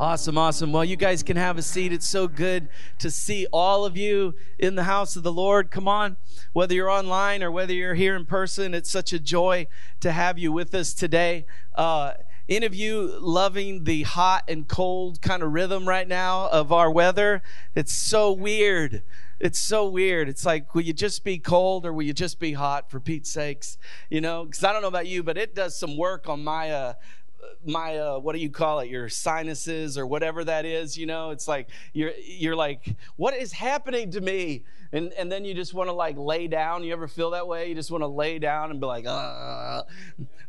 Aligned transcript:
Awesome, 0.00 0.38
awesome. 0.38 0.72
Well, 0.72 0.84
you 0.84 0.96
guys 0.96 1.22
can 1.22 1.36
have 1.36 1.58
a 1.58 1.62
seat. 1.62 1.92
It's 1.92 2.08
so 2.08 2.26
good 2.26 2.68
to 2.98 3.10
see 3.10 3.46
all 3.52 3.84
of 3.84 3.96
you 3.96 4.34
in 4.58 4.74
the 4.74 4.84
house 4.84 5.16
of 5.16 5.22
the 5.22 5.32
Lord. 5.32 5.70
Come 5.70 5.86
on, 5.86 6.16
whether 6.54 6.74
you're 6.74 6.90
online 6.90 7.42
or 7.42 7.50
whether 7.50 7.74
you're 7.74 7.94
here 7.94 8.16
in 8.16 8.24
person, 8.24 8.72
it's 8.74 8.90
such 8.90 9.12
a 9.12 9.20
joy 9.20 9.66
to 10.00 10.10
have 10.10 10.38
you 10.38 10.50
with 10.50 10.74
us 10.74 10.94
today. 10.94 11.44
Uh, 11.74 12.14
any 12.48 12.66
of 12.66 12.74
you 12.74 13.16
loving 13.20 13.84
the 13.84 14.02
hot 14.02 14.44
and 14.48 14.66
cold 14.66 15.20
kind 15.20 15.42
of 15.42 15.52
rhythm 15.52 15.86
right 15.86 16.08
now 16.08 16.48
of 16.48 16.72
our 16.72 16.90
weather? 16.90 17.42
It's 17.74 17.92
so 17.92 18.32
weird. 18.32 19.02
It's 19.38 19.58
so 19.58 19.88
weird. 19.88 20.28
It's 20.28 20.46
like, 20.46 20.74
will 20.74 20.82
you 20.82 20.92
just 20.92 21.22
be 21.22 21.38
cold 21.38 21.84
or 21.84 21.92
will 21.92 22.02
you 22.02 22.12
just 22.12 22.40
be 22.40 22.52
hot 22.52 22.90
for 22.90 22.98
Pete's 22.98 23.30
sakes? 23.30 23.76
You 24.08 24.20
know, 24.20 24.44
because 24.44 24.64
I 24.64 24.72
don't 24.72 24.82
know 24.82 24.88
about 24.88 25.06
you, 25.06 25.22
but 25.22 25.36
it 25.36 25.54
does 25.54 25.78
some 25.78 25.96
work 25.96 26.28
on 26.28 26.42
my 26.42 26.70
uh, 26.70 26.94
my 27.64 27.98
uh, 27.98 28.18
what 28.18 28.34
do 28.34 28.40
you 28.40 28.50
call 28.50 28.80
it? 28.80 28.90
Your 28.90 29.08
sinuses 29.08 29.96
or 29.96 30.06
whatever 30.06 30.44
that 30.44 30.64
is 30.64 30.96
you 30.96 31.06
know? 31.06 31.30
It's 31.30 31.48
like 31.48 31.68
you're 31.92 32.12
you're 32.24 32.56
like 32.56 32.96
what 33.16 33.34
is 33.34 33.52
happening 33.52 34.10
to 34.12 34.20
me? 34.20 34.64
And 34.92 35.12
and 35.14 35.32
then 35.32 35.44
you 35.44 35.54
just 35.54 35.72
want 35.74 35.88
to 35.88 35.92
like 35.92 36.16
lay 36.18 36.48
down. 36.48 36.84
You 36.84 36.92
ever 36.92 37.08
feel 37.08 37.30
that 37.30 37.46
way? 37.46 37.68
You 37.68 37.74
just 37.74 37.90
want 37.90 38.02
to 38.02 38.08
lay 38.08 38.38
down 38.38 38.70
and 38.70 38.80
be 38.80 38.86
like 38.86 39.06
uh. 39.06 39.82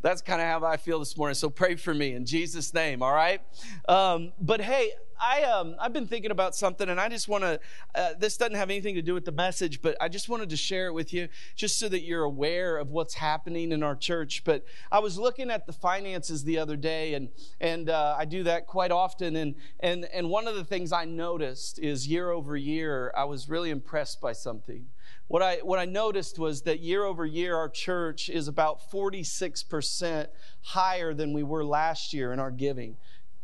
That's 0.01 0.21
kind 0.21 0.41
of 0.41 0.47
how 0.47 0.67
i 0.67 0.75
feel 0.75 0.99
this 0.99 1.15
morning. 1.15 1.33
So 1.35 1.49
pray 1.49 1.75
for 1.75 1.93
me 1.93 2.13
in 2.13 2.25
jesus 2.25 2.73
name 2.73 3.01
all 3.01 3.13
right? 3.13 3.41
Um, 3.87 4.33
but 4.39 4.59
hey 4.61 4.91
I 5.19 5.43
um 5.43 5.75
I've 5.79 5.93
been 5.93 6.07
thinking 6.07 6.31
about 6.31 6.55
something, 6.55 6.89
and 6.89 6.99
I 6.99 7.09
just 7.09 7.27
want 7.27 7.43
to. 7.43 7.59
Uh, 7.95 8.13
this 8.17 8.37
doesn't 8.37 8.55
have 8.55 8.69
anything 8.69 8.95
to 8.95 9.01
do 9.01 9.13
with 9.13 9.25
the 9.25 9.31
message, 9.31 9.81
but 9.81 9.95
I 10.01 10.09
just 10.09 10.29
wanted 10.29 10.49
to 10.49 10.57
share 10.57 10.87
it 10.87 10.93
with 10.93 11.13
you, 11.13 11.27
just 11.55 11.79
so 11.79 11.89
that 11.89 12.03
you're 12.03 12.23
aware 12.23 12.77
of 12.77 12.91
what's 12.91 13.15
happening 13.15 13.71
in 13.71 13.83
our 13.83 13.95
church. 13.95 14.43
But 14.43 14.65
I 14.91 14.99
was 14.99 15.17
looking 15.17 15.49
at 15.49 15.65
the 15.65 15.73
finances 15.73 16.43
the 16.43 16.57
other 16.57 16.75
day, 16.75 17.13
and 17.13 17.29
and 17.59 17.89
uh, 17.89 18.15
I 18.17 18.25
do 18.25 18.43
that 18.43 18.67
quite 18.67 18.91
often, 18.91 19.35
and 19.35 19.55
and 19.79 20.05
and 20.13 20.29
one 20.29 20.47
of 20.47 20.55
the 20.55 20.63
things 20.63 20.91
I 20.91 21.05
noticed 21.05 21.79
is 21.79 22.07
year 22.07 22.31
over 22.31 22.55
year, 22.57 23.11
I 23.15 23.25
was 23.25 23.49
really 23.49 23.69
impressed 23.69 24.21
by 24.21 24.33
something. 24.33 24.87
What 25.27 25.41
I, 25.41 25.57
what 25.57 25.79
I 25.79 25.85
noticed 25.85 26.37
was 26.37 26.61
that 26.63 26.79
year 26.81 27.03
over 27.03 27.25
year, 27.25 27.55
our 27.55 27.69
church 27.69 28.29
is 28.29 28.47
about 28.47 28.91
46% 28.91 30.27
higher 30.61 31.13
than 31.13 31.33
we 31.33 31.43
were 31.43 31.63
last 31.63 32.13
year 32.13 32.33
in 32.33 32.39
our 32.39 32.51
giving. 32.51 32.97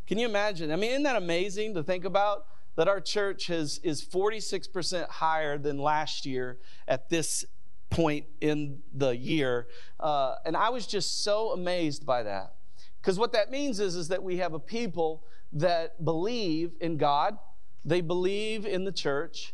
Can 0.09 0.17
you 0.17 0.25
imagine? 0.25 0.71
I 0.71 0.75
mean, 0.75 0.89
isn't 0.89 1.03
that 1.03 1.17
amazing 1.17 1.75
to 1.75 1.83
think 1.83 2.03
about? 2.03 2.47
That 2.77 2.87
our 2.87 2.99
church 2.99 3.45
has, 3.45 3.79
is 3.83 4.03
46% 4.03 5.07
higher 5.07 5.59
than 5.59 5.77
last 5.77 6.25
year 6.25 6.57
at 6.87 7.09
this 7.09 7.45
point 7.91 8.25
in 8.41 8.79
the 8.91 9.15
year. 9.15 9.67
Uh, 9.99 10.37
and 10.47 10.57
I 10.57 10.69
was 10.69 10.87
just 10.87 11.23
so 11.23 11.51
amazed 11.51 12.07
by 12.07 12.23
that. 12.23 12.55
Because 12.99 13.19
what 13.19 13.33
that 13.33 13.51
means 13.51 13.79
is, 13.79 13.95
is 13.95 14.07
that 14.07 14.23
we 14.23 14.37
have 14.37 14.55
a 14.55 14.59
people 14.59 15.25
that 15.53 16.03
believe 16.03 16.71
in 16.81 16.97
God, 16.97 17.37
they 17.85 18.01
believe 18.01 18.65
in 18.65 18.85
the 18.85 18.91
church, 18.91 19.53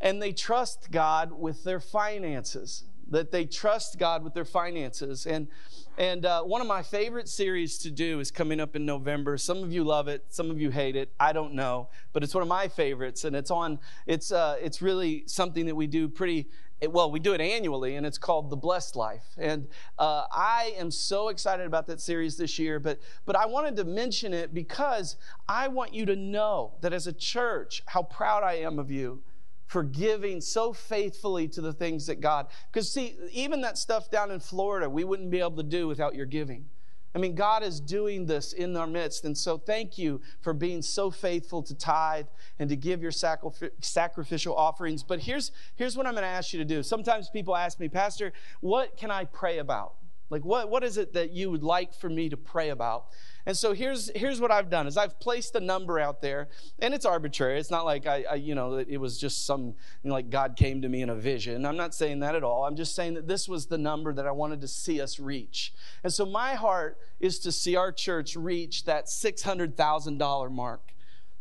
and 0.00 0.22
they 0.22 0.30
trust 0.30 0.92
God 0.92 1.32
with 1.32 1.64
their 1.64 1.80
finances. 1.80 2.84
That 3.10 3.30
they 3.30 3.46
trust 3.46 3.98
God 3.98 4.22
with 4.22 4.34
their 4.34 4.44
finances. 4.44 5.26
And 5.26 5.48
and 5.96 6.24
uh, 6.24 6.42
one 6.42 6.60
of 6.60 6.66
my 6.66 6.82
favorite 6.82 7.28
series 7.28 7.78
to 7.78 7.90
do 7.90 8.20
is 8.20 8.30
coming 8.30 8.60
up 8.60 8.76
in 8.76 8.86
November. 8.86 9.36
Some 9.36 9.64
of 9.64 9.72
you 9.72 9.82
love 9.82 10.06
it, 10.06 10.26
some 10.28 10.50
of 10.50 10.60
you 10.60 10.70
hate 10.70 10.94
it. 10.94 11.12
I 11.18 11.32
don't 11.32 11.54
know, 11.54 11.88
but 12.12 12.22
it's 12.22 12.34
one 12.34 12.42
of 12.42 12.48
my 12.48 12.68
favorites, 12.68 13.24
and 13.24 13.34
it's 13.34 13.50
on. 13.50 13.80
It's 14.06 14.30
uh, 14.30 14.56
it's 14.60 14.80
really 14.80 15.24
something 15.26 15.66
that 15.66 15.74
we 15.74 15.86
do 15.86 16.08
pretty 16.08 16.48
well, 16.86 17.10
we 17.10 17.18
do 17.18 17.32
it 17.32 17.40
annually, 17.40 17.96
and 17.96 18.06
it's 18.06 18.18
called 18.18 18.50
The 18.50 18.56
Blessed 18.56 18.94
Life. 18.94 19.24
And 19.36 19.66
uh, 19.98 20.24
I 20.30 20.74
am 20.78 20.90
so 20.90 21.28
excited 21.28 21.66
about 21.66 21.86
that 21.88 22.00
series 22.00 22.36
this 22.36 22.58
year, 22.58 22.78
but, 22.78 23.00
but 23.26 23.34
I 23.34 23.46
wanted 23.46 23.74
to 23.76 23.84
mention 23.84 24.32
it 24.32 24.54
because 24.54 25.16
I 25.48 25.68
want 25.68 25.92
you 25.92 26.06
to 26.06 26.14
know 26.14 26.74
that 26.82 26.92
as 26.92 27.06
a 27.06 27.12
church, 27.12 27.82
how 27.86 28.04
proud 28.04 28.44
I 28.44 28.54
am 28.54 28.78
of 28.78 28.90
you 28.90 29.22
for 29.68 29.84
giving 29.84 30.40
so 30.40 30.72
faithfully 30.72 31.46
to 31.46 31.60
the 31.60 31.72
things 31.72 32.06
that 32.06 32.20
God, 32.20 32.48
because 32.72 32.90
see, 32.90 33.16
even 33.30 33.60
that 33.60 33.78
stuff 33.78 34.10
down 34.10 34.32
in 34.32 34.40
Florida, 34.40 34.90
we 34.90 35.04
wouldn't 35.04 35.30
be 35.30 35.38
able 35.38 35.56
to 35.56 35.62
do 35.62 35.86
without 35.86 36.14
your 36.14 36.26
giving. 36.26 36.66
I 37.14 37.18
mean, 37.18 37.34
God 37.34 37.62
is 37.62 37.80
doing 37.80 38.26
this 38.26 38.52
in 38.52 38.76
our 38.76 38.86
midst. 38.86 39.24
And 39.24 39.36
so, 39.36 39.56
thank 39.56 39.98
you 39.98 40.20
for 40.40 40.52
being 40.52 40.82
so 40.82 41.10
faithful 41.10 41.62
to 41.62 41.74
tithe 41.74 42.26
and 42.58 42.68
to 42.68 42.76
give 42.76 43.02
your 43.02 43.10
sacrificial 43.10 44.54
offerings. 44.54 45.02
But 45.02 45.20
here's, 45.20 45.50
here's 45.76 45.96
what 45.96 46.06
I'm 46.06 46.12
going 46.12 46.22
to 46.22 46.28
ask 46.28 46.52
you 46.52 46.58
to 46.58 46.64
do. 46.64 46.82
Sometimes 46.82 47.30
people 47.30 47.56
ask 47.56 47.80
me, 47.80 47.88
Pastor, 47.88 48.32
what 48.60 48.96
can 48.96 49.10
I 49.10 49.24
pray 49.24 49.58
about? 49.58 49.94
Like, 50.30 50.44
what, 50.44 50.68
what 50.68 50.84
is 50.84 50.98
it 50.98 51.14
that 51.14 51.32
you 51.32 51.50
would 51.50 51.62
like 51.62 51.94
for 51.94 52.10
me 52.10 52.28
to 52.28 52.36
pray 52.36 52.68
about? 52.68 53.06
And 53.48 53.56
so 53.56 53.72
here's 53.72 54.10
here's 54.14 54.42
what 54.42 54.50
I've 54.50 54.68
done 54.68 54.86
is 54.86 54.98
I've 54.98 55.18
placed 55.18 55.54
a 55.54 55.60
number 55.60 55.98
out 55.98 56.20
there, 56.20 56.48
and 56.80 56.92
it's 56.92 57.06
arbitrary. 57.06 57.58
It's 57.58 57.70
not 57.70 57.86
like 57.86 58.06
I, 58.06 58.24
I 58.30 58.34
you 58.34 58.54
know 58.54 58.74
it 58.74 58.98
was 58.98 59.18
just 59.18 59.46
some 59.46 59.68
you 60.02 60.08
know, 60.10 60.12
like 60.12 60.28
God 60.28 60.54
came 60.54 60.82
to 60.82 60.88
me 60.90 61.00
in 61.00 61.08
a 61.08 61.14
vision. 61.14 61.64
I'm 61.64 61.78
not 61.78 61.94
saying 61.94 62.20
that 62.20 62.34
at 62.34 62.44
all. 62.44 62.66
I'm 62.66 62.76
just 62.76 62.94
saying 62.94 63.14
that 63.14 63.26
this 63.26 63.48
was 63.48 63.64
the 63.64 63.78
number 63.78 64.12
that 64.12 64.26
I 64.26 64.32
wanted 64.32 64.60
to 64.60 64.68
see 64.68 65.00
us 65.00 65.18
reach. 65.18 65.72
And 66.04 66.12
so 66.12 66.26
my 66.26 66.56
heart 66.56 66.98
is 67.20 67.38
to 67.38 67.50
see 67.50 67.74
our 67.74 67.90
church 67.90 68.36
reach 68.36 68.84
that 68.84 69.08
six 69.08 69.42
hundred 69.42 69.78
thousand 69.78 70.18
dollar 70.18 70.50
mark 70.50 70.92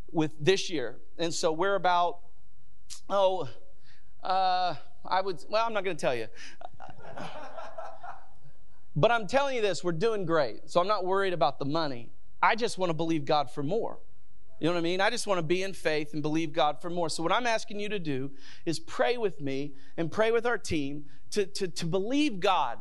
with 0.09 0.31
this 0.39 0.69
year. 0.69 0.99
And 1.17 1.33
so 1.33 1.51
we're 1.51 1.75
about 1.75 2.19
oh. 3.09 3.49
Uh, 4.23 4.75
I 5.05 5.21
would, 5.21 5.43
well, 5.49 5.65
I'm 5.65 5.73
not 5.73 5.85
going 5.85 5.95
to 5.95 6.01
tell 6.01 6.15
you. 6.15 6.27
But 8.97 9.11
I'm 9.11 9.27
telling 9.27 9.55
you 9.55 9.61
this, 9.61 9.83
we're 9.83 9.91
doing 9.91 10.25
great. 10.25 10.71
So 10.71 10.81
I'm 10.81 10.87
not 10.87 11.05
worried 11.05 11.31
about 11.31 11.59
the 11.59 11.65
money. 11.65 12.09
I 12.41 12.55
just 12.55 12.79
want 12.79 12.89
to 12.89 12.95
believe 12.95 13.25
God 13.25 13.51
for 13.51 13.61
more. 13.61 13.99
You 14.59 14.65
know 14.65 14.73
what 14.73 14.79
I 14.79 14.81
mean? 14.81 15.01
I 15.01 15.11
just 15.11 15.27
want 15.27 15.37
to 15.37 15.43
be 15.43 15.61
in 15.61 15.73
faith 15.73 16.13
and 16.13 16.23
believe 16.23 16.51
God 16.51 16.81
for 16.81 16.89
more. 16.89 17.07
So, 17.07 17.21
what 17.21 17.31
I'm 17.31 17.45
asking 17.45 17.79
you 17.79 17.89
to 17.89 17.99
do 17.99 18.31
is 18.65 18.79
pray 18.79 19.17
with 19.17 19.39
me 19.39 19.73
and 19.97 20.11
pray 20.11 20.31
with 20.31 20.47
our 20.47 20.57
team 20.57 21.05
to, 21.29 21.45
to, 21.45 21.67
to 21.67 21.85
believe 21.85 22.39
God 22.39 22.79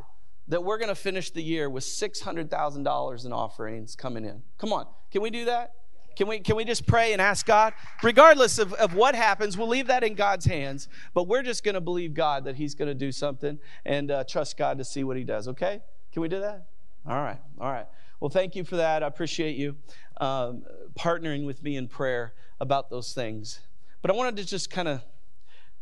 that 0.48 0.64
we're 0.64 0.78
going 0.78 0.88
to 0.88 0.94
finish 0.94 1.30
the 1.30 1.42
year 1.42 1.68
with 1.68 1.84
$600,000 1.84 3.26
in 3.26 3.32
offerings 3.32 3.94
coming 3.94 4.24
in. 4.24 4.42
Come 4.56 4.72
on. 4.72 4.86
Can 5.10 5.20
we 5.20 5.28
do 5.28 5.44
that? 5.44 5.72
Can 6.16 6.28
we, 6.28 6.38
can 6.38 6.56
we 6.56 6.64
just 6.64 6.86
pray 6.86 7.12
and 7.12 7.20
ask 7.20 7.44
God? 7.44 7.74
Regardless 8.02 8.58
of, 8.58 8.72
of 8.74 8.94
what 8.94 9.14
happens, 9.14 9.58
we'll 9.58 9.68
leave 9.68 9.88
that 9.88 10.02
in 10.02 10.14
God's 10.14 10.46
hands, 10.46 10.88
but 11.12 11.28
we're 11.28 11.42
just 11.42 11.62
going 11.62 11.74
to 11.74 11.80
believe 11.82 12.14
God 12.14 12.44
that 12.44 12.56
He's 12.56 12.74
going 12.74 12.88
to 12.88 12.94
do 12.94 13.12
something 13.12 13.58
and 13.84 14.10
uh, 14.10 14.24
trust 14.24 14.56
God 14.56 14.78
to 14.78 14.84
see 14.84 15.04
what 15.04 15.18
He 15.18 15.24
does, 15.24 15.46
okay? 15.48 15.82
Can 16.16 16.22
we 16.22 16.28
do 16.28 16.40
that? 16.40 16.68
All 17.06 17.22
right, 17.22 17.38
all 17.60 17.70
right. 17.70 17.84
Well, 18.20 18.30
thank 18.30 18.56
you 18.56 18.64
for 18.64 18.76
that. 18.76 19.02
I 19.02 19.06
appreciate 19.06 19.54
you 19.54 19.76
um, 20.18 20.62
partnering 20.98 21.44
with 21.44 21.62
me 21.62 21.76
in 21.76 21.88
prayer 21.88 22.32
about 22.58 22.88
those 22.88 23.12
things. 23.12 23.60
But 24.00 24.10
I 24.10 24.14
wanted 24.14 24.38
to 24.38 24.46
just 24.46 24.70
kind 24.70 24.88
of 24.88 25.02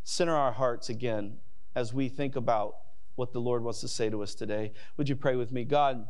center 0.02 0.34
our 0.34 0.50
hearts 0.50 0.88
again 0.88 1.36
as 1.76 1.94
we 1.94 2.08
think 2.08 2.34
about 2.34 2.74
what 3.14 3.32
the 3.32 3.38
Lord 3.38 3.62
wants 3.62 3.80
to 3.82 3.86
say 3.86 4.10
to 4.10 4.24
us 4.24 4.34
today. 4.34 4.72
Would 4.96 5.08
you 5.08 5.14
pray 5.14 5.36
with 5.36 5.52
me? 5.52 5.62
God, 5.62 6.04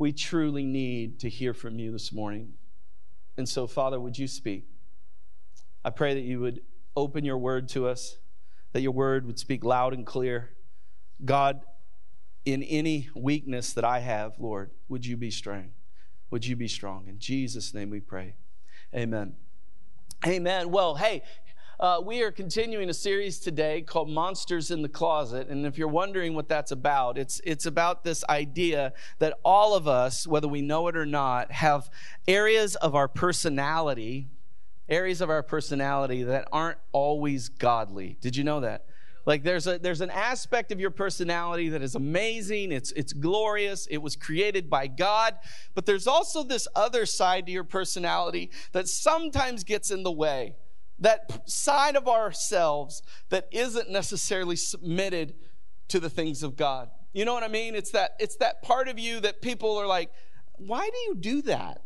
we 0.00 0.12
truly 0.12 0.64
need 0.64 1.20
to 1.20 1.28
hear 1.28 1.54
from 1.54 1.78
you 1.78 1.92
this 1.92 2.12
morning. 2.12 2.54
And 3.36 3.48
so, 3.48 3.68
Father, 3.68 4.00
would 4.00 4.18
you 4.18 4.26
speak? 4.26 4.66
I 5.84 5.90
pray 5.90 6.14
that 6.14 6.24
you 6.24 6.40
would 6.40 6.62
open 6.96 7.24
your 7.24 7.38
word 7.38 7.68
to 7.68 7.86
us, 7.86 8.16
that 8.72 8.80
your 8.80 8.90
word 8.90 9.24
would 9.24 9.38
speak 9.38 9.62
loud 9.62 9.94
and 9.94 10.04
clear. 10.04 10.50
God, 11.24 11.60
in 12.44 12.62
any 12.62 13.08
weakness 13.14 13.72
that 13.72 13.84
I 13.84 14.00
have, 14.00 14.38
Lord, 14.38 14.70
would 14.88 15.06
you 15.06 15.16
be 15.16 15.30
strong? 15.30 15.70
Would 16.30 16.46
you 16.46 16.56
be 16.56 16.68
strong? 16.68 17.06
In 17.08 17.18
Jesus' 17.18 17.72
name 17.72 17.90
we 17.90 18.00
pray. 18.00 18.34
Amen. 18.94 19.34
Amen. 20.26 20.70
Well, 20.70 20.94
hey, 20.94 21.22
uh, 21.80 22.00
we 22.04 22.22
are 22.22 22.30
continuing 22.30 22.88
a 22.88 22.94
series 22.94 23.40
today 23.40 23.82
called 23.82 24.08
Monsters 24.08 24.70
in 24.70 24.82
the 24.82 24.88
Closet. 24.88 25.48
And 25.48 25.66
if 25.66 25.76
you're 25.76 25.88
wondering 25.88 26.34
what 26.34 26.48
that's 26.48 26.70
about, 26.70 27.18
it's, 27.18 27.40
it's 27.44 27.66
about 27.66 28.04
this 28.04 28.24
idea 28.28 28.92
that 29.18 29.38
all 29.44 29.74
of 29.74 29.88
us, 29.88 30.26
whether 30.26 30.48
we 30.48 30.62
know 30.62 30.86
it 30.88 30.96
or 30.96 31.06
not, 31.06 31.50
have 31.50 31.90
areas 32.28 32.76
of 32.76 32.94
our 32.94 33.08
personality, 33.08 34.28
areas 34.88 35.20
of 35.20 35.30
our 35.30 35.42
personality 35.42 36.22
that 36.22 36.46
aren't 36.52 36.78
always 36.92 37.48
godly. 37.48 38.16
Did 38.20 38.36
you 38.36 38.44
know 38.44 38.60
that? 38.60 38.86
Like 39.26 39.42
there's 39.42 39.66
a 39.66 39.78
there's 39.78 40.00
an 40.00 40.10
aspect 40.10 40.70
of 40.70 40.80
your 40.80 40.90
personality 40.90 41.70
that 41.70 41.82
is 41.82 41.94
amazing, 41.94 42.72
it's 42.72 42.92
it's 42.92 43.12
glorious, 43.12 43.86
it 43.86 43.98
was 43.98 44.16
created 44.16 44.68
by 44.68 44.86
God, 44.86 45.36
but 45.74 45.86
there's 45.86 46.06
also 46.06 46.42
this 46.42 46.68
other 46.74 47.06
side 47.06 47.46
to 47.46 47.52
your 47.52 47.64
personality 47.64 48.50
that 48.72 48.88
sometimes 48.88 49.64
gets 49.64 49.90
in 49.90 50.02
the 50.02 50.12
way. 50.12 50.56
That 50.98 51.48
side 51.48 51.96
of 51.96 52.06
ourselves 52.06 53.02
that 53.30 53.48
isn't 53.50 53.90
necessarily 53.90 54.56
submitted 54.56 55.34
to 55.88 55.98
the 55.98 56.10
things 56.10 56.42
of 56.42 56.56
God. 56.56 56.90
You 57.12 57.24
know 57.24 57.34
what 57.34 57.42
I 57.42 57.48
mean? 57.48 57.74
It's 57.74 57.90
that 57.92 58.12
it's 58.18 58.36
that 58.36 58.62
part 58.62 58.88
of 58.88 58.98
you 58.98 59.20
that 59.20 59.40
people 59.40 59.76
are 59.76 59.86
like 59.86 60.10
why 60.56 60.88
do 60.88 60.98
you 61.08 61.14
do 61.16 61.42
that? 61.42 61.82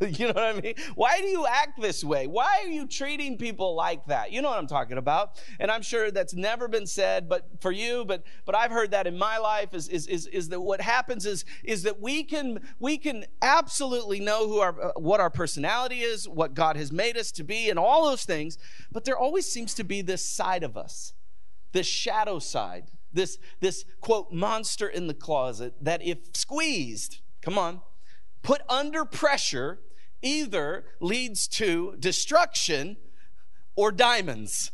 you 0.18 0.26
know 0.26 0.32
what 0.32 0.42
I 0.56 0.60
mean? 0.60 0.74
Why 0.96 1.20
do 1.20 1.26
you 1.26 1.46
act 1.46 1.80
this 1.80 2.02
way? 2.02 2.26
Why 2.26 2.62
are 2.64 2.68
you 2.68 2.88
treating 2.88 3.38
people 3.38 3.76
like 3.76 4.04
that? 4.06 4.32
You 4.32 4.42
know 4.42 4.50
what 4.50 4.58
I'm 4.58 4.66
talking 4.66 4.98
about. 4.98 5.40
And 5.60 5.70
I'm 5.70 5.82
sure 5.82 6.10
that's 6.10 6.34
never 6.34 6.66
been 6.66 6.86
said, 6.86 7.28
but 7.28 7.48
for 7.60 7.70
you, 7.70 8.04
but 8.04 8.24
but 8.44 8.56
I've 8.56 8.72
heard 8.72 8.90
that 8.90 9.06
in 9.06 9.16
my 9.16 9.38
life 9.38 9.74
is 9.74 9.88
is 9.88 10.08
is, 10.08 10.26
is 10.26 10.48
that 10.48 10.60
what 10.60 10.80
happens 10.80 11.24
is 11.24 11.44
is 11.62 11.84
that 11.84 12.00
we 12.00 12.24
can 12.24 12.60
we 12.80 12.98
can 12.98 13.26
absolutely 13.42 14.18
know 14.18 14.48
who 14.48 14.58
our 14.58 14.88
uh, 14.88 14.92
what 14.96 15.20
our 15.20 15.30
personality 15.30 16.00
is, 16.00 16.28
what 16.28 16.54
God 16.54 16.76
has 16.76 16.90
made 16.90 17.16
us 17.16 17.30
to 17.32 17.44
be, 17.44 17.70
and 17.70 17.78
all 17.78 18.06
those 18.06 18.24
things, 18.24 18.58
but 18.90 19.04
there 19.04 19.16
always 19.16 19.46
seems 19.46 19.72
to 19.74 19.84
be 19.84 20.02
this 20.02 20.24
side 20.24 20.64
of 20.64 20.76
us, 20.76 21.14
this 21.72 21.86
shadow 21.86 22.40
side, 22.40 22.90
this 23.12 23.38
this 23.60 23.84
quote 24.00 24.32
monster 24.32 24.88
in 24.88 25.06
the 25.06 25.14
closet 25.14 25.74
that 25.80 26.02
if 26.02 26.18
squeezed 26.34 27.20
come 27.44 27.58
on, 27.58 27.82
put 28.42 28.62
under 28.68 29.04
pressure 29.04 29.78
either 30.22 30.84
leads 31.00 31.46
to 31.46 31.94
destruction 31.98 32.96
or 33.76 33.92
diamonds. 33.92 34.70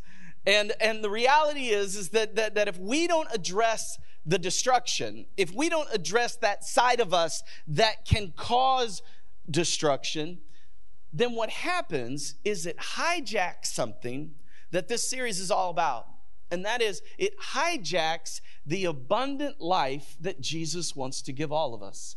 And, 0.46 0.72
and 0.80 1.02
the 1.02 1.10
reality 1.10 1.68
is, 1.68 1.96
is 1.96 2.10
that, 2.10 2.36
that, 2.36 2.54
that 2.54 2.68
if 2.68 2.78
we 2.78 3.06
don't 3.06 3.28
address 3.32 3.98
the 4.24 4.38
destruction, 4.38 5.26
if 5.36 5.52
we 5.52 5.68
don't 5.68 5.88
address 5.92 6.36
that 6.36 6.64
side 6.64 7.00
of 7.00 7.12
us 7.12 7.42
that 7.66 8.04
can 8.06 8.32
cause 8.36 9.02
destruction, 9.50 10.38
then 11.12 11.34
what 11.34 11.50
happens 11.50 12.36
is 12.44 12.66
it 12.66 12.78
hijacks 12.78 13.66
something 13.66 14.32
that 14.70 14.86
this 14.86 15.10
series 15.10 15.40
is 15.40 15.50
all 15.50 15.70
about. 15.70 16.06
And 16.52 16.64
that 16.64 16.80
is, 16.80 17.02
it 17.18 17.38
hijacks 17.38 18.40
the 18.64 18.84
abundant 18.84 19.60
life 19.60 20.16
that 20.20 20.40
Jesus 20.40 20.94
wants 20.94 21.22
to 21.22 21.32
give 21.32 21.50
all 21.50 21.74
of 21.74 21.82
us. 21.82 22.16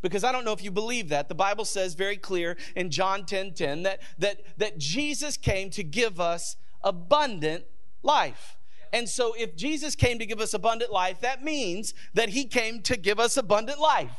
Because 0.00 0.24
I 0.24 0.32
don't 0.32 0.44
know 0.44 0.52
if 0.52 0.62
you 0.62 0.70
believe 0.70 1.08
that. 1.08 1.28
The 1.28 1.34
Bible 1.34 1.64
says 1.64 1.94
very 1.94 2.16
clear 2.16 2.56
in 2.76 2.90
John 2.90 3.24
10 3.24 3.54
10 3.54 3.82
that, 3.82 4.00
that, 4.18 4.40
that 4.58 4.78
Jesus 4.78 5.36
came 5.36 5.70
to 5.70 5.82
give 5.82 6.20
us 6.20 6.56
abundant 6.82 7.64
life. 8.02 8.56
And 8.92 9.08
so, 9.08 9.34
if 9.36 9.54
Jesus 9.54 9.94
came 9.94 10.18
to 10.18 10.24
give 10.24 10.40
us 10.40 10.54
abundant 10.54 10.90
life, 10.90 11.20
that 11.20 11.44
means 11.44 11.92
that 12.14 12.30
he 12.30 12.46
came 12.46 12.80
to 12.82 12.96
give 12.96 13.20
us 13.20 13.36
abundant 13.36 13.78
life. 13.78 14.12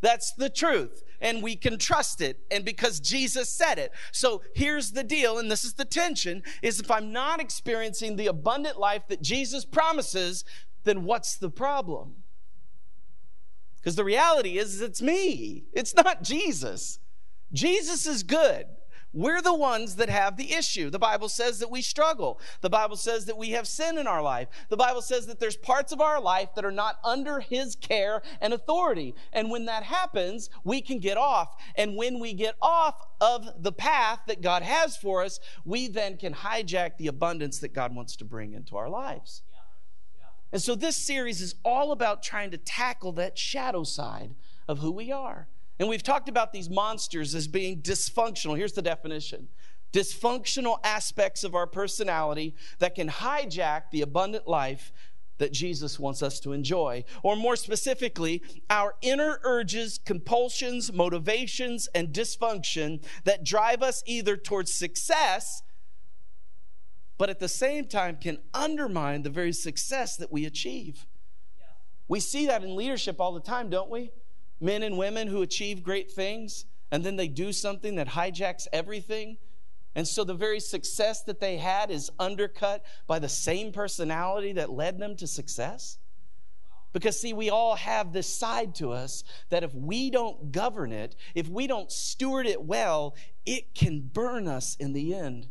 That's 0.00 0.32
the 0.32 0.50
truth. 0.50 1.02
And 1.20 1.42
we 1.42 1.56
can 1.56 1.78
trust 1.78 2.20
it. 2.20 2.40
And 2.50 2.64
because 2.64 3.00
Jesus 3.00 3.48
said 3.48 3.78
it. 3.78 3.92
So 4.12 4.42
here's 4.54 4.92
the 4.92 5.04
deal, 5.04 5.38
and 5.38 5.50
this 5.50 5.64
is 5.64 5.74
the 5.74 5.84
tension 5.84 6.42
is 6.62 6.80
if 6.80 6.90
I'm 6.90 7.12
not 7.12 7.40
experiencing 7.40 8.16
the 8.16 8.26
abundant 8.26 8.78
life 8.78 9.06
that 9.08 9.22
Jesus 9.22 9.64
promises, 9.64 10.44
then 10.84 11.04
what's 11.04 11.36
the 11.36 11.50
problem? 11.50 12.16
Because 13.86 13.94
the 13.94 14.02
reality 14.02 14.58
is, 14.58 14.80
it's 14.80 15.00
me, 15.00 15.66
it's 15.72 15.94
not 15.94 16.24
Jesus. 16.24 16.98
Jesus 17.52 18.04
is 18.04 18.24
good. 18.24 18.66
We're 19.12 19.40
the 19.40 19.54
ones 19.54 19.94
that 19.94 20.08
have 20.08 20.36
the 20.36 20.54
issue. 20.54 20.90
The 20.90 20.98
Bible 20.98 21.28
says 21.28 21.60
that 21.60 21.70
we 21.70 21.82
struggle. 21.82 22.40
The 22.62 22.68
Bible 22.68 22.96
says 22.96 23.26
that 23.26 23.38
we 23.38 23.50
have 23.50 23.68
sin 23.68 23.96
in 23.96 24.08
our 24.08 24.22
life. 24.22 24.48
The 24.70 24.76
Bible 24.76 25.02
says 25.02 25.28
that 25.28 25.38
there's 25.38 25.56
parts 25.56 25.92
of 25.92 26.00
our 26.00 26.20
life 26.20 26.48
that 26.56 26.64
are 26.64 26.72
not 26.72 26.96
under 27.04 27.38
His 27.38 27.76
care 27.76 28.22
and 28.40 28.52
authority. 28.52 29.14
And 29.32 29.52
when 29.52 29.66
that 29.66 29.84
happens, 29.84 30.50
we 30.64 30.82
can 30.82 30.98
get 30.98 31.16
off. 31.16 31.54
And 31.76 31.94
when 31.94 32.18
we 32.18 32.34
get 32.34 32.56
off 32.60 32.96
of 33.20 33.62
the 33.62 33.70
path 33.70 34.18
that 34.26 34.42
God 34.42 34.64
has 34.64 34.96
for 34.96 35.22
us, 35.22 35.38
we 35.64 35.86
then 35.86 36.16
can 36.16 36.34
hijack 36.34 36.96
the 36.98 37.06
abundance 37.06 37.60
that 37.60 37.72
God 37.72 37.94
wants 37.94 38.16
to 38.16 38.24
bring 38.24 38.52
into 38.52 38.76
our 38.76 38.88
lives. 38.88 39.42
And 40.56 40.62
so 40.62 40.74
this 40.74 40.96
series 40.96 41.42
is 41.42 41.54
all 41.66 41.92
about 41.92 42.22
trying 42.22 42.50
to 42.52 42.56
tackle 42.56 43.12
that 43.12 43.36
shadow 43.36 43.84
side 43.84 44.34
of 44.66 44.78
who 44.78 44.90
we 44.90 45.12
are. 45.12 45.48
And 45.78 45.86
we've 45.86 46.02
talked 46.02 46.30
about 46.30 46.54
these 46.54 46.70
monsters 46.70 47.34
as 47.34 47.46
being 47.46 47.82
dysfunctional. 47.82 48.56
Here's 48.56 48.72
the 48.72 48.80
definition 48.80 49.48
dysfunctional 49.92 50.78
aspects 50.82 51.44
of 51.44 51.54
our 51.54 51.66
personality 51.66 52.54
that 52.78 52.94
can 52.94 53.10
hijack 53.10 53.90
the 53.92 54.00
abundant 54.00 54.48
life 54.48 54.94
that 55.36 55.52
Jesus 55.52 56.00
wants 56.00 56.22
us 56.22 56.40
to 56.40 56.54
enjoy. 56.54 57.04
Or 57.22 57.36
more 57.36 57.56
specifically, 57.56 58.42
our 58.70 58.94
inner 59.02 59.40
urges, 59.44 60.00
compulsions, 60.06 60.90
motivations, 60.90 61.86
and 61.94 62.14
dysfunction 62.14 63.04
that 63.24 63.44
drive 63.44 63.82
us 63.82 64.02
either 64.06 64.38
towards 64.38 64.72
success 64.72 65.62
but 67.18 67.30
at 67.30 67.38
the 67.38 67.48
same 67.48 67.86
time 67.86 68.16
can 68.16 68.38
undermine 68.52 69.22
the 69.22 69.30
very 69.30 69.52
success 69.52 70.16
that 70.16 70.32
we 70.32 70.44
achieve. 70.44 71.06
Yeah. 71.58 71.64
We 72.08 72.20
see 72.20 72.46
that 72.46 72.62
in 72.62 72.76
leadership 72.76 73.20
all 73.20 73.32
the 73.32 73.40
time, 73.40 73.70
don't 73.70 73.90
we? 73.90 74.10
Men 74.60 74.82
and 74.82 74.96
women 74.96 75.28
who 75.28 75.42
achieve 75.42 75.82
great 75.82 76.10
things 76.10 76.64
and 76.90 77.04
then 77.04 77.16
they 77.16 77.28
do 77.28 77.52
something 77.52 77.96
that 77.96 78.08
hijacks 78.08 78.66
everything. 78.72 79.38
And 79.94 80.06
so 80.06 80.24
the 80.24 80.34
very 80.34 80.60
success 80.60 81.22
that 81.22 81.40
they 81.40 81.56
had 81.56 81.90
is 81.90 82.10
undercut 82.18 82.84
by 83.06 83.18
the 83.18 83.28
same 83.28 83.72
personality 83.72 84.52
that 84.52 84.70
led 84.70 84.98
them 84.98 85.16
to 85.16 85.26
success. 85.26 85.98
Because, 86.92 87.20
see, 87.20 87.32
we 87.32 87.50
all 87.50 87.76
have 87.76 88.12
this 88.12 88.32
side 88.32 88.74
to 88.76 88.92
us 88.92 89.24
that 89.50 89.64
if 89.64 89.74
we 89.74 90.10
don't 90.10 90.52
govern 90.52 90.92
it, 90.92 91.16
if 91.34 91.48
we 91.48 91.66
don't 91.66 91.90
steward 91.90 92.46
it 92.46 92.62
well, 92.62 93.14
it 93.44 93.74
can 93.74 94.00
burn 94.00 94.48
us 94.48 94.76
in 94.76 94.92
the 94.92 95.14
end. 95.14 95.48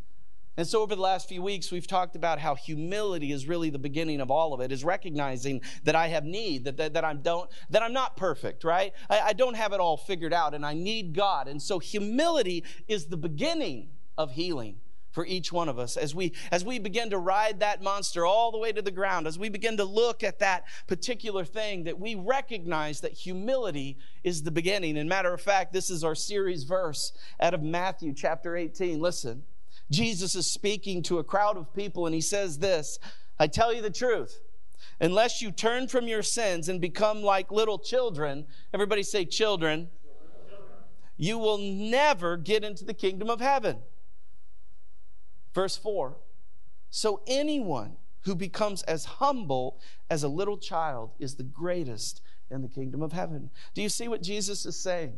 And 0.57 0.65
so, 0.65 0.81
over 0.81 0.95
the 0.95 1.01
last 1.01 1.27
few 1.27 1.41
weeks, 1.41 1.71
we've 1.71 1.87
talked 1.87 2.15
about 2.15 2.39
how 2.39 2.55
humility 2.55 3.33
is 3.33 3.47
really 3.47 3.69
the 3.69 3.79
beginning 3.79 4.21
of 4.21 4.31
all 4.31 4.53
of 4.53 4.61
it, 4.61 4.71
is 4.71 4.85
recognizing 4.85 5.61
that 5.83 5.95
I 5.95 6.07
have 6.07 6.23
need, 6.23 6.63
that, 6.63 6.77
that, 6.77 6.93
that, 6.93 7.03
I'm, 7.03 7.21
don't, 7.21 7.49
that 7.69 7.83
I'm 7.83 7.93
not 7.93 8.15
perfect, 8.15 8.63
right? 8.63 8.93
I, 9.09 9.19
I 9.19 9.33
don't 9.33 9.55
have 9.55 9.73
it 9.73 9.81
all 9.81 9.97
figured 9.97 10.33
out, 10.33 10.53
and 10.53 10.65
I 10.65 10.73
need 10.73 11.13
God. 11.13 11.49
And 11.49 11.61
so, 11.61 11.79
humility 11.79 12.63
is 12.87 13.07
the 13.07 13.17
beginning 13.17 13.89
of 14.17 14.31
healing 14.31 14.77
for 15.11 15.25
each 15.25 15.51
one 15.51 15.69
of 15.69 15.79
us 15.79 15.95
as 15.95 16.13
we 16.13 16.33
as 16.51 16.65
we 16.65 16.77
begin 16.77 17.09
to 17.09 17.17
ride 17.17 17.61
that 17.61 17.81
monster 17.81 18.25
all 18.25 18.51
the 18.51 18.57
way 18.57 18.73
to 18.73 18.81
the 18.81 18.91
ground 18.91 19.25
as 19.25 19.39
we 19.39 19.47
begin 19.47 19.77
to 19.77 19.85
look 19.85 20.23
at 20.23 20.39
that 20.39 20.65
particular 20.87 21.45
thing 21.45 21.85
that 21.85 21.97
we 21.97 22.15
recognize 22.15 22.99
that 22.99 23.13
humility 23.13 23.97
is 24.25 24.43
the 24.43 24.51
beginning 24.51 24.97
and 24.97 25.07
matter 25.07 25.33
of 25.33 25.39
fact 25.39 25.71
this 25.71 25.89
is 25.89 26.03
our 26.03 26.15
series 26.15 26.65
verse 26.65 27.13
out 27.39 27.53
of 27.53 27.63
Matthew 27.63 28.13
chapter 28.13 28.57
18 28.57 28.99
listen 28.99 29.43
Jesus 29.91 30.35
is 30.35 30.51
speaking 30.51 31.03
to 31.03 31.19
a 31.19 31.23
crowd 31.23 31.57
of 31.57 31.73
people, 31.73 32.05
and 32.05 32.15
he 32.15 32.21
says 32.21 32.59
this 32.59 32.99
I 33.39 33.47
tell 33.47 33.73
you 33.73 33.81
the 33.81 33.89
truth. 33.89 34.41
Unless 34.99 35.41
you 35.41 35.51
turn 35.51 35.87
from 35.87 36.07
your 36.07 36.23
sins 36.23 36.69
and 36.69 36.79
become 36.79 37.21
like 37.21 37.51
little 37.51 37.79
children, 37.79 38.45
everybody 38.73 39.03
say 39.03 39.25
children, 39.25 39.89
you 41.17 41.37
will 41.37 41.57
never 41.57 42.37
get 42.37 42.63
into 42.63 42.85
the 42.85 42.93
kingdom 42.93 43.29
of 43.29 43.39
heaven. 43.39 43.79
Verse 45.53 45.77
4 45.77 46.17
So 46.89 47.21
anyone 47.27 47.97
who 48.21 48.35
becomes 48.35 48.83
as 48.83 49.05
humble 49.05 49.79
as 50.09 50.23
a 50.23 50.27
little 50.27 50.57
child 50.57 51.11
is 51.19 51.35
the 51.35 51.43
greatest 51.43 52.21
in 52.49 52.61
the 52.61 52.67
kingdom 52.67 53.01
of 53.01 53.13
heaven. 53.13 53.49
Do 53.73 53.81
you 53.81 53.89
see 53.89 54.07
what 54.07 54.21
Jesus 54.21 54.65
is 54.65 54.77
saying? 54.77 55.13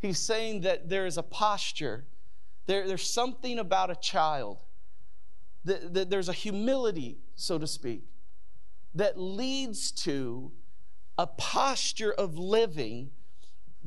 He's 0.00 0.18
saying 0.18 0.62
that 0.62 0.88
there 0.88 1.06
is 1.06 1.16
a 1.16 1.22
posture 1.22 2.04
there, 2.66 2.86
there's 2.86 3.08
something 3.08 3.58
about 3.58 3.90
a 3.90 3.96
child, 3.96 4.58
that, 5.64 5.94
that 5.94 6.10
there's 6.10 6.28
a 6.28 6.32
humility, 6.32 7.18
so 7.34 7.58
to 7.58 7.66
speak, 7.66 8.04
that 8.94 9.18
leads 9.18 9.90
to 9.90 10.52
a 11.18 11.26
posture 11.26 12.12
of 12.12 12.38
living 12.38 13.10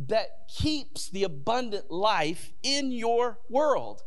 that 0.08 0.48
keeps 0.48 1.10
the 1.10 1.24
abundant 1.24 1.92
life 1.92 2.54
in 2.64 2.92
your 2.92 3.40
world. 3.50 4.02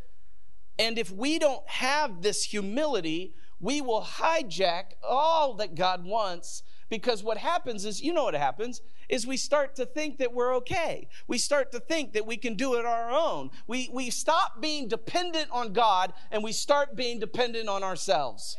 And 0.78 0.98
if 0.98 1.10
we 1.10 1.38
don't 1.38 1.68
have 1.68 2.22
this 2.22 2.44
humility, 2.44 3.34
we 3.60 3.80
will 3.80 4.02
hijack 4.02 4.94
all 5.06 5.54
that 5.54 5.74
God 5.74 6.04
wants 6.04 6.62
because 6.88 7.22
what 7.22 7.38
happens 7.38 7.84
is, 7.84 8.02
you 8.02 8.12
know 8.12 8.24
what 8.24 8.34
happens, 8.34 8.80
is 9.12 9.26
we 9.26 9.36
start 9.36 9.76
to 9.76 9.84
think 9.84 10.16
that 10.16 10.32
we're 10.32 10.54
okay. 10.56 11.06
We 11.28 11.36
start 11.36 11.70
to 11.72 11.80
think 11.80 12.14
that 12.14 12.26
we 12.26 12.38
can 12.38 12.54
do 12.54 12.76
it 12.76 12.86
our 12.86 13.10
own. 13.10 13.50
We, 13.66 13.90
we 13.92 14.08
stop 14.08 14.62
being 14.62 14.88
dependent 14.88 15.48
on 15.52 15.74
God 15.74 16.14
and 16.30 16.42
we 16.42 16.52
start 16.52 16.96
being 16.96 17.20
dependent 17.20 17.68
on 17.68 17.84
ourselves. 17.84 18.56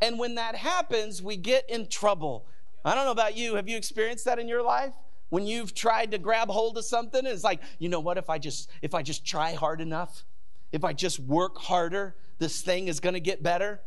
And 0.00 0.16
when 0.16 0.36
that 0.36 0.54
happens, 0.54 1.20
we 1.20 1.36
get 1.36 1.68
in 1.68 1.88
trouble. 1.88 2.46
I 2.84 2.94
don't 2.94 3.04
know 3.04 3.10
about 3.10 3.36
you. 3.36 3.56
Have 3.56 3.68
you 3.68 3.76
experienced 3.76 4.26
that 4.26 4.38
in 4.38 4.46
your 4.46 4.62
life? 4.62 4.94
When 5.28 5.44
you've 5.44 5.74
tried 5.74 6.12
to 6.12 6.18
grab 6.18 6.48
hold 6.48 6.78
of 6.78 6.84
something, 6.84 7.18
and 7.18 7.28
it's 7.28 7.42
like, 7.42 7.60
you 7.80 7.88
know 7.88 8.00
what, 8.00 8.16
if 8.16 8.30
I 8.30 8.38
just 8.38 8.70
if 8.82 8.94
I 8.94 9.02
just 9.02 9.24
try 9.24 9.54
hard 9.54 9.80
enough, 9.80 10.24
if 10.70 10.84
I 10.84 10.92
just 10.92 11.18
work 11.18 11.58
harder, 11.58 12.14
this 12.38 12.62
thing 12.62 12.86
is 12.86 13.00
gonna 13.00 13.20
get 13.20 13.42
better. 13.42 13.80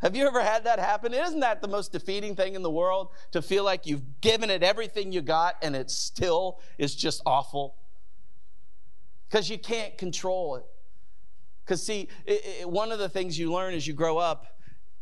Have 0.00 0.14
you 0.14 0.26
ever 0.26 0.42
had 0.42 0.64
that 0.64 0.78
happen? 0.78 1.12
Isn't 1.12 1.40
that 1.40 1.60
the 1.60 1.68
most 1.68 1.90
defeating 1.90 2.36
thing 2.36 2.54
in 2.54 2.62
the 2.62 2.70
world? 2.70 3.08
To 3.32 3.42
feel 3.42 3.64
like 3.64 3.86
you've 3.86 4.20
given 4.20 4.48
it 4.48 4.62
everything 4.62 5.10
you 5.10 5.20
got 5.22 5.56
and 5.60 5.74
it 5.74 5.90
still 5.90 6.60
is 6.78 6.94
just 6.94 7.20
awful? 7.26 7.74
Because 9.28 9.50
you 9.50 9.58
can't 9.58 9.98
control 9.98 10.56
it. 10.56 10.64
Because, 11.64 11.84
see, 11.84 12.08
it, 12.24 12.60
it, 12.60 12.70
one 12.70 12.92
of 12.92 12.98
the 12.98 13.08
things 13.08 13.38
you 13.38 13.52
learn 13.52 13.74
as 13.74 13.86
you 13.86 13.92
grow 13.92 14.18
up 14.18 14.46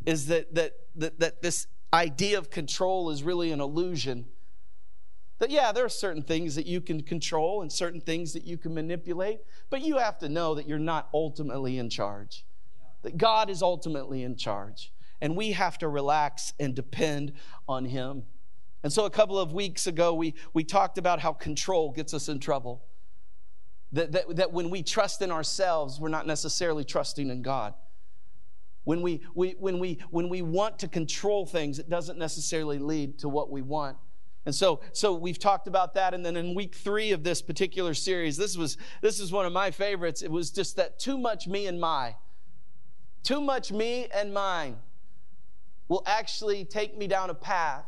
is 0.07 0.27
that, 0.27 0.55
that, 0.55 0.73
that, 0.97 1.21
that 1.21 1.43
this 1.43 1.67
idea 1.93 2.39
of 2.39 2.51
control 2.51 3.11
is 3.11 3.23
really 3.23 3.53
an 3.53 3.61
illusion. 3.61 4.25
That, 5.39 5.51
yeah, 5.51 5.73
there 5.73 5.85
are 5.85 5.91
certain 5.91 6.23
things 6.23 6.55
that 6.55 6.67
you 6.67 6.81
can 6.81 7.03
control 7.03 7.61
and 7.61 7.71
certain 7.71 8.01
things 8.01 8.33
that 8.33 8.45
you 8.45 8.57
can 8.57 8.73
manipulate, 8.73 9.41
but 9.69 9.83
you 9.83 9.99
have 9.99 10.19
to 10.21 10.29
know 10.31 10.55
that 10.55 10.67
you're 10.67 10.79
not 10.79 11.09
ultimately 11.13 11.79
in 11.79 11.91
charge. 11.91 12.46
That 13.07 13.19
God 13.19 13.51
is 13.51 13.63
ultimately 13.63 14.25
in 14.25 14.35
charge. 14.35 14.93
And 15.21 15.37
we 15.37 15.53
have 15.53 15.79
to 15.79 15.87
relax 15.87 16.53
and 16.59 16.75
depend 16.75 17.35
on 17.69 17.85
Him. 17.85 18.25
And 18.83 18.93
so 18.93 19.05
a 19.05 19.11
couple 19.11 19.39
of 19.39 19.53
weeks 19.53 19.87
ago, 19.87 20.13
we, 20.13 20.35
we 20.55 20.65
talked 20.65 20.99
about 20.99 21.21
how 21.21 21.33
control 21.33 21.93
gets 21.93 22.13
us 22.13 22.29
in 22.29 22.41
trouble. 22.41 22.85
That, 23.93 24.11
that, 24.11 24.35
that 24.35 24.53
when 24.53 24.71
we 24.71 24.83
trust 24.83 25.23
in 25.23 25.31
ourselves, 25.31 26.01
we're 26.01 26.09
not 26.09 26.27
necessarily 26.27 26.83
trusting 26.83 27.31
in 27.31 27.43
God. 27.43 27.75
When 28.83 29.03
we, 29.03 29.21
we, 29.37 29.53
when, 29.53 29.79
we, 29.79 30.01
when 30.11 30.29
we 30.29 30.43
want 30.43 30.81
to 30.81 30.89
control 30.89 31.47
things, 31.47 31.79
it 31.79 31.89
doesn't 31.89 32.19
necessarily 32.19 32.81
lead 32.81 33.21
to 33.21 33.29
what 33.29 33.53
we 33.53 33.63
want. 33.63 33.99
And 34.47 34.55
so, 34.55 34.81
so 34.93 35.15
we've 35.15 35.39
talked 35.39 35.69
about 35.69 35.95
that. 35.95 36.13
And 36.13 36.27
then 36.27 36.37
in 36.37 36.57
week 36.57 36.75
three 36.75 37.13
of 37.13 37.23
this 37.23 37.41
particular 37.41 37.95
series, 37.95 38.37
this 38.37 38.57
was 38.57 38.77
this 39.01 39.21
is 39.21 39.31
one 39.31 39.47
of 39.47 39.53
my 39.53 39.71
favorites. 39.71 40.23
It 40.23 40.31
was 40.33 40.51
just 40.51 40.75
that 40.75 40.99
too 40.99 41.17
much 41.17 41.47
me 41.47 41.69
and 41.69 41.81
my. 41.81 42.17
Too 43.27 43.41
much 43.41 43.73
me 43.73 44.07
and 44.15 44.33
mine 44.33 44.77
will 45.89 46.05
actually 46.07 46.65
take 46.65 46.97
me 46.97 47.09
down 47.09 47.29
a 47.29 47.35
path 47.35 47.85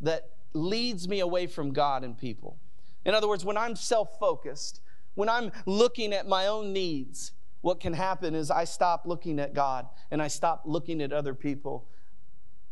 that 0.00 0.30
leads 0.54 1.06
me 1.06 1.20
away 1.20 1.46
from 1.46 1.74
God 1.74 2.02
and 2.02 2.16
people. 2.16 2.58
In 3.04 3.14
other 3.14 3.28
words, 3.28 3.44
when 3.44 3.58
I'm 3.58 3.76
self 3.76 4.18
focused, 4.18 4.80
when 5.16 5.28
I'm 5.28 5.52
looking 5.66 6.14
at 6.14 6.26
my 6.26 6.46
own 6.46 6.72
needs, 6.72 7.32
what 7.60 7.78
can 7.78 7.92
happen 7.92 8.34
is 8.34 8.50
I 8.50 8.64
stop 8.64 9.06
looking 9.06 9.38
at 9.38 9.52
God 9.52 9.86
and 10.10 10.22
I 10.22 10.28
stop 10.28 10.62
looking 10.64 11.02
at 11.02 11.12
other 11.12 11.34
people. 11.34 11.86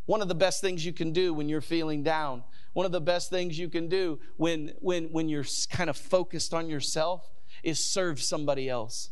One 0.06 0.22
of 0.22 0.28
the 0.28 0.34
best 0.34 0.62
things 0.62 0.86
you 0.86 0.94
can 0.94 1.12
do 1.12 1.34
when 1.34 1.50
you're 1.50 1.60
feeling 1.60 2.02
down 2.02 2.42
one 2.72 2.86
of 2.86 2.92
the 2.92 3.00
best 3.00 3.28
things 3.28 3.58
you 3.58 3.68
can 3.68 3.88
do 3.88 4.20
when, 4.36 4.72
when, 4.78 5.06
when 5.06 5.28
you're 5.28 5.44
kind 5.68 5.90
of 5.90 5.96
focused 5.96 6.54
on 6.54 6.70
yourself 6.70 7.28
is 7.64 7.92
serve 7.92 8.22
somebody 8.22 8.68
else. 8.68 9.10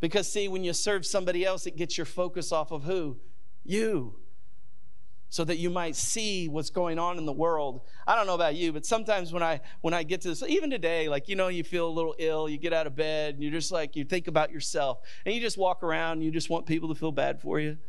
Because, 0.00 0.32
see, 0.32 0.48
when 0.48 0.64
you 0.64 0.72
serve 0.72 1.04
somebody 1.04 1.44
else, 1.44 1.66
it 1.66 1.76
gets 1.76 1.98
your 1.98 2.06
focus 2.06 2.52
off 2.52 2.72
of 2.72 2.84
who? 2.84 3.18
You. 3.64 4.16
So 5.28 5.44
that 5.44 5.58
you 5.58 5.70
might 5.70 5.94
see 5.94 6.48
what's 6.48 6.70
going 6.70 6.98
on 6.98 7.16
in 7.16 7.24
the 7.24 7.32
world. 7.32 7.82
I 8.04 8.16
don't 8.16 8.26
know 8.26 8.34
about 8.34 8.56
you, 8.56 8.72
but 8.72 8.84
sometimes 8.84 9.32
when 9.32 9.44
I 9.44 9.60
when 9.80 9.94
I 9.94 10.02
get 10.02 10.22
to 10.22 10.28
this, 10.28 10.42
even 10.42 10.70
today, 10.70 11.08
like 11.08 11.28
you 11.28 11.36
know, 11.36 11.46
you 11.46 11.62
feel 11.62 11.86
a 11.86 11.92
little 11.92 12.16
ill, 12.18 12.48
you 12.48 12.56
get 12.56 12.72
out 12.72 12.88
of 12.88 12.96
bed, 12.96 13.34
and 13.34 13.42
you're 13.42 13.52
just 13.52 13.70
like 13.70 13.94
you 13.94 14.04
think 14.04 14.26
about 14.26 14.50
yourself, 14.50 14.98
and 15.24 15.32
you 15.32 15.40
just 15.40 15.56
walk 15.56 15.84
around, 15.84 16.14
and 16.14 16.24
you 16.24 16.32
just 16.32 16.50
want 16.50 16.66
people 16.66 16.88
to 16.88 16.96
feel 16.96 17.12
bad 17.12 17.40
for 17.40 17.60
you. 17.60 17.78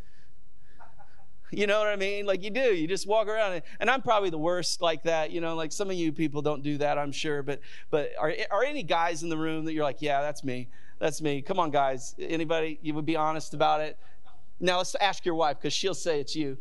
You 1.54 1.68
know 1.68 1.80
what 1.80 1.90
I 1.90 1.98
mean? 1.98 2.26
Like 2.26 2.44
you 2.44 2.50
do. 2.50 2.74
You 2.74 2.88
just 2.88 3.06
walk 3.06 3.28
around, 3.28 3.52
and, 3.52 3.64
and, 3.82 3.90
I'm 3.90 4.02
probably 4.02 4.30
the 4.30 4.38
worst 4.38 4.82
like 4.82 5.04
that. 5.04 5.32
You 5.32 5.42
know, 5.42 5.56
like 5.56 5.74
some 5.74 5.90
of 5.90 5.98
you 5.98 6.14
people 6.14 6.42
don't 6.42 6.64
do 6.64 6.78
that, 6.78 6.98
I'm 6.98 7.12
sure. 7.12 7.44
But 7.44 7.60
but 7.90 8.12
are 8.18 8.34
are 8.52 8.64
any 8.64 8.84
guys 8.84 9.22
in 9.22 9.28
the 9.28 9.38
room 9.38 9.66
that 9.66 9.74
you're 9.74 9.84
like, 9.84 10.02
yeah, 10.02 10.22
that's 10.22 10.46
me, 10.46 10.70
that's 11.02 11.20
me. 11.20 11.42
Come 11.42 11.60
on, 11.60 11.72
guys. 11.72 12.14
Anybody? 12.20 12.78
You 12.84 12.94
would 12.94 13.08
be 13.08 13.16
honest 13.16 13.56
about 13.56 13.82
it. 13.82 13.98
Now 14.60 14.78
let's 14.78 14.94
ask 15.02 15.26
your 15.26 15.34
wife 15.34 15.58
because 15.58 15.74
she'll 15.74 15.96
say 15.96 16.20
it's 16.20 16.36
you. 16.36 16.60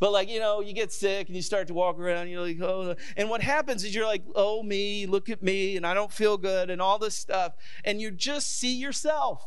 But 0.00 0.12
like 0.12 0.30
you 0.30 0.40
know, 0.40 0.62
you 0.62 0.72
get 0.72 0.90
sick 0.92 1.26
and 1.26 1.36
you 1.36 1.42
start 1.42 1.68
to 1.68 1.74
walk 1.74 1.98
around. 1.98 2.28
You're 2.30 2.40
like, 2.40 2.60
oh, 2.62 2.96
and 3.18 3.28
what 3.28 3.42
happens 3.42 3.84
is 3.84 3.94
you're 3.94 4.06
like, 4.06 4.22
oh 4.34 4.62
me, 4.62 5.04
look 5.04 5.28
at 5.28 5.42
me, 5.42 5.76
and 5.76 5.86
I 5.86 5.92
don't 5.92 6.10
feel 6.10 6.38
good, 6.38 6.70
and 6.70 6.80
all 6.80 6.98
this 6.98 7.14
stuff, 7.14 7.52
and 7.84 8.00
you 8.00 8.10
just 8.10 8.58
see 8.58 8.74
yourself. 8.74 9.46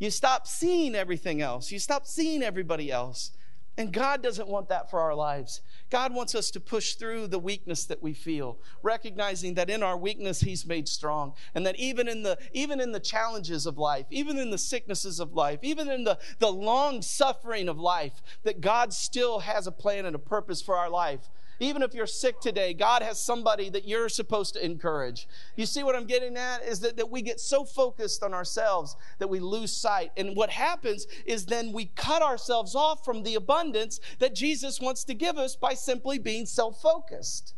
You 0.00 0.10
stop 0.10 0.48
seeing 0.48 0.96
everything 0.96 1.40
else. 1.40 1.70
You 1.70 1.78
stop 1.78 2.06
seeing 2.06 2.42
everybody 2.42 2.90
else. 2.90 3.30
And 3.76 3.92
God 3.92 4.22
doesn't 4.22 4.48
want 4.48 4.68
that 4.68 4.90
for 4.90 5.00
our 5.00 5.14
lives. 5.14 5.62
God 5.90 6.12
wants 6.12 6.34
us 6.34 6.50
to 6.50 6.60
push 6.60 6.94
through 6.94 7.28
the 7.28 7.38
weakness 7.38 7.84
that 7.86 8.02
we 8.02 8.12
feel, 8.12 8.58
recognizing 8.82 9.54
that 9.54 9.70
in 9.70 9.82
our 9.82 9.96
weakness 9.96 10.40
he's 10.40 10.66
made 10.66 10.88
strong 10.88 11.32
and 11.54 11.64
that 11.64 11.76
even 11.76 12.08
in 12.08 12.22
the 12.22 12.36
even 12.52 12.80
in 12.80 12.92
the 12.92 13.00
challenges 13.00 13.66
of 13.66 13.78
life, 13.78 14.06
even 14.10 14.38
in 14.38 14.50
the 14.50 14.58
sicknesses 14.58 15.18
of 15.18 15.32
life, 15.32 15.60
even 15.62 15.88
in 15.88 16.04
the 16.04 16.18
the 16.38 16.52
long 16.52 17.00
suffering 17.00 17.68
of 17.68 17.78
life, 17.78 18.22
that 18.42 18.60
God 18.60 18.92
still 18.92 19.40
has 19.40 19.66
a 19.66 19.72
plan 19.72 20.04
and 20.04 20.14
a 20.14 20.20
purpose 20.20 20.60
for 20.60 20.76
our 20.76 20.90
life. 20.90 21.30
Even 21.62 21.82
if 21.82 21.92
you're 21.92 22.06
sick 22.06 22.40
today, 22.40 22.72
God 22.72 23.02
has 23.02 23.22
somebody 23.22 23.68
that 23.68 23.86
you're 23.86 24.08
supposed 24.08 24.54
to 24.54 24.64
encourage. 24.64 25.28
You 25.56 25.66
see 25.66 25.82
what 25.82 25.94
I'm 25.94 26.06
getting 26.06 26.38
at? 26.38 26.62
Is 26.62 26.80
that, 26.80 26.96
that 26.96 27.10
we 27.10 27.20
get 27.20 27.38
so 27.38 27.64
focused 27.64 28.22
on 28.22 28.32
ourselves 28.32 28.96
that 29.18 29.28
we 29.28 29.40
lose 29.40 29.70
sight. 29.76 30.10
And 30.16 30.34
what 30.34 30.48
happens 30.48 31.06
is 31.26 31.44
then 31.44 31.72
we 31.72 31.84
cut 31.84 32.22
ourselves 32.22 32.74
off 32.74 33.04
from 33.04 33.24
the 33.24 33.34
abundance 33.34 34.00
that 34.20 34.34
Jesus 34.34 34.80
wants 34.80 35.04
to 35.04 35.14
give 35.14 35.36
us 35.36 35.54
by 35.54 35.74
simply 35.74 36.18
being 36.18 36.46
self 36.46 36.80
focused. 36.80 37.54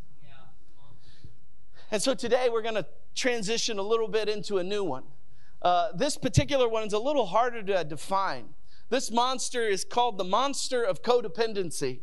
And 1.89 2.01
so 2.01 2.13
today 2.13 2.49
we're 2.51 2.61
going 2.61 2.75
to 2.75 2.85
transition 3.15 3.79
a 3.79 3.83
little 3.83 4.09
bit 4.09 4.27
into 4.27 4.57
a 4.57 4.63
new 4.63 4.83
one. 4.83 5.03
Uh, 5.61 5.93
this 5.95 6.17
particular 6.17 6.67
one 6.67 6.83
is 6.83 6.91
a 6.91 6.99
little 6.99 7.27
harder 7.27 7.63
to 7.63 7.83
define. 7.85 8.49
This 8.89 9.09
monster 9.11 9.61
is 9.61 9.85
called 9.85 10.17
the 10.17 10.25
monster 10.25 10.83
of 10.83 11.01
codependency. 11.01 12.01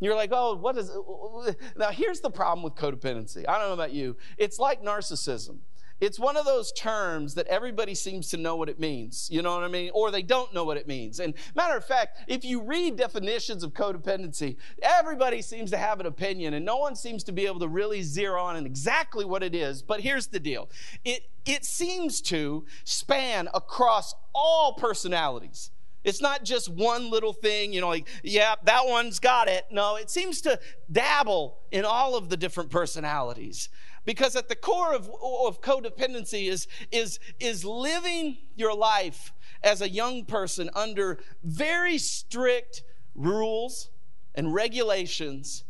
You're 0.00 0.16
like, 0.16 0.30
oh, 0.32 0.56
what 0.56 0.76
is 0.78 0.90
it? 0.90 1.56
Now, 1.76 1.90
here's 1.90 2.20
the 2.20 2.30
problem 2.30 2.62
with 2.62 2.74
codependency. 2.74 3.44
I 3.48 3.58
don't 3.58 3.68
know 3.68 3.74
about 3.74 3.92
you. 3.92 4.16
It's 4.38 4.58
like 4.58 4.82
narcissism. 4.82 5.58
It's 6.00 6.18
one 6.18 6.38
of 6.38 6.46
those 6.46 6.72
terms 6.72 7.34
that 7.34 7.46
everybody 7.48 7.94
seems 7.94 8.30
to 8.30 8.38
know 8.38 8.56
what 8.56 8.70
it 8.70 8.80
means. 8.80 9.28
You 9.30 9.42
know 9.42 9.54
what 9.54 9.64
I 9.64 9.68
mean? 9.68 9.90
Or 9.92 10.10
they 10.10 10.22
don't 10.22 10.52
know 10.54 10.64
what 10.64 10.78
it 10.78 10.88
means. 10.88 11.20
And 11.20 11.34
matter 11.54 11.76
of 11.76 11.84
fact, 11.84 12.20
if 12.26 12.42
you 12.42 12.62
read 12.62 12.96
definitions 12.96 13.62
of 13.62 13.74
codependency, 13.74 14.56
everybody 14.82 15.42
seems 15.42 15.70
to 15.72 15.76
have 15.76 16.00
an 16.00 16.06
opinion 16.06 16.54
and 16.54 16.64
no 16.64 16.78
one 16.78 16.96
seems 16.96 17.22
to 17.24 17.32
be 17.32 17.44
able 17.46 17.60
to 17.60 17.68
really 17.68 18.02
zero 18.02 18.42
on 18.42 18.64
exactly 18.64 19.26
what 19.26 19.42
it 19.42 19.54
is. 19.54 19.82
But 19.82 20.00
here's 20.00 20.28
the 20.28 20.40
deal. 20.40 20.70
It 21.04 21.24
it 21.46 21.64
seems 21.64 22.20
to 22.22 22.64
span 22.84 23.48
across 23.52 24.14
all 24.34 24.74
personalities. 24.74 25.70
It's 26.02 26.20
not 26.20 26.44
just 26.44 26.68
one 26.68 27.10
little 27.10 27.32
thing, 27.32 27.72
you 27.72 27.80
know, 27.80 27.88
like, 27.88 28.08
yeah, 28.22 28.54
that 28.64 28.86
one's 28.86 29.18
got 29.18 29.48
it. 29.48 29.66
No, 29.70 29.96
it 29.96 30.10
seems 30.10 30.40
to 30.42 30.58
dabble 30.90 31.58
in 31.70 31.84
all 31.84 32.16
of 32.16 32.30
the 32.30 32.36
different 32.36 32.70
personalities. 32.70 33.68
Because 34.06 34.34
at 34.34 34.48
the 34.48 34.56
core 34.56 34.94
of, 34.94 35.10
of 35.10 35.60
codependency 35.60 36.48
is, 36.48 36.66
is, 36.90 37.20
is 37.38 37.64
living 37.64 38.38
your 38.56 38.74
life 38.74 39.32
as 39.62 39.82
a 39.82 39.88
young 39.88 40.24
person 40.24 40.70
under 40.74 41.18
very 41.44 41.98
strict 41.98 42.82
rules 43.14 43.90
and 44.34 44.54
regulations 44.54 45.64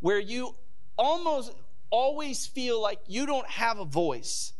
where 0.00 0.18
you 0.18 0.56
almost 0.98 1.52
always 1.90 2.46
feel 2.46 2.82
like 2.82 2.98
you 3.06 3.24
don't 3.24 3.48
have 3.48 3.78
a 3.78 3.84
voice. 3.84 4.52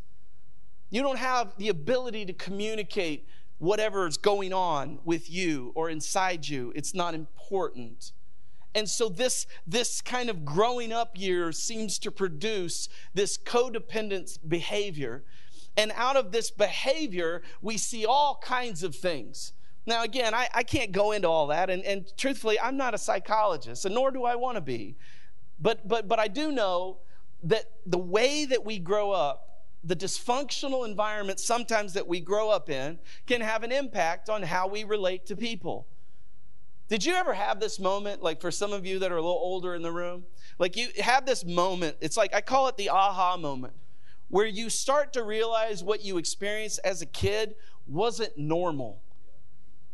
You 0.90 1.02
don't 1.02 1.18
have 1.18 1.52
the 1.59 1.68
ability 1.68 2.26
to 2.26 2.33
communicate 2.33 3.28
whatever's 3.58 4.16
going 4.16 4.52
on 4.52 4.98
with 5.04 5.30
you 5.30 5.72
or 5.75 5.88
inside 5.88 6.48
you. 6.48 6.72
It's 6.75 6.94
not 6.94 7.14
important. 7.14 8.12
And 8.75 8.88
so 8.88 9.08
this, 9.08 9.46
this 9.66 10.02
kind 10.02 10.28
of 10.28 10.44
growing 10.44 10.92
up 10.92 11.18
year 11.18 11.50
seems 11.52 11.98
to 12.00 12.10
produce 12.10 12.90
this 13.14 13.38
codependent 13.38 14.38
behavior. 14.46 15.25
And 15.78 15.92
out 15.94 16.16
of 16.16 16.30
this 16.30 16.50
behavior, 16.50 17.42
we 17.62 17.78
see 17.78 18.04
all 18.04 18.38
kinds 18.42 18.82
of 18.82 18.94
things. 18.94 19.54
Now, 19.86 20.02
again, 20.02 20.34
I, 20.34 20.48
I 20.52 20.62
can't 20.62 20.92
go 20.92 21.12
into 21.12 21.28
all 21.28 21.46
that. 21.46 21.70
And, 21.70 21.82
and 21.84 22.12
truthfully, 22.18 22.60
I'm 22.60 22.76
not 22.76 22.92
a 22.92 22.98
psychologist, 22.98 23.84
and 23.84 23.94
nor 23.94 24.10
do 24.10 24.25
I 24.25 24.34
want 24.36 24.56
to 24.56 24.60
be. 24.60 24.96
But, 25.58 25.88
but, 25.88 26.06
but 26.06 26.18
I 26.18 26.28
do 26.28 26.52
know 26.52 26.98
that 27.44 27.64
the 27.86 27.98
way 27.98 28.44
that 28.44 28.64
we 28.64 28.78
grow 28.78 29.12
up 29.12 29.55
the 29.87 29.97
dysfunctional 29.97 30.87
environment 30.87 31.38
sometimes 31.38 31.93
that 31.93 32.09
we 32.09 32.21
grow 32.21 32.50
up 32.50 32.69
in 32.69 32.99
can 33.26 33.40
have 33.40 33.62
an 33.62 33.71
impact 33.71 34.28
on 34.28 34.43
how 34.43 34.66
we 34.66 34.83
relate 34.83 35.26
to 35.26 35.37
people. 35.37 35.87
Did 36.88 37.05
you 37.05 37.14
ever 37.14 37.35
have 37.35 37.61
this 37.61 37.78
moment, 37.78 38.23
like 38.23 38.40
for 38.40 38.50
some 38.50 38.73
of 38.73 38.85
you 38.85 38.99
that 38.99 39.12
are 39.12 39.16
a 39.16 39.23
little 39.23 39.38
older 39.38 39.75
in 39.75 39.83
the 39.83 39.93
room? 39.93 40.25
Like 40.59 40.76
you 40.76 40.88
have 41.00 41.25
this 41.25 41.45
moment, 41.45 41.97
it's 42.00 42.16
like 42.16 42.35
I 42.35 42.40
call 42.40 42.69
it 42.69 42.76
the 42.76 42.90
aha 42.90 43.37
moment, 43.37 43.75
where 44.28 44.47
you 44.47 44.71
start 44.71 45.12
to 45.12 45.23
realize 45.23 45.85
what 45.85 46.05
you 46.05 46.19
experienced 46.19 46.81
as 46.85 47.00
a 47.00 47.07
kid 47.07 47.55
wasn't 47.87 48.37
normal. 48.37 49.00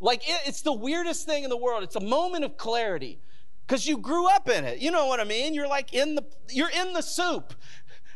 Like 0.01 0.29
it, 0.29 0.41
it's 0.47 0.63
the 0.63 0.73
weirdest 0.73 1.27
thing 1.27 1.45
in 1.45 1.51
the 1.51 1.57
world. 1.57 1.83
It's 1.83 1.97
a 1.97 2.01
moment 2.01 2.45
of 2.45 2.57
clarity 2.57 3.21
because 3.67 3.87
you 3.87 3.99
grew 3.99 4.29
up 4.29 4.49
in 4.49 4.65
it. 4.65 4.81
You 4.81 4.91
know 4.91 5.07
what 5.07 5.21
I 5.21 5.25
mean? 5.25 5.55
You're 5.55 5.69
like 5.69 5.95
in 5.95 6.15
the 6.15 6.25
you're 6.51 6.71
in 6.71 6.93
the 6.93 7.01
soup. 7.01 7.55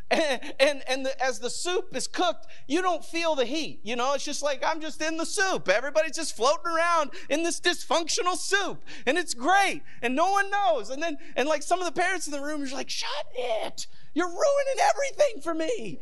And, 0.08 0.82
and, 0.88 1.04
the, 1.04 1.24
as 1.24 1.40
the 1.40 1.50
soup 1.50 1.96
is 1.96 2.06
cooked, 2.06 2.46
you 2.68 2.80
don't 2.80 3.04
feel 3.04 3.34
the 3.34 3.44
heat. 3.44 3.80
You 3.82 3.96
know, 3.96 4.14
it's 4.14 4.24
just 4.24 4.42
like 4.42 4.62
I'm 4.64 4.80
just 4.80 5.02
in 5.02 5.16
the 5.16 5.26
soup. 5.26 5.68
Everybody's 5.68 6.16
just 6.16 6.36
floating 6.36 6.72
around 6.72 7.10
in 7.28 7.42
this 7.42 7.60
dysfunctional 7.60 8.36
soup. 8.36 8.84
And 9.04 9.18
it's 9.18 9.34
great. 9.34 9.82
And 10.02 10.14
no 10.14 10.30
one 10.30 10.50
knows. 10.50 10.90
And 10.90 11.02
then, 11.02 11.18
and 11.34 11.48
like 11.48 11.62
some 11.62 11.80
of 11.80 11.86
the 11.86 12.00
parents 12.00 12.26
in 12.26 12.32
the 12.32 12.40
room 12.40 12.62
are 12.62 12.66
like, 12.68 12.90
shut 12.90 13.10
it. 13.34 13.86
You're 14.14 14.28
ruining 14.28 14.80
everything 14.80 15.42
for 15.42 15.54
me. 15.54 16.00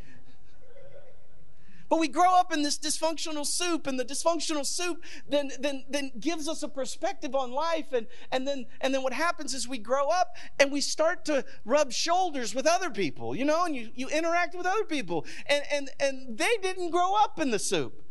But 1.89 1.99
we 1.99 2.09
grow 2.09 2.35
up 2.35 2.53
in 2.53 2.63
this 2.63 2.79
dysfunctional 2.79 3.47
soup, 3.47 3.87
and 3.87 3.99
the 3.99 4.05
dysfunctional 4.05 4.67
soup 4.67 5.05
then, 5.29 5.51
then, 5.61 5.85
then 5.89 6.13
gives 6.19 6.49
us 6.49 6.63
a 6.63 6.69
perspective 6.69 7.35
on 7.35 7.53
life. 7.53 7.93
And, 7.93 8.07
and, 8.33 8.47
then, 8.47 8.67
and 8.81 8.95
then 8.95 9.03
what 9.03 9.13
happens 9.13 9.55
is 9.55 9.69
we 9.69 9.79
grow 9.79 10.09
up 10.09 10.35
and 10.59 10.73
we 10.73 10.81
start 10.81 11.25
to 11.27 11.45
rub 11.65 11.93
shoulders 11.93 12.55
with 12.55 12.67
other 12.67 12.91
people, 12.91 13.37
you 13.37 13.45
know, 13.45 13.65
and 13.65 13.77
you, 13.77 13.91
you 13.95 14.09
interact 14.09 14.55
with 14.57 14.67
other 14.67 14.85
people. 14.85 15.27
And, 15.47 15.63
and, 15.71 15.91
and 16.01 16.39
they 16.39 16.57
didn't 16.63 16.91
grow 16.91 17.15
up 17.23 17.39
in 17.39 17.51
the 17.51 17.59
soup 17.59 18.03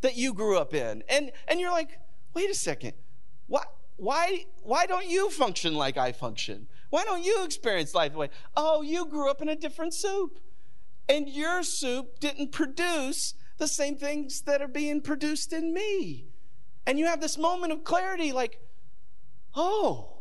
that 0.00 0.16
you 0.16 0.34
grew 0.34 0.58
up 0.58 0.74
in. 0.74 1.02
And, 1.08 1.30
and 1.46 1.60
you're 1.60 1.72
like, 1.72 1.98
wait 2.34 2.50
a 2.50 2.54
second, 2.54 2.94
why, 3.46 3.64
why, 3.96 4.46
why 4.62 4.86
don't 4.86 5.08
you 5.08 5.30
function 5.30 5.74
like 5.74 5.96
I 5.96 6.12
function? 6.12 6.66
Why 6.90 7.04
don't 7.04 7.24
you 7.24 7.44
experience 7.44 7.94
life 7.94 8.12
the 8.12 8.18
way? 8.18 8.30
Oh, 8.56 8.82
you 8.82 9.06
grew 9.06 9.30
up 9.30 9.40
in 9.42 9.48
a 9.48 9.56
different 9.56 9.94
soup 9.94 10.40
and 11.10 11.28
your 11.28 11.64
soup 11.64 12.20
didn't 12.20 12.52
produce 12.52 13.34
the 13.58 13.66
same 13.66 13.96
things 13.96 14.42
that 14.42 14.62
are 14.62 14.68
being 14.68 15.00
produced 15.00 15.52
in 15.52 15.74
me. 15.74 16.28
And 16.86 17.00
you 17.00 17.06
have 17.06 17.20
this 17.20 17.36
moment 17.36 17.72
of 17.72 17.82
clarity 17.82 18.30
like, 18.30 18.60
oh, 19.56 20.18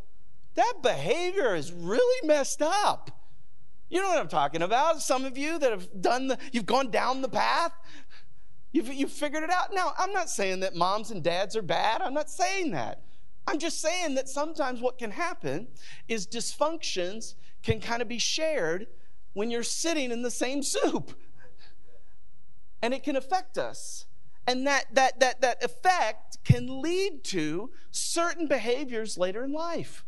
that 0.55 0.73
behavior 0.81 1.55
is 1.55 1.71
really 1.71 2.27
messed 2.27 2.63
up. 2.63 3.11
You 3.87 4.01
know 4.01 4.09
what 4.09 4.17
I'm 4.17 4.27
talking 4.27 4.63
about? 4.63 5.01
Some 5.01 5.25
of 5.25 5.37
you 5.37 5.59
that 5.59 5.71
have 5.71 6.01
done 6.01 6.27
the, 6.27 6.39
you've 6.51 6.65
gone 6.65 6.89
down 6.89 7.21
the 7.21 7.29
path, 7.29 7.71
you've, 8.71 8.91
you've 8.91 9.11
figured 9.11 9.43
it 9.43 9.51
out. 9.51 9.73
Now, 9.73 9.93
I'm 9.97 10.11
not 10.11 10.29
saying 10.29 10.61
that 10.61 10.75
moms 10.75 11.11
and 11.11 11.23
dads 11.23 11.55
are 11.55 11.61
bad. 11.61 12.01
I'm 12.01 12.15
not 12.15 12.31
saying 12.31 12.71
that. 12.71 13.03
I'm 13.45 13.59
just 13.59 13.79
saying 13.79 14.15
that 14.15 14.27
sometimes 14.27 14.81
what 14.81 14.97
can 14.97 15.11
happen 15.11 15.67
is 16.07 16.25
dysfunctions 16.25 17.35
can 17.61 17.79
kind 17.79 18.01
of 18.01 18.07
be 18.07 18.19
shared 18.19 18.87
when 19.39 19.49
you're 19.49 19.63
sitting 19.63 20.11
in 20.11 20.21
the 20.21 20.29
same 20.29 20.61
soup. 20.61 21.17
And 22.81 22.93
it 22.93 23.03
can 23.03 23.15
affect 23.15 23.57
us. 23.57 24.05
And 24.45 24.67
that, 24.67 24.93
that, 24.93 25.21
that, 25.21 25.39
that 25.39 25.63
effect 25.63 26.43
can 26.43 26.81
lead 26.81 27.23
to 27.25 27.71
certain 27.89 28.47
behaviors 28.47 29.17
later 29.17 29.45
in 29.45 29.53
life. 29.53 30.03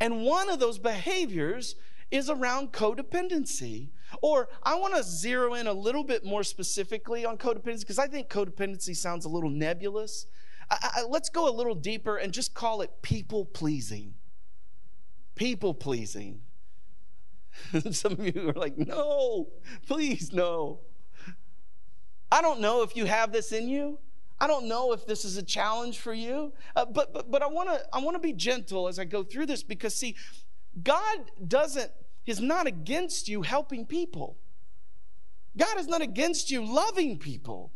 And 0.00 0.24
one 0.24 0.50
of 0.50 0.58
those 0.58 0.80
behaviors 0.80 1.76
is 2.10 2.28
around 2.28 2.72
codependency. 2.72 3.90
Or 4.20 4.48
I 4.64 4.74
want 4.74 4.96
to 4.96 5.04
zero 5.04 5.54
in 5.54 5.68
a 5.68 5.72
little 5.72 6.02
bit 6.02 6.24
more 6.24 6.42
specifically 6.42 7.24
on 7.24 7.38
codependency 7.38 7.80
because 7.80 8.00
I 8.00 8.08
think 8.08 8.28
codependency 8.28 8.96
sounds 8.96 9.24
a 9.24 9.28
little 9.28 9.50
nebulous. 9.50 10.26
I, 10.68 10.76
I, 10.96 11.02
let's 11.08 11.28
go 11.28 11.48
a 11.48 11.54
little 11.54 11.76
deeper 11.76 12.16
and 12.16 12.32
just 12.32 12.54
call 12.54 12.80
it 12.80 12.90
people 13.02 13.44
pleasing. 13.44 14.14
People 15.36 15.74
pleasing. 15.74 16.40
Some 17.90 18.12
of 18.12 18.34
you 18.34 18.50
are 18.50 18.58
like, 18.58 18.76
no, 18.78 19.48
please, 19.86 20.32
no. 20.32 20.80
I 22.30 22.42
don't 22.42 22.60
know 22.60 22.82
if 22.82 22.96
you 22.96 23.04
have 23.06 23.32
this 23.32 23.52
in 23.52 23.68
you. 23.68 23.98
I 24.38 24.46
don't 24.46 24.66
know 24.66 24.92
if 24.92 25.06
this 25.06 25.24
is 25.24 25.36
a 25.36 25.42
challenge 25.42 25.98
for 25.98 26.12
you, 26.12 26.52
uh, 26.74 26.84
but, 26.84 27.14
but, 27.14 27.30
but 27.30 27.42
I 27.42 27.46
want 27.46 27.70
to 27.70 27.80
I 27.92 28.00
wanna 28.00 28.18
be 28.18 28.34
gentle 28.34 28.86
as 28.86 28.98
I 28.98 29.04
go 29.04 29.22
through 29.22 29.46
this 29.46 29.62
because, 29.62 29.94
see, 29.94 30.14
God 30.82 31.30
doesn't, 31.46 31.90
is 32.26 32.40
not 32.40 32.66
against 32.66 33.28
you 33.28 33.42
helping 33.42 33.86
people. 33.86 34.36
God 35.56 35.78
is 35.78 35.86
not 35.86 36.02
against 36.02 36.50
you 36.50 36.62
loving 36.62 37.18
people. 37.18 37.72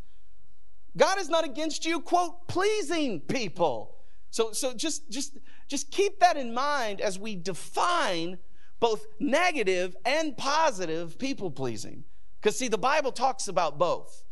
God 0.96 1.18
is 1.18 1.28
not 1.28 1.44
against 1.44 1.86
you, 1.86 2.00
quote, 2.00 2.46
pleasing 2.46 3.20
people. 3.20 3.96
So, 4.30 4.52
so 4.52 4.74
just, 4.74 5.08
just, 5.10 5.38
just 5.66 5.90
keep 5.90 6.20
that 6.20 6.36
in 6.36 6.52
mind 6.52 7.00
as 7.00 7.18
we 7.18 7.36
define 7.36 8.38
both 8.80 9.06
negative 9.18 9.94
and 10.04 10.36
positive 10.36 11.18
people 11.18 11.50
pleasing. 11.50 12.04
Because, 12.40 12.58
see, 12.58 12.68
the 12.68 12.78
Bible 12.78 13.12
talks 13.12 13.48
about 13.48 13.78
both. 13.78 14.24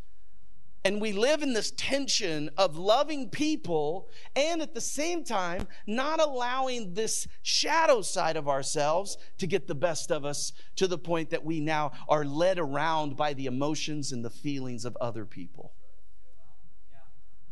And 0.84 1.00
we 1.00 1.12
live 1.12 1.42
in 1.42 1.52
this 1.52 1.72
tension 1.72 2.48
of 2.56 2.78
loving 2.78 3.28
people 3.28 4.08
and 4.34 4.62
at 4.62 4.74
the 4.74 4.80
same 4.80 5.24
time 5.24 5.66
not 5.86 6.20
allowing 6.20 6.94
this 6.94 7.26
shadow 7.42 8.00
side 8.00 8.36
of 8.36 8.48
ourselves 8.48 9.18
to 9.38 9.46
get 9.46 9.66
the 9.66 9.74
best 9.74 10.10
of 10.10 10.24
us 10.24 10.52
to 10.76 10.86
the 10.86 10.96
point 10.96 11.30
that 11.30 11.44
we 11.44 11.60
now 11.60 11.92
are 12.08 12.24
led 12.24 12.58
around 12.58 13.16
by 13.16 13.34
the 13.34 13.46
emotions 13.46 14.12
and 14.12 14.24
the 14.24 14.30
feelings 14.30 14.84
of 14.84 14.96
other 15.00 15.26
people. 15.26 15.72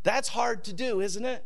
That's 0.03 0.29
hard 0.29 0.63
to 0.63 0.73
do, 0.73 1.01
isn't 1.01 1.25
it? 1.25 1.45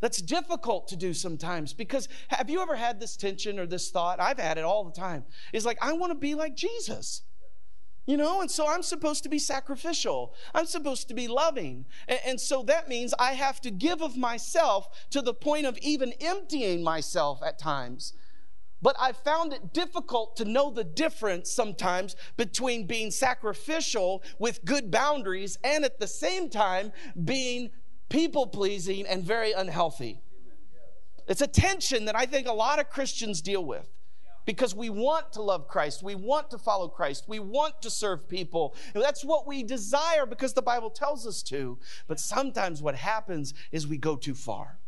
That's 0.00 0.22
difficult 0.22 0.88
to 0.88 0.96
do 0.96 1.12
sometimes 1.12 1.72
because 1.74 2.08
have 2.28 2.48
you 2.48 2.62
ever 2.62 2.74
had 2.74 2.98
this 2.98 3.16
tension 3.16 3.58
or 3.58 3.66
this 3.66 3.90
thought? 3.90 4.20
I've 4.20 4.38
had 4.38 4.56
it 4.56 4.64
all 4.64 4.84
the 4.84 4.98
time. 4.98 5.24
It's 5.52 5.66
like, 5.66 5.78
I 5.82 5.92
want 5.92 6.10
to 6.10 6.18
be 6.18 6.34
like 6.34 6.56
Jesus. 6.56 7.22
You 8.06 8.16
know, 8.16 8.40
and 8.40 8.50
so 8.50 8.66
I'm 8.66 8.82
supposed 8.82 9.22
to 9.24 9.28
be 9.28 9.38
sacrificial. 9.38 10.34
I'm 10.54 10.66
supposed 10.66 11.06
to 11.08 11.14
be 11.14 11.28
loving. 11.28 11.84
And, 12.08 12.18
and, 12.26 12.40
so 12.40 12.62
that 12.64 12.88
means 12.88 13.14
I 13.18 13.34
have 13.34 13.60
to 13.60 13.70
give 13.70 14.02
of 14.02 14.16
myself 14.16 14.88
to 15.10 15.20
the 15.20 15.34
point 15.34 15.66
of 15.66 15.78
even 15.78 16.14
emptying 16.20 16.82
myself 16.82 17.40
at 17.44 17.58
times. 17.58 18.14
But 18.82 18.96
I 18.98 19.12
found 19.12 19.52
it 19.52 19.72
difficult 19.72 20.36
to 20.36 20.44
know 20.44 20.70
the 20.70 20.82
difference 20.82 21.50
sometimes 21.50 22.16
between 22.36 22.86
being 22.86 23.10
sacrificial 23.10 24.22
with 24.38 24.64
good 24.64 24.90
boundaries 24.90 25.58
and 25.62 25.84
at 25.84 26.00
the 26.00 26.06
same 26.06 26.48
time 26.48 26.92
being 27.24 27.70
people 28.10 28.46
pleasing, 28.46 29.06
and 29.06 29.24
very 29.24 29.52
unhealthy. 29.52 30.20
It's 31.26 31.40
a 31.40 31.46
tension 31.46 32.04
that 32.04 32.16
I 32.16 32.26
think 32.26 32.46
a 32.46 32.52
lot 32.52 32.78
of 32.78 32.90
Christians 32.90 33.40
deal 33.40 33.64
with 33.64 33.88
because 34.44 34.74
we 34.74 34.90
want 34.90 35.32
to 35.34 35.42
love 35.42 35.68
Christ. 35.68 36.02
We 36.02 36.16
want 36.16 36.50
to 36.50 36.58
follow 36.58 36.88
Christ. 36.88 37.26
We 37.28 37.38
want 37.38 37.80
to 37.82 37.90
serve 37.90 38.28
people. 38.28 38.74
That's 38.94 39.24
what 39.24 39.46
we 39.46 39.62
desire 39.62 40.26
because 40.26 40.54
the 40.54 40.62
Bible 40.62 40.90
tells 40.90 41.26
us 41.26 41.42
to. 41.44 41.78
But 42.08 42.18
sometimes 42.18 42.82
what 42.82 42.96
happens 42.96 43.54
is 43.70 43.86
we 43.86 43.96
go 43.96 44.16
too 44.16 44.34
far 44.34 44.78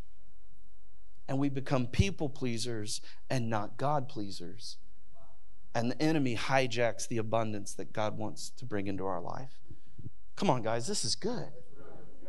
and 1.28 1.38
we 1.38 1.48
become 1.48 1.86
people 1.86 2.28
pleasers 2.28 3.00
and 3.30 3.48
not 3.48 3.76
God 3.76 4.08
pleasers. 4.08 4.78
And 5.74 5.92
the 5.92 6.02
enemy 6.02 6.36
hijacks 6.36 7.06
the 7.06 7.18
abundance 7.18 7.72
that 7.74 7.92
God 7.92 8.18
wants 8.18 8.50
to 8.50 8.64
bring 8.64 8.88
into 8.88 9.06
our 9.06 9.20
life. 9.20 9.60
Come 10.34 10.50
on, 10.50 10.62
guys, 10.62 10.86
this 10.86 11.04
is 11.04 11.14
good. 11.14 11.52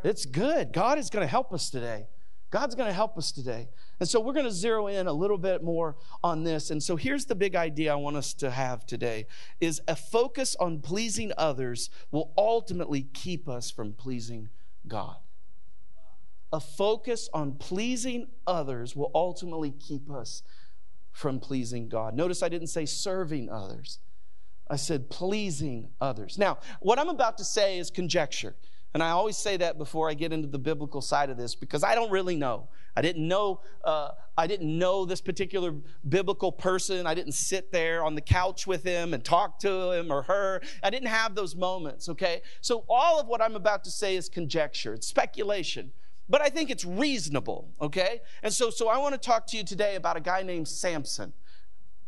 It's 0.04 0.26
good. 0.26 0.72
God 0.72 0.98
is 0.98 1.08
going 1.08 1.24
to 1.24 1.30
help 1.30 1.52
us 1.52 1.70
today. 1.70 2.08
God's 2.50 2.76
going 2.76 2.88
to 2.88 2.94
help 2.94 3.18
us 3.18 3.32
today. 3.32 3.68
And 3.98 4.08
so 4.08 4.20
we're 4.20 4.34
going 4.34 4.44
to 4.44 4.52
zero 4.52 4.86
in 4.86 5.08
a 5.08 5.12
little 5.12 5.38
bit 5.38 5.64
more 5.64 5.96
on 6.22 6.44
this. 6.44 6.70
And 6.70 6.80
so 6.80 6.94
here's 6.94 7.24
the 7.24 7.34
big 7.34 7.56
idea 7.56 7.92
I 7.92 7.96
want 7.96 8.16
us 8.16 8.32
to 8.34 8.50
have 8.50 8.86
today 8.86 9.26
is 9.60 9.80
a 9.88 9.96
focus 9.96 10.54
on 10.60 10.80
pleasing 10.80 11.32
others 11.36 11.90
will 12.12 12.32
ultimately 12.38 13.08
keep 13.12 13.48
us 13.48 13.72
from 13.72 13.92
pleasing 13.92 14.50
God. 14.86 15.16
A 16.52 16.60
focus 16.60 17.28
on 17.34 17.54
pleasing 17.54 18.28
others 18.46 18.94
will 18.94 19.10
ultimately 19.14 19.72
keep 19.72 20.08
us 20.08 20.44
from 21.10 21.40
pleasing 21.40 21.88
God. 21.88 22.14
Notice 22.14 22.42
I 22.42 22.48
didn't 22.48 22.68
say 22.68 22.86
serving 22.86 23.50
others. 23.50 23.98
I 24.70 24.76
said 24.76 25.10
pleasing 25.10 25.88
others. 26.00 26.38
Now, 26.38 26.58
what 26.80 26.98
I'm 26.98 27.08
about 27.08 27.38
to 27.38 27.44
say 27.44 27.78
is 27.78 27.90
conjecture. 27.90 28.54
And 28.94 29.02
I 29.02 29.10
always 29.10 29.36
say 29.36 29.56
that 29.56 29.76
before 29.76 30.08
I 30.08 30.14
get 30.14 30.32
into 30.32 30.46
the 30.46 30.58
biblical 30.58 31.02
side 31.02 31.28
of 31.28 31.36
this 31.36 31.56
because 31.56 31.82
I 31.82 31.96
don't 31.96 32.12
really 32.12 32.36
know. 32.36 32.68
I 32.96 33.02
didn't 33.02 33.26
know. 33.26 33.60
Uh, 33.82 34.10
I 34.38 34.46
didn't 34.46 34.78
know 34.78 35.04
this 35.04 35.20
particular 35.20 35.74
biblical 36.08 36.52
person. 36.52 37.04
I 37.04 37.14
didn't 37.14 37.32
sit 37.32 37.72
there 37.72 38.04
on 38.04 38.14
the 38.14 38.20
couch 38.20 38.68
with 38.68 38.84
him 38.84 39.12
and 39.12 39.24
talk 39.24 39.58
to 39.60 39.90
him 39.90 40.12
or 40.12 40.22
her. 40.22 40.62
I 40.80 40.90
didn't 40.90 41.08
have 41.08 41.34
those 41.34 41.56
moments. 41.56 42.08
Okay, 42.08 42.42
so 42.60 42.84
all 42.88 43.18
of 43.18 43.26
what 43.26 43.42
I'm 43.42 43.56
about 43.56 43.82
to 43.84 43.90
say 43.90 44.14
is 44.14 44.28
conjecture. 44.28 44.94
It's 44.94 45.08
speculation, 45.08 45.90
but 46.28 46.40
I 46.40 46.48
think 46.48 46.70
it's 46.70 46.84
reasonable. 46.84 47.70
Okay, 47.80 48.20
and 48.44 48.52
so 48.52 48.70
so 48.70 48.88
I 48.88 48.98
want 48.98 49.14
to 49.14 49.20
talk 49.20 49.44
to 49.48 49.56
you 49.56 49.64
today 49.64 49.96
about 49.96 50.16
a 50.16 50.20
guy 50.20 50.42
named 50.42 50.68
Samson. 50.68 51.32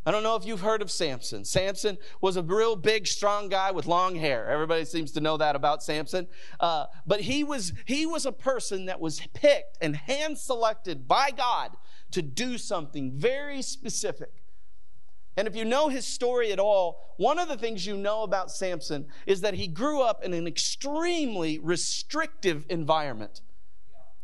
I 0.06 0.12
don't 0.12 0.22
know 0.22 0.36
if 0.36 0.46
you've 0.46 0.60
heard 0.60 0.82
of 0.82 0.90
Samson. 0.90 1.44
Samson 1.44 1.98
was 2.20 2.36
a 2.36 2.42
real 2.42 2.76
big, 2.76 3.08
strong 3.08 3.48
guy 3.48 3.72
with 3.72 3.86
long 3.86 4.14
hair. 4.14 4.48
Everybody 4.48 4.84
seems 4.84 5.10
to 5.12 5.20
know 5.20 5.36
that 5.36 5.56
about 5.56 5.82
Samson. 5.82 6.28
Uh, 6.60 6.86
but 7.04 7.22
he 7.22 7.42
was, 7.42 7.72
he 7.86 8.06
was 8.06 8.24
a 8.24 8.30
person 8.30 8.86
that 8.86 9.00
was 9.00 9.20
picked 9.34 9.76
and 9.80 9.96
hand 9.96 10.38
selected 10.38 11.08
by 11.08 11.32
God 11.36 11.76
to 12.12 12.22
do 12.22 12.56
something 12.56 13.18
very 13.18 13.62
specific. 13.62 14.44
And 15.36 15.48
if 15.48 15.56
you 15.56 15.64
know 15.64 15.88
his 15.88 16.06
story 16.06 16.52
at 16.52 16.60
all, 16.60 17.14
one 17.16 17.40
of 17.40 17.48
the 17.48 17.58
things 17.58 17.84
you 17.84 17.96
know 17.96 18.22
about 18.22 18.52
Samson 18.52 19.06
is 19.26 19.40
that 19.40 19.54
he 19.54 19.66
grew 19.66 20.02
up 20.02 20.22
in 20.22 20.32
an 20.32 20.46
extremely 20.46 21.58
restrictive 21.58 22.64
environment. 22.70 23.40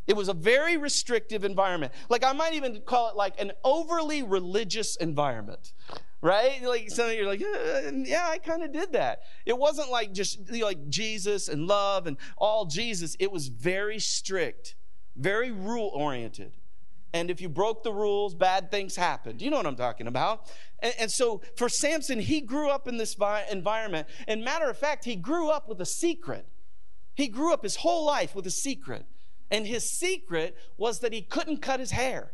It 0.06 0.16
was 0.16 0.28
a 0.28 0.34
very 0.34 0.76
restrictive 0.76 1.44
environment. 1.44 1.92
Like 2.08 2.24
I 2.24 2.32
might 2.32 2.54
even 2.54 2.80
call 2.80 3.08
it 3.10 3.16
like 3.16 3.40
an 3.40 3.52
overly 3.64 4.22
religious 4.22 4.96
environment. 4.96 5.72
Right? 6.20 6.62
Like 6.62 6.88
some 6.90 7.08
of 7.08 7.14
you 7.14 7.24
are 7.24 7.26
like, 7.26 7.40
yeah, 7.40 7.90
yeah 7.92 8.28
I 8.28 8.38
kind 8.38 8.62
of 8.62 8.72
did 8.72 8.92
that. 8.92 9.22
It 9.44 9.58
wasn't 9.58 9.90
like 9.90 10.12
just 10.12 10.38
you 10.52 10.60
know, 10.60 10.66
like 10.66 10.88
Jesus 10.88 11.48
and 11.48 11.66
love 11.66 12.06
and 12.06 12.16
all 12.38 12.64
Jesus. 12.64 13.16
It 13.18 13.32
was 13.32 13.48
very 13.48 13.98
strict, 13.98 14.76
very 15.16 15.50
rule 15.50 15.90
oriented. 15.94 16.52
And 17.14 17.30
if 17.30 17.40
you 17.40 17.48
broke 17.48 17.82
the 17.82 17.92
rules, 17.92 18.34
bad 18.34 18.70
things 18.70 18.96
happened. 18.96 19.42
You 19.42 19.50
know 19.50 19.58
what 19.58 19.66
I'm 19.66 19.76
talking 19.76 20.06
about. 20.06 20.50
And, 20.78 20.94
and 20.98 21.10
so 21.10 21.42
for 21.56 21.68
Samson, 21.68 22.18
he 22.18 22.40
grew 22.40 22.70
up 22.70 22.88
in 22.88 22.96
this 22.96 23.14
vi- 23.14 23.44
environment. 23.50 24.08
And 24.26 24.44
matter 24.44 24.70
of 24.70 24.78
fact, 24.78 25.04
he 25.04 25.16
grew 25.16 25.50
up 25.50 25.68
with 25.68 25.80
a 25.80 25.86
secret. 25.86 26.46
He 27.14 27.28
grew 27.28 27.52
up 27.52 27.62
his 27.62 27.76
whole 27.76 28.06
life 28.06 28.34
with 28.34 28.46
a 28.46 28.50
secret. 28.50 29.04
And 29.52 29.66
his 29.66 29.88
secret 29.88 30.56
was 30.78 31.00
that 31.00 31.12
he 31.12 31.20
couldn't 31.20 31.58
cut 31.58 31.78
his 31.78 31.90
hair. 31.90 32.32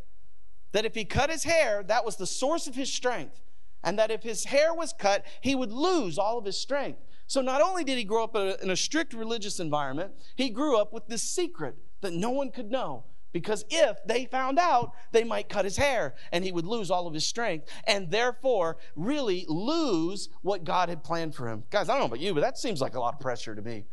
That 0.72 0.84
if 0.84 0.94
he 0.94 1.04
cut 1.04 1.30
his 1.30 1.42
hair, 1.42 1.82
that 1.82 2.04
was 2.04 2.16
the 2.16 2.26
source 2.26 2.68
of 2.68 2.76
his 2.76 2.92
strength. 2.92 3.40
And 3.82 3.98
that 3.98 4.12
if 4.12 4.22
his 4.22 4.44
hair 4.44 4.72
was 4.72 4.94
cut, 4.96 5.26
he 5.40 5.54
would 5.54 5.72
lose 5.72 6.16
all 6.16 6.38
of 6.38 6.44
his 6.44 6.56
strength. 6.56 7.00
So 7.26 7.40
not 7.40 7.60
only 7.60 7.84
did 7.84 7.98
he 7.98 8.04
grow 8.04 8.24
up 8.24 8.36
in 8.36 8.70
a 8.70 8.76
strict 8.76 9.12
religious 9.12 9.60
environment, 9.60 10.12
he 10.36 10.48
grew 10.48 10.78
up 10.78 10.92
with 10.92 11.08
this 11.08 11.22
secret 11.22 11.76
that 12.00 12.12
no 12.12 12.30
one 12.30 12.50
could 12.50 12.70
know. 12.70 13.04
Because 13.32 13.64
if 13.68 13.98
they 14.06 14.24
found 14.24 14.58
out, 14.58 14.92
they 15.12 15.24
might 15.24 15.48
cut 15.48 15.64
his 15.64 15.76
hair 15.76 16.14
and 16.32 16.44
he 16.44 16.52
would 16.52 16.64
lose 16.64 16.90
all 16.90 17.06
of 17.06 17.14
his 17.14 17.26
strength 17.26 17.68
and 17.86 18.10
therefore 18.10 18.78
really 18.96 19.44
lose 19.48 20.28
what 20.42 20.64
God 20.64 20.88
had 20.88 21.04
planned 21.04 21.34
for 21.34 21.48
him. 21.48 21.64
Guys, 21.70 21.88
I 21.88 21.92
don't 21.92 22.00
know 22.00 22.06
about 22.06 22.20
you, 22.20 22.32
but 22.32 22.40
that 22.40 22.58
seems 22.58 22.80
like 22.80 22.94
a 22.94 23.00
lot 23.00 23.14
of 23.14 23.20
pressure 23.20 23.54
to 23.54 23.60
me. 23.60 23.84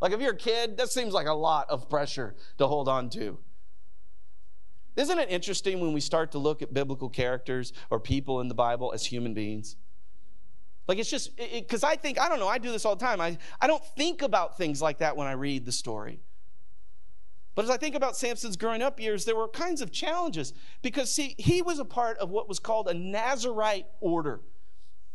Like 0.00 0.12
if 0.12 0.20
you're 0.20 0.32
a 0.32 0.36
kid, 0.36 0.76
that 0.76 0.90
seems 0.90 1.12
like 1.12 1.26
a 1.26 1.34
lot 1.34 1.68
of 1.70 1.88
pressure 1.88 2.36
to 2.58 2.66
hold 2.66 2.88
on 2.88 3.10
to. 3.10 3.38
Isn't 4.96 5.18
it 5.18 5.30
interesting 5.30 5.80
when 5.80 5.92
we 5.92 6.00
start 6.00 6.32
to 6.32 6.38
look 6.38 6.60
at 6.60 6.74
biblical 6.74 7.08
characters 7.08 7.72
or 7.90 8.00
people 8.00 8.40
in 8.40 8.48
the 8.48 8.54
Bible 8.54 8.92
as 8.92 9.06
human 9.06 9.32
beings? 9.34 9.76
Like 10.88 10.98
it's 10.98 11.10
just, 11.10 11.36
because 11.36 11.84
I 11.84 11.96
think, 11.96 12.20
I 12.20 12.28
don't 12.28 12.38
know, 12.38 12.48
I 12.48 12.58
do 12.58 12.72
this 12.72 12.84
all 12.84 12.96
the 12.96 13.04
time. 13.04 13.20
I, 13.20 13.38
I 13.60 13.66
don't 13.66 13.84
think 13.96 14.22
about 14.22 14.56
things 14.56 14.80
like 14.80 14.98
that 14.98 15.16
when 15.16 15.26
I 15.26 15.32
read 15.32 15.66
the 15.66 15.72
story. 15.72 16.20
But 17.54 17.64
as 17.64 17.70
I 17.70 17.76
think 17.76 17.94
about 17.94 18.16
Samson's 18.16 18.56
growing 18.56 18.82
up 18.82 19.00
years, 19.00 19.24
there 19.24 19.36
were 19.36 19.48
kinds 19.48 19.80
of 19.80 19.90
challenges 19.90 20.52
because, 20.80 21.12
see, 21.12 21.34
he 21.38 21.60
was 21.60 21.80
a 21.80 21.84
part 21.84 22.16
of 22.18 22.30
what 22.30 22.48
was 22.48 22.60
called 22.60 22.88
a 22.88 22.94
Nazarite 22.94 23.86
order. 24.00 24.40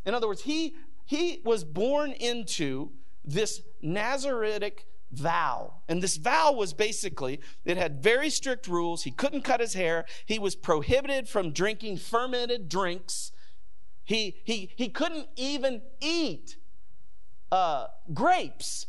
In 0.06 0.14
other 0.14 0.28
words, 0.28 0.42
he, 0.42 0.76
he 1.06 1.42
was 1.46 1.64
born 1.64 2.12
into 2.12 2.92
this 3.24 3.62
Nazaritic 3.84 4.86
vow. 5.12 5.76
And 5.88 6.02
this 6.02 6.18
vow 6.18 6.52
was 6.52 6.74
basically, 6.74 7.40
it 7.66 7.78
had 7.78 8.02
very 8.02 8.30
strict 8.30 8.68
rules. 8.68 9.04
He 9.04 9.12
couldn't 9.12 9.44
cut 9.44 9.60
his 9.60 9.74
hair. 9.74 10.06
He 10.26 10.40
was 10.40 10.56
prohibited 10.56 11.30
from 11.30 11.52
drinking 11.52 11.98
fermented 11.98 12.68
drinks. 12.68 13.32
He, 14.04 14.42
he, 14.44 14.72
he 14.76 14.90
couldn't 14.90 15.28
even 15.36 15.82
eat 16.02 16.58
uh, 17.52 17.88
grapes. 18.14 18.88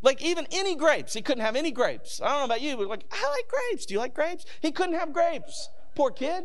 Like 0.00 0.22
even 0.22 0.46
any 0.50 0.74
grapes. 0.74 1.12
He 1.12 1.22
couldn't 1.22 1.44
have 1.44 1.56
any 1.56 1.70
grapes. 1.70 2.20
I 2.20 2.28
don't 2.28 2.38
know 2.38 2.44
about 2.44 2.60
you, 2.62 2.76
but 2.76 2.88
like, 2.88 3.04
I 3.10 3.28
like 3.30 3.48
grapes. 3.48 3.84
Do 3.84 3.94
you 3.94 4.00
like 4.00 4.14
grapes? 4.14 4.44
He 4.60 4.72
couldn't 4.72 4.94
have 4.94 5.12
grapes. 5.12 5.68
Poor 5.94 6.10
kid. 6.10 6.44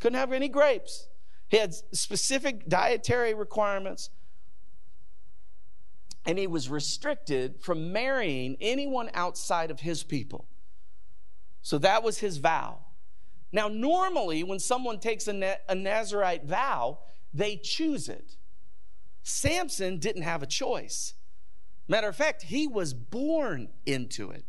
Couldn't 0.00 0.18
have 0.18 0.32
any 0.32 0.48
grapes. 0.48 1.08
He 1.48 1.56
had 1.56 1.74
specific 1.92 2.68
dietary 2.68 3.32
requirements 3.32 4.10
and 6.24 6.38
he 6.38 6.46
was 6.46 6.68
restricted 6.68 7.60
from 7.60 7.92
marrying 7.92 8.56
anyone 8.60 9.10
outside 9.14 9.70
of 9.70 9.80
his 9.80 10.02
people. 10.02 10.46
So 11.62 11.78
that 11.78 12.02
was 12.02 12.18
his 12.18 12.38
vow. 12.38 12.80
Now, 13.52 13.68
normally, 13.68 14.42
when 14.42 14.58
someone 14.58 14.98
takes 14.98 15.28
a, 15.28 15.58
Nazarite 15.74 16.44
vow, 16.44 16.98
they 17.32 17.56
choose 17.56 18.08
it. 18.08 18.36
Samson 19.22 19.98
didn't 19.98 20.22
have 20.22 20.42
a 20.42 20.46
choice. 20.46 21.14
Matter 21.88 22.08
of 22.08 22.16
fact, 22.16 22.42
he 22.42 22.66
was 22.66 22.94
born 22.94 23.68
into 23.86 24.30
it. 24.30 24.44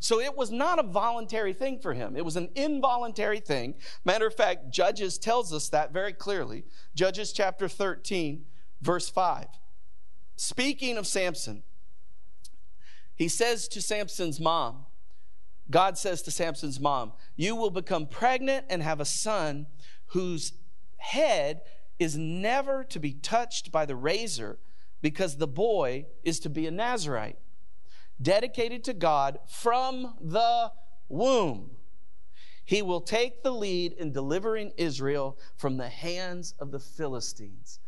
So 0.00 0.20
it 0.20 0.36
was 0.36 0.50
not 0.50 0.78
a 0.78 0.84
voluntary 0.84 1.52
thing 1.52 1.80
for 1.80 1.92
him. 1.92 2.16
It 2.16 2.24
was 2.24 2.36
an 2.36 2.50
involuntary 2.54 3.40
thing. 3.40 3.74
Matter 4.04 4.26
of 4.28 4.34
fact, 4.34 4.70
Judges 4.70 5.18
tells 5.18 5.52
us 5.52 5.68
that 5.70 5.92
very 5.92 6.12
clearly. 6.12 6.64
Judges 6.94 7.32
chapter 7.32 7.66
13, 7.66 8.44
verse 8.80 9.08
5 9.08 9.46
speaking 10.38 10.96
of 10.96 11.06
Samson, 11.06 11.62
he 13.14 13.28
says 13.28 13.66
to 13.68 13.82
Samson's 13.82 14.38
mom, 14.38 14.86
God 15.70 15.98
says 15.98 16.22
to 16.22 16.30
Samson's 16.30 16.80
mom, 16.80 17.12
You 17.36 17.56
will 17.56 17.70
become 17.70 18.06
pregnant 18.06 18.66
and 18.70 18.82
have 18.82 19.00
a 19.00 19.04
son 19.04 19.66
whose 20.06 20.52
head 20.96 21.60
is 21.98 22.16
never 22.16 22.84
to 22.84 23.00
be 23.00 23.12
touched 23.12 23.72
by 23.72 23.84
the 23.84 23.96
razor 23.96 24.58
because 25.02 25.36
the 25.36 25.48
boy 25.48 26.06
is 26.24 26.40
to 26.40 26.48
be 26.48 26.66
a 26.66 26.70
Nazarite, 26.70 27.38
dedicated 28.20 28.84
to 28.84 28.94
God 28.94 29.38
from 29.48 30.14
the 30.20 30.72
womb. 31.08 31.70
He 32.64 32.82
will 32.82 33.00
take 33.00 33.42
the 33.42 33.50
lead 33.50 33.92
in 33.94 34.12
delivering 34.12 34.72
Israel 34.76 35.38
from 35.56 35.76
the 35.76 35.88
hands 35.88 36.54
of 36.58 36.70
the 36.70 36.78
Philistines. 36.78 37.80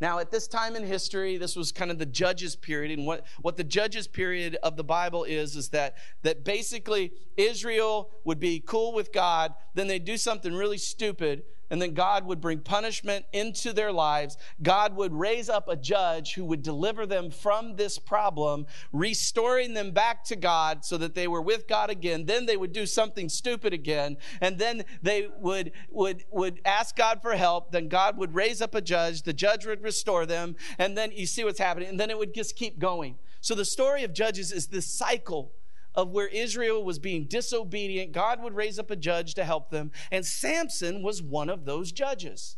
Now, 0.00 0.18
at 0.18 0.30
this 0.30 0.48
time 0.48 0.74
in 0.76 0.84
history, 0.84 1.36
this 1.36 1.54
was 1.54 1.70
kind 1.70 1.90
of 1.90 1.98
the 1.98 2.06
judges 2.06 2.56
period. 2.56 2.98
And 2.98 3.06
what, 3.06 3.26
what 3.40 3.56
the 3.56 3.64
judges 3.64 4.08
period 4.08 4.56
of 4.62 4.76
the 4.76 4.84
Bible 4.84 5.24
is, 5.24 5.54
is 5.54 5.68
that, 5.70 5.94
that 6.22 6.44
basically 6.44 7.12
Israel 7.36 8.10
would 8.24 8.40
be 8.40 8.60
cool 8.60 8.92
with 8.92 9.12
God, 9.12 9.54
then 9.74 9.86
they'd 9.86 10.04
do 10.04 10.16
something 10.16 10.52
really 10.52 10.78
stupid, 10.78 11.44
and 11.74 11.82
then 11.82 11.92
God 11.92 12.24
would 12.26 12.40
bring 12.40 12.60
punishment 12.60 13.24
into 13.32 13.72
their 13.72 13.90
lives. 13.90 14.36
God 14.62 14.94
would 14.94 15.12
raise 15.12 15.48
up 15.48 15.68
a 15.68 15.74
judge 15.74 16.34
who 16.34 16.44
would 16.44 16.62
deliver 16.62 17.04
them 17.04 17.32
from 17.32 17.74
this 17.74 17.98
problem, 17.98 18.66
restoring 18.92 19.74
them 19.74 19.90
back 19.90 20.22
to 20.26 20.36
God 20.36 20.84
so 20.84 20.96
that 20.98 21.16
they 21.16 21.26
were 21.26 21.42
with 21.42 21.66
God 21.66 21.90
again. 21.90 22.26
Then 22.26 22.46
they 22.46 22.56
would 22.56 22.72
do 22.72 22.86
something 22.86 23.28
stupid 23.28 23.72
again, 23.72 24.18
and 24.40 24.56
then 24.56 24.84
they 25.02 25.26
would 25.40 25.72
would 25.90 26.22
would 26.30 26.60
ask 26.64 26.94
God 26.94 27.20
for 27.20 27.34
help. 27.34 27.72
Then 27.72 27.88
God 27.88 28.18
would 28.18 28.36
raise 28.36 28.62
up 28.62 28.76
a 28.76 28.80
judge. 28.80 29.22
The 29.22 29.32
judge 29.32 29.66
would 29.66 29.82
restore 29.82 30.26
them, 30.26 30.54
and 30.78 30.96
then 30.96 31.10
you 31.10 31.26
see 31.26 31.42
what's 31.42 31.58
happening, 31.58 31.88
and 31.88 31.98
then 31.98 32.08
it 32.08 32.16
would 32.16 32.34
just 32.34 32.54
keep 32.54 32.78
going. 32.78 33.16
So 33.40 33.56
the 33.56 33.64
story 33.64 34.04
of 34.04 34.14
Judges 34.14 34.52
is 34.52 34.68
this 34.68 34.86
cycle 34.86 35.50
of 35.94 36.10
where 36.10 36.28
Israel 36.28 36.84
was 36.84 36.98
being 36.98 37.26
disobedient, 37.26 38.12
God 38.12 38.42
would 38.42 38.54
raise 38.54 38.78
up 38.78 38.90
a 38.90 38.96
judge 38.96 39.34
to 39.34 39.44
help 39.44 39.70
them, 39.70 39.90
and 40.10 40.24
Samson 40.24 41.02
was 41.02 41.22
one 41.22 41.48
of 41.48 41.64
those 41.64 41.92
judges. 41.92 42.56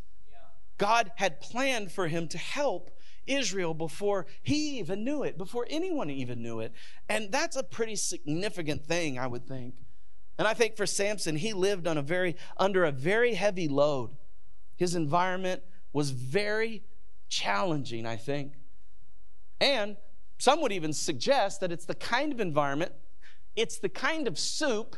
God 0.79 1.13
had 1.17 1.41
planned 1.41 1.91
for 1.93 2.09
him 2.09 2.29
to 2.29 2.39
help 2.39 2.91
Israel 3.27 3.75
before 3.75 4.27
he 4.43 4.79
even 4.79 5.05
knew 5.05 5.23
it, 5.23 5.37
before 5.39 5.67
anyone 5.69 6.11
even 6.11 6.43
knew 6.43 6.61
it. 6.61 6.73
And 7.09 7.33
that's 7.33 7.57
a 7.57 7.63
pretty 7.63 7.97
significant 7.97 8.85
thing, 8.85 9.19
I 9.19 9.27
would 9.27 9.47
think. 9.47 9.75
And 10.39 10.47
I 10.47 10.55
think 10.55 10.77
for 10.77 10.87
Samson, 10.87 11.37
he 11.37 11.53
lived 11.53 11.87
on 11.87 11.97
a 11.97 12.03
very 12.03 12.37
under 12.57 12.85
a 12.85 12.93
very 12.93 13.35
heavy 13.35 13.69
load. 13.69 14.17
His 14.77 14.95
environment 14.95 15.63
was 15.93 16.11
very 16.11 16.85
challenging, 17.29 18.07
I 18.07 18.17
think. 18.17 18.53
And 19.61 19.97
some 20.39 20.61
would 20.61 20.73
even 20.73 20.93
suggest 20.93 21.61
that 21.61 21.73
it's 21.73 21.87
the 21.87 21.95
kind 21.95 22.33
of 22.33 22.41
environment 22.41 22.93
it's 23.57 23.79
the 23.79 23.89
kind 23.89 24.29
of 24.29 24.39
soup 24.39 24.97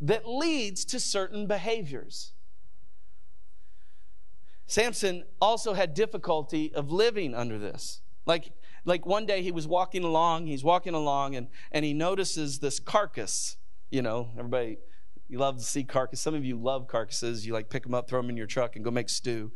that 0.00 0.28
leads 0.28 0.84
to 0.84 1.00
certain 1.00 1.46
behaviors. 1.46 2.32
Samson 4.66 5.24
also 5.40 5.74
had 5.74 5.94
difficulty 5.94 6.72
of 6.74 6.90
living 6.90 7.34
under 7.34 7.58
this. 7.58 8.02
Like, 8.26 8.52
like 8.84 9.06
one 9.06 9.26
day 9.26 9.42
he 9.42 9.50
was 9.52 9.66
walking 9.66 10.04
along, 10.04 10.46
he's 10.46 10.64
walking 10.64 10.94
along, 10.94 11.36
and, 11.36 11.48
and 11.72 11.84
he 11.84 11.92
notices 11.92 12.58
this 12.58 12.78
carcass. 12.78 13.56
You 13.90 14.02
know, 14.02 14.30
everybody, 14.38 14.78
you 15.28 15.38
love 15.38 15.58
to 15.58 15.62
see 15.62 15.84
carcass. 15.84 16.20
Some 16.20 16.34
of 16.34 16.44
you 16.44 16.56
love 16.56 16.88
carcasses. 16.88 17.46
You 17.46 17.52
like 17.52 17.68
pick 17.68 17.82
them 17.82 17.94
up, 17.94 18.08
throw 18.08 18.20
them 18.20 18.30
in 18.30 18.36
your 18.36 18.46
truck, 18.46 18.76
and 18.76 18.84
go 18.84 18.90
make 18.90 19.08
stew. 19.08 19.52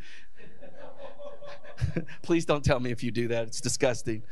Please 2.23 2.45
don't 2.45 2.65
tell 2.65 2.81
me 2.81 2.91
if 2.91 3.03
you 3.03 3.11
do 3.11 3.29
that. 3.29 3.47
It's 3.47 3.61
disgusting. 3.61 4.23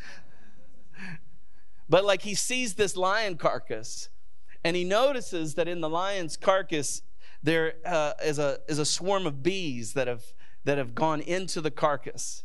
But 1.88 2.05
like 2.05 2.22
he 2.22 2.35
sees 2.35 2.75
this 2.75 2.96
lion 2.96 3.37
carcass 3.37 4.09
and 4.64 4.75
he 4.75 4.85
notices 4.85 5.55
that 5.55 5.68
in 5.68 5.81
the 5.81 5.88
lion's 5.88 6.37
carcass 6.37 7.03
there 7.42 7.75
uh, 7.85 8.14
is 8.25 8.38
a 8.38 8.59
is 8.68 8.79
a 8.79 8.85
swarm 8.85 9.27
of 9.27 9.42
bees 9.42 9.92
that 9.92 10.09
have 10.09 10.25
that 10.64 10.79
have 10.79 10.94
gone 10.94 11.20
into 11.20 11.61
the 11.61 11.70
carcass. 11.70 12.42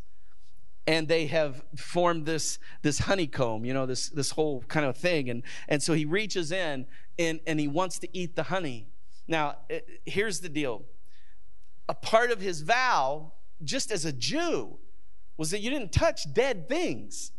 And 0.88 1.08
they 1.08 1.28
have 1.28 1.64
formed 1.76 2.26
this 2.26 2.60
this 2.82 3.00
honeycomb 3.00 3.66
you 3.66 3.74
know 3.74 3.86
this 3.86 4.10
this 4.10 4.32
whole 4.32 4.64
kind 4.68 4.86
of 4.86 4.96
thing. 4.96 5.30
And 5.30 5.44
and 5.68 5.82
so 5.82 5.94
he 5.94 6.06
reaches 6.06 6.52
in 6.52 6.86
and 7.18 7.40
and 7.48 7.60
he 7.60 7.68
wants 7.68 7.98
to 8.00 8.18
eat 8.18 8.36
the 8.36 8.44
honey. 8.44 8.88
Now 9.28 9.58
it, 9.70 9.88
here's 10.06 10.42
the 10.42 10.50
deal. 10.50 10.84
A 11.90 11.96
part 11.96 12.32
of 12.32 12.42
his 12.42 12.62
vow 12.62 13.34
just 13.64 13.92
as 13.92 14.06
a 14.06 14.14
jew 14.14 14.78
was 15.38 15.50
that 15.50 15.62
you 15.62 15.72
didn't 15.72 15.92
touch 15.92 16.32
dead 16.34 16.70
things 16.70 17.32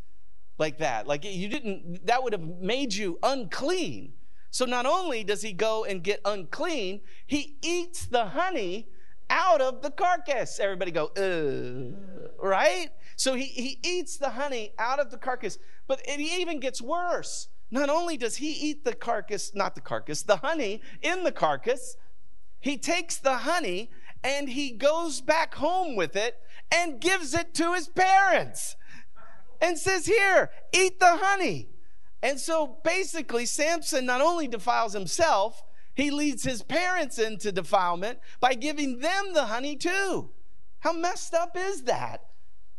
like 0.62 0.78
that. 0.78 1.06
Like 1.06 1.24
you 1.24 1.48
didn't, 1.48 2.06
that 2.06 2.22
would 2.22 2.32
have 2.32 2.46
made 2.60 2.94
you 2.94 3.18
unclean. 3.22 4.14
So 4.50 4.64
not 4.64 4.86
only 4.86 5.24
does 5.24 5.42
he 5.42 5.52
go 5.52 5.84
and 5.84 6.02
get 6.02 6.20
unclean, 6.24 7.00
he 7.26 7.56
eats 7.62 8.06
the 8.06 8.26
honey 8.26 8.86
out 9.28 9.60
of 9.60 9.82
the 9.82 9.90
carcass. 9.90 10.60
Everybody 10.60 10.92
go, 10.92 11.06
uh, 11.16 12.46
right? 12.46 12.90
So 13.16 13.34
he, 13.34 13.46
he 13.46 13.78
eats 13.82 14.18
the 14.18 14.30
honey 14.30 14.72
out 14.78 15.00
of 15.00 15.10
the 15.10 15.16
carcass, 15.16 15.58
but 15.88 16.00
it 16.06 16.20
even 16.20 16.60
gets 16.60 16.80
worse. 16.80 17.48
Not 17.70 17.88
only 17.88 18.16
does 18.16 18.36
he 18.36 18.52
eat 18.52 18.84
the 18.84 18.94
carcass, 18.94 19.54
not 19.54 19.74
the 19.74 19.80
carcass, 19.80 20.22
the 20.22 20.36
honey 20.36 20.80
in 21.00 21.24
the 21.24 21.32
carcass, 21.32 21.96
he 22.60 22.76
takes 22.76 23.16
the 23.16 23.38
honey 23.38 23.90
and 24.22 24.50
he 24.50 24.70
goes 24.70 25.20
back 25.20 25.54
home 25.54 25.96
with 25.96 26.14
it 26.14 26.36
and 26.70 27.00
gives 27.00 27.34
it 27.34 27.54
to 27.54 27.72
his 27.72 27.88
parents. 27.88 28.76
And 29.62 29.78
says, 29.78 30.04
Here, 30.04 30.50
eat 30.72 31.00
the 31.00 31.16
honey. 31.16 31.68
And 32.22 32.38
so 32.38 32.78
basically, 32.84 33.46
Samson 33.46 34.04
not 34.04 34.20
only 34.20 34.48
defiles 34.48 34.92
himself, 34.92 35.62
he 35.94 36.10
leads 36.10 36.44
his 36.44 36.62
parents 36.62 37.18
into 37.18 37.52
defilement 37.52 38.18
by 38.40 38.54
giving 38.54 38.98
them 38.98 39.32
the 39.32 39.44
honey 39.44 39.76
too. 39.76 40.30
How 40.80 40.92
messed 40.92 41.32
up 41.32 41.56
is 41.56 41.82
that? 41.84 42.24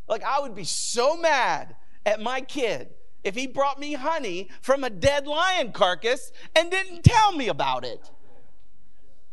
Like, 0.08 0.24
I 0.24 0.40
would 0.40 0.56
be 0.56 0.66
so 0.66 1.16
mad 1.16 1.76
at 2.06 2.22
my 2.22 2.42
kid 2.42 2.90
if 3.24 3.36
he 3.36 3.48
brought 3.48 3.80
me 3.80 3.94
honey 3.94 4.50
from 4.62 4.84
a 4.84 4.90
dead 4.90 5.26
lion 5.28 5.72
carcass 5.72 6.32
and 6.56 6.70
didn't 6.70 7.04
tell 7.04 7.32
me 7.32 7.48
about 7.48 7.86
it. 7.86 8.10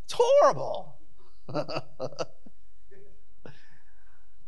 It's 0.04 0.14
horrible. 0.16 0.94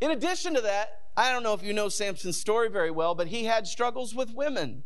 In 0.02 0.10
addition 0.10 0.54
to 0.54 0.60
that, 0.62 1.02
I 1.16 1.30
don't 1.30 1.44
know 1.44 1.54
if 1.54 1.62
you 1.62 1.72
know 1.72 1.88
Samson's 1.88 2.36
story 2.36 2.68
very 2.68 2.90
well, 2.90 3.14
but 3.14 3.28
he 3.28 3.44
had 3.44 3.68
struggles 3.68 4.12
with 4.12 4.34
women. 4.34 4.82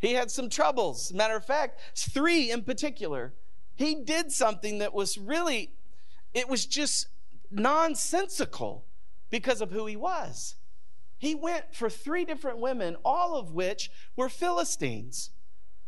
He 0.00 0.14
had 0.14 0.28
some 0.28 0.50
troubles. 0.50 1.12
Matter 1.12 1.36
of 1.36 1.46
fact, 1.46 1.78
three 1.94 2.50
in 2.50 2.64
particular. 2.64 3.32
He 3.76 3.94
did 3.94 4.32
something 4.32 4.78
that 4.78 4.92
was 4.92 5.16
really, 5.16 5.70
it 6.32 6.48
was 6.48 6.66
just 6.66 7.06
nonsensical 7.48 8.84
because 9.30 9.60
of 9.60 9.70
who 9.70 9.86
he 9.86 9.94
was. 9.94 10.56
He 11.16 11.36
went 11.36 11.72
for 11.72 11.88
three 11.88 12.24
different 12.24 12.58
women, 12.58 12.96
all 13.04 13.36
of 13.36 13.52
which 13.52 13.88
were 14.16 14.28
Philistines. 14.28 15.30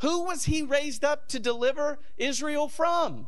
Who 0.03 0.23
was 0.23 0.45
he 0.45 0.63
raised 0.63 1.05
up 1.05 1.27
to 1.31 1.41
deliver 1.41 1.99
Israel 2.17 2.69
from? 2.69 3.27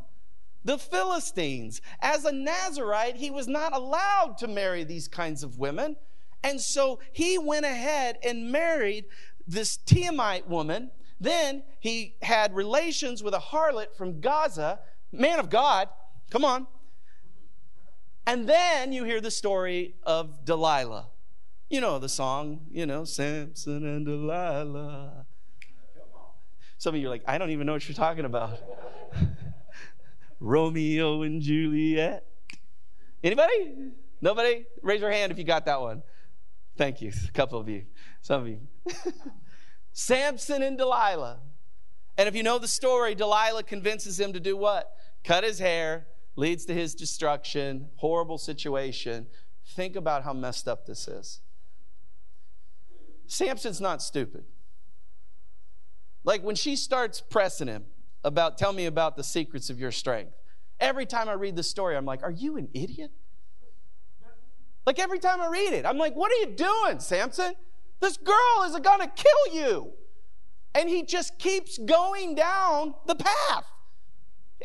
The 0.69 0.77
Philistines. 0.77 1.81
As 2.03 2.27
a 2.27 2.31
Nazarite, 2.31 3.17
he 3.17 3.31
was 3.31 3.49
not 3.49 3.75
allowed 3.75 4.37
to 4.41 4.47
marry 4.47 4.85
these 4.85 5.09
kinds 5.09 5.43
of 5.43 5.59
women. 5.59 5.97
And 6.45 6.61
so 6.61 7.01
he 7.11 7.39
went 7.39 7.65
ahead 7.65 8.19
and 8.23 8.53
married 8.53 9.07
this 9.47 9.79
Timnite 9.79 10.47
woman. 10.47 10.91
Then 11.19 11.63
he 11.81 12.17
had 12.21 12.55
relations 12.55 13.23
with 13.23 13.33
a 13.33 13.39
harlot 13.39 13.97
from 13.97 14.21
Gaza, 14.21 14.81
man 15.11 15.39
of 15.39 15.49
God. 15.49 15.89
Come 16.29 16.45
on. 16.45 16.67
And 18.27 18.47
then 18.47 18.93
you 18.93 19.05
hear 19.05 19.23
the 19.23 19.31
story 19.31 19.95
of 20.03 20.45
Delilah. 20.45 21.09
You 21.71 21.81
know 21.81 21.99
the 21.99 22.11
song, 22.11 22.67
you 22.71 22.85
know, 22.85 23.05
Samson 23.05 23.87
and 23.87 24.05
Delilah. 24.05 25.25
Some 26.77 26.95
of 26.95 27.01
you 27.01 27.07
are 27.07 27.11
like, 27.11 27.25
I 27.27 27.39
don't 27.39 27.53
even 27.53 27.67
know 27.67 27.73
what 27.73 27.89
you're 27.89 27.97
talking 27.97 28.27
about. 28.27 28.59
Romeo 30.41 31.23
and 31.23 31.43
Juliet. 31.43 32.25
Anybody? 33.23 33.93
Nobody? 34.21 34.65
Raise 34.83 35.01
your 35.01 35.11
hand 35.11 35.33
if 35.33 35.39
you 35.39 35.45
got 35.45 35.67
that 35.67 35.81
one. 35.81 36.03
Thank 36.77 37.01
you. 37.01 37.13
A 37.29 37.33
couple 37.33 37.59
of 37.59 37.69
you. 37.69 37.85
Some 38.23 38.43
of 38.43 38.49
you. 38.49 38.61
Samson 39.93 40.63
and 40.63 40.79
Delilah. 40.79 41.41
And 42.17 42.29
if 42.29 42.35
you 42.35 42.43
know 42.43 42.59
the 42.59 42.69
story, 42.69 43.15
Delilah 43.15 43.65
convinces 43.65 44.19
him 44.19 44.33
to 44.33 44.41
do 44.41 44.57
what? 44.57 44.93
Cut 45.25 45.45
his 45.45 45.59
hair, 45.59 46.07
leads 46.37 46.65
to 46.67 46.75
his 46.75 46.95
destruction, 46.95 47.89
horrible 47.97 48.39
situation. 48.39 49.27
Think 49.67 49.97
about 49.97 50.25
how 50.25 50.33
messed 50.33 50.69
up 50.69 50.87
this 50.87 51.09
is. 51.09 51.41
Samson's 53.27 53.81
not 53.81 54.03
stupid. 54.03 54.45
Like 56.25 56.43
when 56.43 56.57
she 56.57 56.77
starts 56.77 57.21
pressing 57.21 57.69
him 57.69 57.85
about, 58.25 58.59
tell 58.59 58.73
me 58.73 58.87
about 58.87 59.17
the 59.17 59.25
secrets 59.25 59.71
of 59.71 59.79
your 59.79 59.93
strength. 59.93 60.33
Every 60.81 61.07
time 61.07 61.29
I 61.29 61.33
read 61.33 61.57
the 61.57 61.63
story, 61.63 61.97
I'm 61.97 62.05
like, 62.05 62.23
are 62.23 62.31
you 62.31 62.57
an 62.57 62.69
idiot? 62.73 63.11
Like 64.87 64.99
every 64.99 65.19
time 65.19 65.41
I 65.41 65.49
read 65.49 65.73
it, 65.73 65.85
I'm 65.85 65.99
like, 65.99 66.15
what 66.15 66.33
are 66.33 66.37
you 66.37 66.57
doing, 66.57 67.01
Samson? 67.01 67.53
This 68.01 68.17
girl 68.17 68.63
is 68.65 68.75
to 69.01 69.13
kill 69.15 69.55
you. 69.55 69.93
And 70.75 70.89
he 70.89 71.03
just 71.03 71.39
keeps 71.39 71.79
going 71.79 72.35
down 72.35 72.95
the 73.07 73.15
path. 73.15 73.65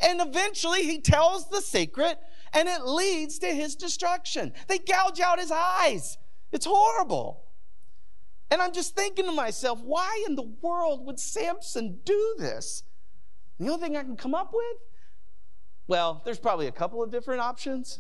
And 0.01 0.21
eventually 0.21 0.83
he 0.83 0.99
tells 1.01 1.49
the 1.49 1.61
secret 1.61 2.17
and 2.53 2.67
it 2.67 2.85
leads 2.85 3.39
to 3.39 3.47
his 3.47 3.75
destruction. 3.75 4.53
They 4.67 4.77
gouge 4.77 5.19
out 5.19 5.39
his 5.39 5.51
eyes. 5.51 6.17
It's 6.51 6.65
horrible. 6.65 7.43
And 8.51 8.61
I'm 8.61 8.71
just 8.71 8.95
thinking 8.95 9.25
to 9.25 9.31
myself, 9.31 9.81
why 9.81 10.23
in 10.27 10.35
the 10.35 10.49
world 10.61 11.05
would 11.05 11.19
Samson 11.19 11.99
do 12.05 12.35
this? 12.37 12.83
The 13.59 13.69
only 13.69 13.81
thing 13.81 13.95
I 13.95 14.03
can 14.03 14.17
come 14.17 14.33
up 14.33 14.51
with? 14.53 14.77
Well, 15.87 16.21
there's 16.25 16.39
probably 16.39 16.67
a 16.67 16.71
couple 16.71 17.03
of 17.03 17.11
different 17.11 17.41
options. 17.41 17.99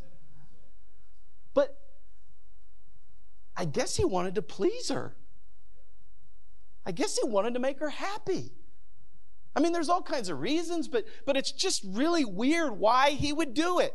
But 1.53 1.77
I 3.55 3.65
guess 3.65 3.95
he 3.95 4.05
wanted 4.05 4.35
to 4.35 4.41
please 4.41 4.89
her. 4.89 5.15
I 6.85 6.91
guess 6.91 7.17
he 7.17 7.27
wanted 7.27 7.53
to 7.53 7.59
make 7.59 7.79
her 7.79 7.89
happy. 7.89 8.51
I 9.55 9.59
mean, 9.59 9.71
there's 9.71 9.89
all 9.89 10.01
kinds 10.01 10.29
of 10.29 10.39
reasons, 10.39 10.87
but, 10.87 11.05
but 11.25 11.37
it's 11.37 11.51
just 11.51 11.83
really 11.87 12.25
weird 12.25 12.71
why 12.79 13.11
he 13.11 13.31
would 13.31 13.53
do 13.53 13.79
it. 13.79 13.93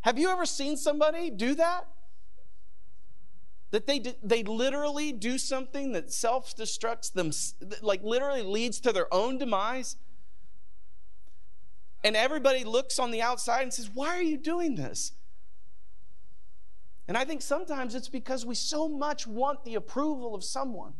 Have 0.00 0.18
you 0.18 0.28
ever 0.28 0.44
seen 0.44 0.76
somebody 0.76 1.30
do 1.30 1.54
that? 1.54 1.86
That 3.70 3.86
they, 3.86 4.02
they 4.22 4.42
literally 4.42 5.12
do 5.12 5.38
something 5.38 5.92
that 5.92 6.12
self 6.12 6.54
destructs 6.54 7.12
them, 7.12 7.30
like 7.80 8.02
literally 8.02 8.42
leads 8.42 8.80
to 8.80 8.92
their 8.92 9.12
own 9.12 9.38
demise? 9.38 9.96
And 12.04 12.14
everybody 12.14 12.64
looks 12.64 12.98
on 12.98 13.10
the 13.10 13.22
outside 13.22 13.62
and 13.62 13.72
says, 13.72 13.90
Why 13.92 14.08
are 14.10 14.22
you 14.22 14.36
doing 14.36 14.74
this? 14.74 15.12
And 17.08 17.16
I 17.16 17.24
think 17.24 17.42
sometimes 17.42 17.94
it's 17.94 18.08
because 18.08 18.46
we 18.46 18.54
so 18.54 18.88
much 18.88 19.26
want 19.26 19.64
the 19.64 19.74
approval 19.74 20.34
of 20.34 20.44
someone. 20.44 20.92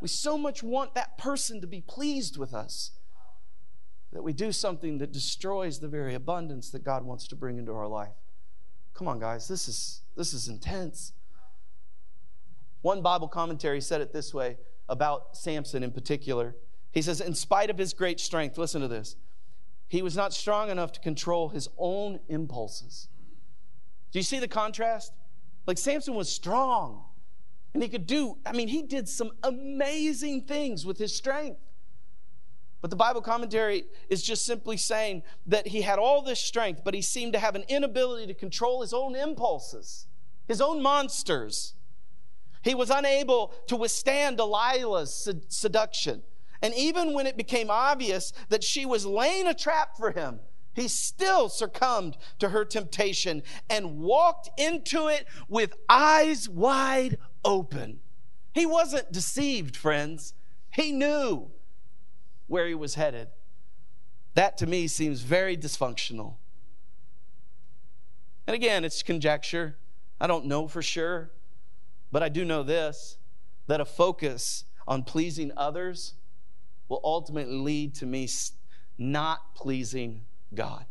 We 0.00 0.08
so 0.08 0.36
much 0.36 0.62
want 0.62 0.94
that 0.94 1.18
person 1.18 1.60
to 1.60 1.66
be 1.66 1.80
pleased 1.80 2.36
with 2.36 2.54
us 2.54 2.92
that 4.12 4.22
we 4.22 4.32
do 4.32 4.52
something 4.52 4.98
that 4.98 5.12
destroys 5.12 5.80
the 5.80 5.88
very 5.88 6.14
abundance 6.14 6.70
that 6.70 6.82
God 6.84 7.04
wants 7.04 7.28
to 7.28 7.36
bring 7.36 7.58
into 7.58 7.72
our 7.72 7.86
life. 7.86 8.14
Come 8.94 9.06
on, 9.06 9.18
guys, 9.18 9.48
this 9.48 9.68
is, 9.68 10.02
this 10.16 10.32
is 10.32 10.48
intense. 10.48 11.12
One 12.80 13.02
Bible 13.02 13.28
commentary 13.28 13.80
said 13.80 14.00
it 14.00 14.12
this 14.12 14.32
way 14.32 14.56
about 14.88 15.36
Samson 15.36 15.82
in 15.82 15.90
particular. 15.90 16.56
He 16.92 17.02
says, 17.02 17.20
In 17.20 17.34
spite 17.34 17.70
of 17.70 17.76
his 17.76 17.92
great 17.92 18.18
strength, 18.18 18.56
listen 18.56 18.80
to 18.80 18.88
this, 18.88 19.16
he 19.88 20.02
was 20.02 20.16
not 20.16 20.32
strong 20.34 20.70
enough 20.70 20.92
to 20.92 21.00
control 21.00 21.48
his 21.48 21.68
own 21.78 22.20
impulses. 22.28 23.08
Do 24.12 24.18
you 24.18 24.22
see 24.22 24.38
the 24.38 24.48
contrast? 24.48 25.12
Like 25.66 25.78
Samson 25.78 26.14
was 26.14 26.30
strong, 26.30 27.04
and 27.74 27.82
he 27.82 27.88
could 27.88 28.06
do, 28.06 28.38
I 28.46 28.52
mean, 28.52 28.68
he 28.68 28.82
did 28.82 29.08
some 29.08 29.32
amazing 29.42 30.42
things 30.42 30.86
with 30.86 30.98
his 30.98 31.14
strength. 31.14 31.60
But 32.80 32.90
the 32.90 32.96
Bible 32.96 33.20
commentary 33.20 33.86
is 34.08 34.22
just 34.22 34.44
simply 34.44 34.76
saying 34.76 35.24
that 35.46 35.66
he 35.66 35.82
had 35.82 35.98
all 35.98 36.22
this 36.22 36.38
strength, 36.38 36.82
but 36.84 36.94
he 36.94 37.02
seemed 37.02 37.32
to 37.32 37.38
have 37.38 37.56
an 37.56 37.64
inability 37.68 38.26
to 38.28 38.34
control 38.34 38.82
his 38.82 38.92
own 38.92 39.16
impulses, 39.16 40.06
his 40.46 40.60
own 40.60 40.80
monsters. 40.80 41.74
He 42.62 42.74
was 42.74 42.90
unable 42.90 43.52
to 43.66 43.76
withstand 43.76 44.38
Delilah's 44.38 45.28
seduction. 45.48 46.22
And 46.62 46.74
even 46.74 47.12
when 47.12 47.26
it 47.26 47.36
became 47.36 47.70
obvious 47.70 48.32
that 48.48 48.64
she 48.64 48.84
was 48.84 49.06
laying 49.06 49.46
a 49.46 49.54
trap 49.54 49.96
for 49.96 50.10
him, 50.10 50.40
he 50.74 50.88
still 50.88 51.48
succumbed 51.48 52.16
to 52.38 52.50
her 52.50 52.64
temptation 52.64 53.42
and 53.68 53.98
walked 53.98 54.48
into 54.58 55.08
it 55.08 55.26
with 55.48 55.74
eyes 55.88 56.48
wide 56.48 57.18
open. 57.44 58.00
He 58.52 58.64
wasn't 58.66 59.12
deceived, 59.12 59.76
friends. 59.76 60.34
He 60.70 60.92
knew 60.92 61.50
where 62.46 62.66
he 62.66 62.74
was 62.74 62.94
headed. 62.94 63.28
That 64.34 64.56
to 64.58 64.66
me 64.66 64.86
seems 64.86 65.22
very 65.22 65.56
dysfunctional. 65.56 66.36
And 68.46 68.54
again, 68.54 68.84
it's 68.84 69.02
conjecture. 69.02 69.78
I 70.20 70.26
don't 70.26 70.46
know 70.46 70.68
for 70.68 70.80
sure, 70.80 71.32
but 72.10 72.22
I 72.22 72.28
do 72.28 72.44
know 72.44 72.62
this 72.62 73.18
that 73.66 73.80
a 73.80 73.84
focus 73.84 74.64
on 74.86 75.02
pleasing 75.02 75.52
others 75.56 76.14
will 76.88 77.00
ultimately 77.04 77.56
lead 77.56 77.94
to 77.96 78.06
me 78.06 78.28
not 78.96 79.54
pleasing 79.54 80.22
God. 80.54 80.86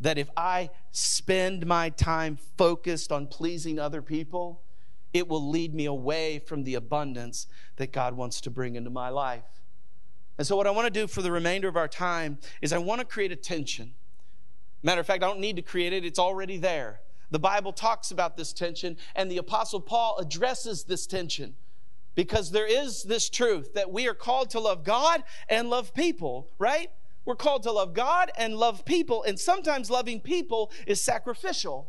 That 0.00 0.16
if 0.16 0.30
I 0.36 0.70
spend 0.90 1.66
my 1.66 1.90
time 1.90 2.38
focused 2.56 3.12
on 3.12 3.26
pleasing 3.26 3.78
other 3.78 4.00
people, 4.00 4.62
it 5.12 5.28
will 5.28 5.50
lead 5.50 5.74
me 5.74 5.84
away 5.84 6.38
from 6.38 6.64
the 6.64 6.74
abundance 6.74 7.46
that 7.76 7.92
God 7.92 8.16
wants 8.16 8.40
to 8.42 8.50
bring 8.50 8.76
into 8.76 8.90
my 8.90 9.08
life. 9.10 9.44
And 10.38 10.46
so, 10.46 10.56
what 10.56 10.66
I 10.66 10.70
want 10.70 10.86
to 10.86 11.00
do 11.00 11.06
for 11.06 11.20
the 11.20 11.32
remainder 11.32 11.68
of 11.68 11.76
our 11.76 11.88
time 11.88 12.38
is 12.62 12.72
I 12.72 12.78
want 12.78 13.00
to 13.00 13.06
create 13.06 13.32
a 13.32 13.36
tension. 13.36 13.92
Matter 14.82 15.00
of 15.00 15.06
fact, 15.06 15.22
I 15.22 15.26
don't 15.26 15.40
need 15.40 15.56
to 15.56 15.62
create 15.62 15.92
it, 15.92 16.04
it's 16.06 16.18
already 16.18 16.56
there. 16.56 17.00
The 17.30 17.38
Bible 17.38 17.72
talks 17.72 18.10
about 18.10 18.36
this 18.36 18.52
tension, 18.52 18.96
and 19.14 19.30
the 19.30 19.36
Apostle 19.36 19.80
Paul 19.80 20.16
addresses 20.18 20.84
this 20.84 21.06
tension 21.06 21.54
because 22.14 22.50
there 22.50 22.66
is 22.66 23.02
this 23.02 23.28
truth 23.28 23.74
that 23.74 23.90
we 23.90 24.08
are 24.08 24.14
called 24.14 24.50
to 24.50 24.60
love 24.60 24.84
God 24.84 25.22
and 25.48 25.70
love 25.70 25.94
people, 25.94 26.48
right? 26.58 26.90
We're 27.24 27.36
called 27.36 27.62
to 27.64 27.72
love 27.72 27.94
God 27.94 28.30
and 28.36 28.56
love 28.56 28.84
people, 28.84 29.22
and 29.22 29.38
sometimes 29.38 29.90
loving 29.90 30.20
people 30.20 30.70
is 30.86 31.00
sacrificial. 31.00 31.88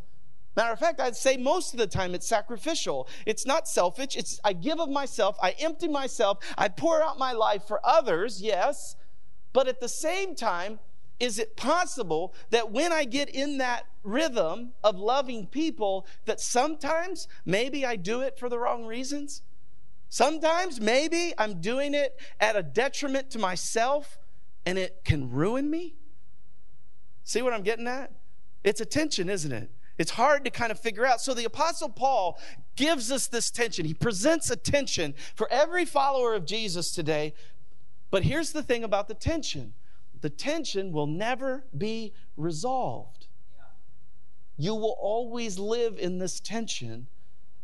Matter 0.56 0.74
of 0.74 0.80
fact, 0.80 1.00
I'd 1.00 1.16
say 1.16 1.38
most 1.38 1.74
of 1.74 1.80
the 1.80 1.88
time 1.88 2.14
it's 2.14 2.28
sacrificial. 2.28 3.08
It's 3.26 3.46
not 3.46 3.70
selfish. 3.70 4.18
It's 4.18 4.40
I 4.44 4.52
give 4.54 4.80
of 4.80 4.90
myself, 4.90 5.38
I 5.42 5.52
empty 5.52 5.88
myself, 5.88 6.40
I 6.58 6.68
pour 6.68 7.02
out 7.02 7.18
my 7.18 7.32
life 7.32 7.64
for 7.68 7.80
others, 7.86 8.42
yes. 8.42 8.96
But 9.54 9.68
at 9.68 9.80
the 9.80 9.90
same 9.90 10.36
time, 10.36 10.80
is 11.20 11.40
it 11.40 11.56
possible 11.56 12.34
that 12.50 12.72
when 12.72 12.92
I 12.92 13.06
get 13.06 13.30
in 13.30 13.60
that 13.60 13.86
rhythm 14.04 14.74
of 14.84 14.98
loving 14.98 15.46
people, 15.46 16.06
that 16.26 16.40
sometimes 16.40 17.28
maybe 17.46 17.86
I 17.86 17.96
do 17.96 18.22
it 18.22 18.40
for 18.40 18.50
the 18.50 18.58
wrong 18.58 18.86
reasons? 18.86 19.44
Sometimes 20.12 20.82
maybe 20.82 21.34
I'm 21.38 21.62
doing 21.62 21.94
it 21.94 22.20
at 22.38 22.58
a 22.58 22.62
detriment 22.62 23.32
to 23.32 23.40
myself 23.40 24.20
and 24.66 24.78
it 24.78 25.06
can 25.06 25.32
ruin 25.32 25.70
me? 25.70 25.96
See 27.24 27.42
what 27.42 27.54
I'm 27.54 27.64
getting 27.64 27.88
at? 27.88 28.12
It's 28.62 28.82
a 28.82 28.86
tension, 28.86 29.30
isn't 29.30 29.54
it? 29.54 29.72
It's 29.98 30.12
hard 30.12 30.44
to 30.44 30.52
kind 30.52 30.70
of 30.70 30.78
figure 30.78 31.06
out. 31.06 31.22
So 31.22 31.34
the 31.34 31.46
Apostle 31.46 31.88
Paul 31.88 32.38
gives 32.76 33.10
us 33.10 33.28
this 33.28 33.50
tension. 33.50 33.86
He 33.86 33.94
presents 33.94 34.52
a 34.52 34.58
tension 34.58 35.14
for 35.34 35.48
every 35.50 35.86
follower 35.86 36.36
of 36.36 36.46
Jesus 36.46 36.92
today. 36.92 37.34
But 38.10 38.24
here's 38.24 38.52
the 38.52 38.64
thing 38.64 38.84
about 38.84 39.08
the 39.08 39.14
tension 39.14 39.74
the 40.20 40.30
tension 40.30 40.92
will 40.92 41.08
never 41.08 41.64
be 41.76 42.12
resolved. 42.36 43.28
You 44.58 44.76
will 44.76 44.98
always 45.00 45.58
live 45.58 45.98
in 45.98 46.18
this 46.18 46.42
tension. 46.42 47.08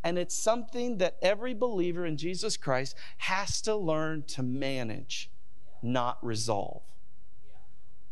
And 0.03 0.17
it's 0.17 0.37
something 0.37 0.97
that 0.97 1.17
every 1.21 1.53
believer 1.53 2.05
in 2.05 2.17
Jesus 2.17 2.57
Christ 2.57 2.95
has 3.17 3.61
to 3.61 3.75
learn 3.75 4.23
to 4.27 4.43
manage, 4.43 5.29
not 5.81 6.23
resolve. 6.23 6.83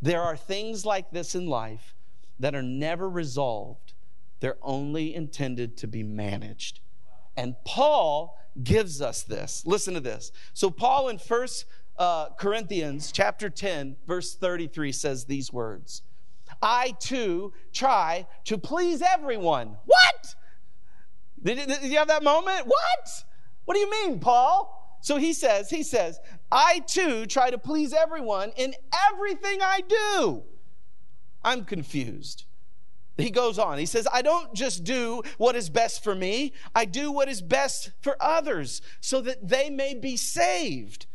There 0.02 0.22
are 0.22 0.38
things 0.38 0.86
like 0.86 1.12
this 1.12 1.36
in 1.36 1.48
life 1.48 1.96
that 2.40 2.54
are 2.54 2.64
never 2.64 3.10
resolved, 3.10 3.94
they're 4.42 4.58
only 4.62 5.16
intended 5.16 5.78
to 5.78 5.88
be 5.88 6.04
managed. 6.04 6.82
And 7.38 7.56
Paul 7.66 8.38
gives 8.62 9.02
us 9.02 9.24
this. 9.24 9.64
Listen 9.66 9.94
to 9.94 10.00
this. 10.00 10.32
So, 10.54 10.70
Paul 10.70 11.10
in 11.10 11.18
First 11.18 11.66
uh, 11.98 12.30
Corinthians 12.38 13.12
chapter 13.12 13.50
10, 13.50 13.96
verse 14.06 14.36
33 14.36 14.92
says 14.92 15.26
these 15.26 15.52
words 15.52 16.02
I 16.62 16.94
too 17.00 17.54
try 17.74 18.28
to 18.46 18.58
please 18.58 19.02
everyone. 19.02 19.78
What? 19.86 20.36
Did, 21.46 21.68
did 21.68 21.84
you 21.84 21.98
have 21.98 22.08
that 22.08 22.24
moment? 22.24 22.66
What? 22.66 23.24
What 23.66 23.76
do 23.76 23.80
you 23.80 23.90
mean, 23.90 24.20
Paul? 24.20 25.00
So 25.02 25.18
he 25.18 25.34
says, 25.34 25.70
he 25.70 25.84
says, 25.84 26.20
I 26.52 26.80
too 26.88 27.28
try 27.28 27.52
to 27.52 27.60
please 27.60 27.94
everyone 27.94 28.52
in 28.58 28.74
everything 29.12 29.60
I 29.62 29.82
do. 29.88 30.44
I'm 31.44 31.64
confused. 31.64 32.46
He 33.18 33.30
goes 33.30 33.60
on. 33.60 33.78
He 33.78 33.86
says, 33.86 34.08
I 34.12 34.24
don't 34.24 34.54
just 34.56 34.84
do 34.84 35.22
what 35.38 35.56
is 35.56 35.70
best 35.70 36.04
for 36.04 36.16
me, 36.16 36.54
I 36.74 36.86
do 36.86 37.12
what 37.12 37.30
is 37.30 37.42
best 37.42 37.92
for 38.02 38.18
others 38.20 38.82
so 39.00 39.22
that 39.22 39.48
they 39.48 39.70
may 39.70 39.94
be 39.94 40.18
saved. 40.18 41.06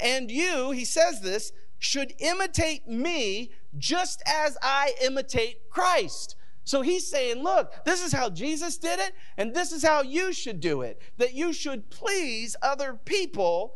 And 0.00 0.30
you, 0.30 0.70
he 0.70 0.84
says 0.84 1.20
this, 1.20 1.52
should 1.80 2.14
imitate 2.18 2.88
me 2.88 3.50
just 3.76 4.22
as 4.26 4.56
I 4.62 4.94
imitate 5.02 5.68
Christ. 5.68 6.36
So 6.64 6.80
he's 6.80 7.06
saying, 7.06 7.42
look, 7.42 7.72
this 7.84 8.02
is 8.02 8.12
how 8.12 8.30
Jesus 8.30 8.78
did 8.78 8.98
it, 8.98 9.12
and 9.36 9.54
this 9.54 9.70
is 9.70 9.84
how 9.84 10.02
you 10.02 10.32
should 10.32 10.60
do 10.60 10.80
it. 10.80 11.00
That 11.18 11.34
you 11.34 11.52
should 11.52 11.90
please 11.90 12.56
other 12.62 12.98
people. 13.04 13.74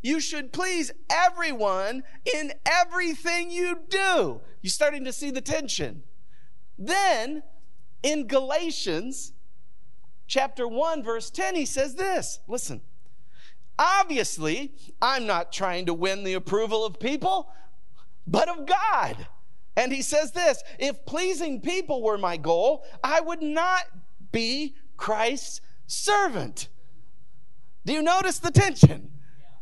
You 0.00 0.20
should 0.20 0.52
please 0.52 0.90
everyone 1.10 2.02
in 2.34 2.52
everything 2.66 3.50
you 3.50 3.78
do. 3.88 4.40
You're 4.62 4.70
starting 4.70 5.04
to 5.04 5.12
see 5.12 5.30
the 5.30 5.40
tension. 5.42 6.02
Then 6.78 7.42
in 8.02 8.26
Galatians 8.26 9.32
chapter 10.26 10.66
1, 10.66 11.02
verse 11.02 11.30
10, 11.30 11.54
he 11.54 11.66
says 11.66 11.94
this 11.94 12.40
listen. 12.48 12.80
Obviously, 13.78 14.72
I'm 15.02 15.26
not 15.26 15.52
trying 15.52 15.86
to 15.86 15.94
win 15.94 16.22
the 16.22 16.34
approval 16.34 16.86
of 16.86 17.00
people, 17.00 17.50
but 18.26 18.48
of 18.48 18.66
God. 18.66 19.26
And 19.76 19.92
he 19.92 20.02
says 20.02 20.32
this 20.32 20.62
if 20.78 21.04
pleasing 21.04 21.60
people 21.60 22.02
were 22.02 22.18
my 22.18 22.36
goal, 22.36 22.84
I 23.02 23.20
would 23.20 23.42
not 23.42 23.84
be 24.32 24.74
Christ's 24.96 25.60
servant. 25.86 26.68
Do 27.84 27.92
you 27.92 28.02
notice 28.02 28.38
the 28.38 28.50
tension? 28.50 29.10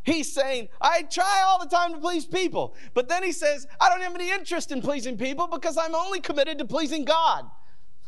He's 0.04 0.32
saying, 0.32 0.68
I 0.80 1.02
try 1.02 1.42
all 1.46 1.60
the 1.60 1.68
time 1.68 1.92
to 1.92 1.98
please 1.98 2.26
people. 2.26 2.74
But 2.92 3.08
then 3.08 3.22
he 3.22 3.30
says, 3.30 3.66
I 3.80 3.88
don't 3.88 4.00
have 4.00 4.14
any 4.14 4.30
interest 4.30 4.72
in 4.72 4.82
pleasing 4.82 5.16
people 5.16 5.46
because 5.46 5.76
I'm 5.76 5.94
only 5.94 6.20
committed 6.20 6.58
to 6.58 6.64
pleasing 6.64 7.04
God. 7.04 7.48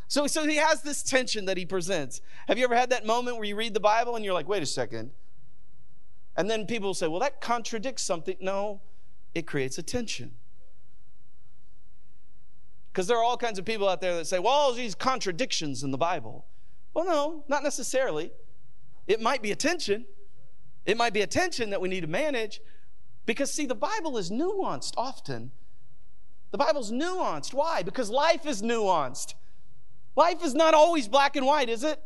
So, 0.07 0.27
so 0.27 0.45
he 0.45 0.57
has 0.57 0.81
this 0.81 1.01
tension 1.01 1.45
that 1.45 1.57
he 1.57 1.65
presents. 1.65 2.21
Have 2.47 2.57
you 2.57 2.65
ever 2.65 2.75
had 2.75 2.89
that 2.89 3.05
moment 3.05 3.37
where 3.37 3.45
you 3.45 3.55
read 3.55 3.73
the 3.73 3.79
Bible 3.79 4.15
and 4.15 4.25
you're 4.25 4.33
like, 4.33 4.47
wait 4.47 4.61
a 4.61 4.67
second? 4.67 5.11
And 6.35 6.49
then 6.49 6.67
people 6.67 6.93
say, 6.93 7.07
well, 7.07 7.21
that 7.21 7.39
contradicts 7.39 8.03
something. 8.03 8.35
No, 8.41 8.81
it 9.33 9.47
creates 9.47 9.77
a 9.77 9.83
tension. 9.83 10.33
Because 12.95 13.07
there 13.07 13.17
are 13.17 13.23
all 13.25 13.35
kinds 13.35 13.59
of 13.59 13.65
people 13.65 13.89
out 13.89 13.99
there 13.99 14.15
that 14.15 14.25
say, 14.25 14.39
well, 14.39 14.53
all 14.53 14.71
these 14.71 14.95
contradictions 14.95 15.83
in 15.83 15.91
the 15.91 15.97
Bible. 15.97 16.45
Well, 16.93 17.03
no, 17.03 17.43
not 17.49 17.61
necessarily. 17.61 18.31
It 19.05 19.19
might 19.19 19.41
be 19.41 19.51
a 19.51 19.55
tension. 19.55 20.05
It 20.85 20.95
might 20.95 21.11
be 21.11 21.19
a 21.19 21.27
tension 21.27 21.71
that 21.71 21.81
we 21.81 21.89
need 21.89 22.01
to 22.01 22.07
manage. 22.07 22.61
Because, 23.25 23.51
see, 23.51 23.65
the 23.65 23.75
Bible 23.75 24.17
is 24.17 24.31
nuanced 24.31 24.93
often. 24.95 25.51
The 26.51 26.57
Bible's 26.57 26.89
nuanced. 26.89 27.53
Why? 27.53 27.83
Because 27.83 28.09
life 28.09 28.45
is 28.45 28.61
nuanced. 28.61 29.33
Life 30.15 30.41
is 30.45 30.53
not 30.53 30.73
always 30.73 31.09
black 31.09 31.35
and 31.35 31.45
white, 31.45 31.67
is 31.67 31.83
it? 31.83 32.01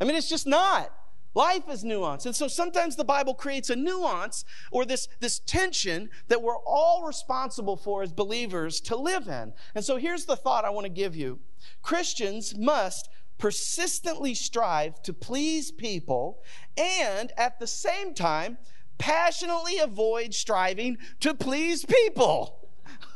I 0.00 0.04
mean, 0.04 0.16
it's 0.16 0.28
just 0.28 0.48
not. 0.48 0.92
Life 1.34 1.68
is 1.68 1.84
nuance. 1.84 2.26
And 2.26 2.34
so 2.34 2.46
sometimes 2.46 2.96
the 2.96 3.04
Bible 3.04 3.34
creates 3.34 3.70
a 3.70 3.76
nuance 3.76 4.44
or 4.70 4.84
this, 4.84 5.08
this 5.20 5.40
tension 5.40 6.10
that 6.28 6.42
we're 6.42 6.58
all 6.58 7.04
responsible 7.04 7.76
for 7.76 8.02
as 8.02 8.12
believers 8.12 8.80
to 8.82 8.96
live 8.96 9.26
in. 9.26 9.52
And 9.74 9.84
so 9.84 9.96
here's 9.96 10.26
the 10.26 10.36
thought 10.36 10.64
I 10.64 10.70
want 10.70 10.84
to 10.86 10.92
give 10.92 11.16
you 11.16 11.40
Christians 11.82 12.56
must 12.56 13.08
persistently 13.38 14.34
strive 14.34 15.02
to 15.02 15.12
please 15.12 15.72
people 15.72 16.40
and 16.76 17.32
at 17.36 17.58
the 17.58 17.66
same 17.66 18.14
time 18.14 18.58
passionately 18.96 19.78
avoid 19.78 20.32
striving 20.32 20.98
to 21.20 21.34
please 21.34 21.84
people. 21.84 22.68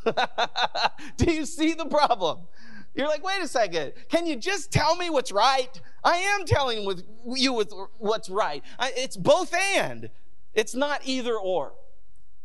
Do 1.16 1.32
you 1.32 1.46
see 1.46 1.74
the 1.74 1.86
problem? 1.86 2.48
You're 2.98 3.06
like, 3.06 3.22
wait 3.22 3.40
a 3.40 3.46
second. 3.46 3.92
Can 4.08 4.26
you 4.26 4.34
just 4.34 4.72
tell 4.72 4.96
me 4.96 5.08
what's 5.08 5.30
right? 5.30 5.80
I 6.02 6.16
am 6.16 6.44
telling 6.44 6.84
with 6.84 7.04
you 7.24 7.52
with 7.52 7.72
what's 7.98 8.28
right. 8.28 8.64
It's 8.80 9.16
both 9.16 9.54
and. 9.54 10.10
It's 10.52 10.74
not 10.74 11.02
either 11.04 11.36
or. 11.36 11.74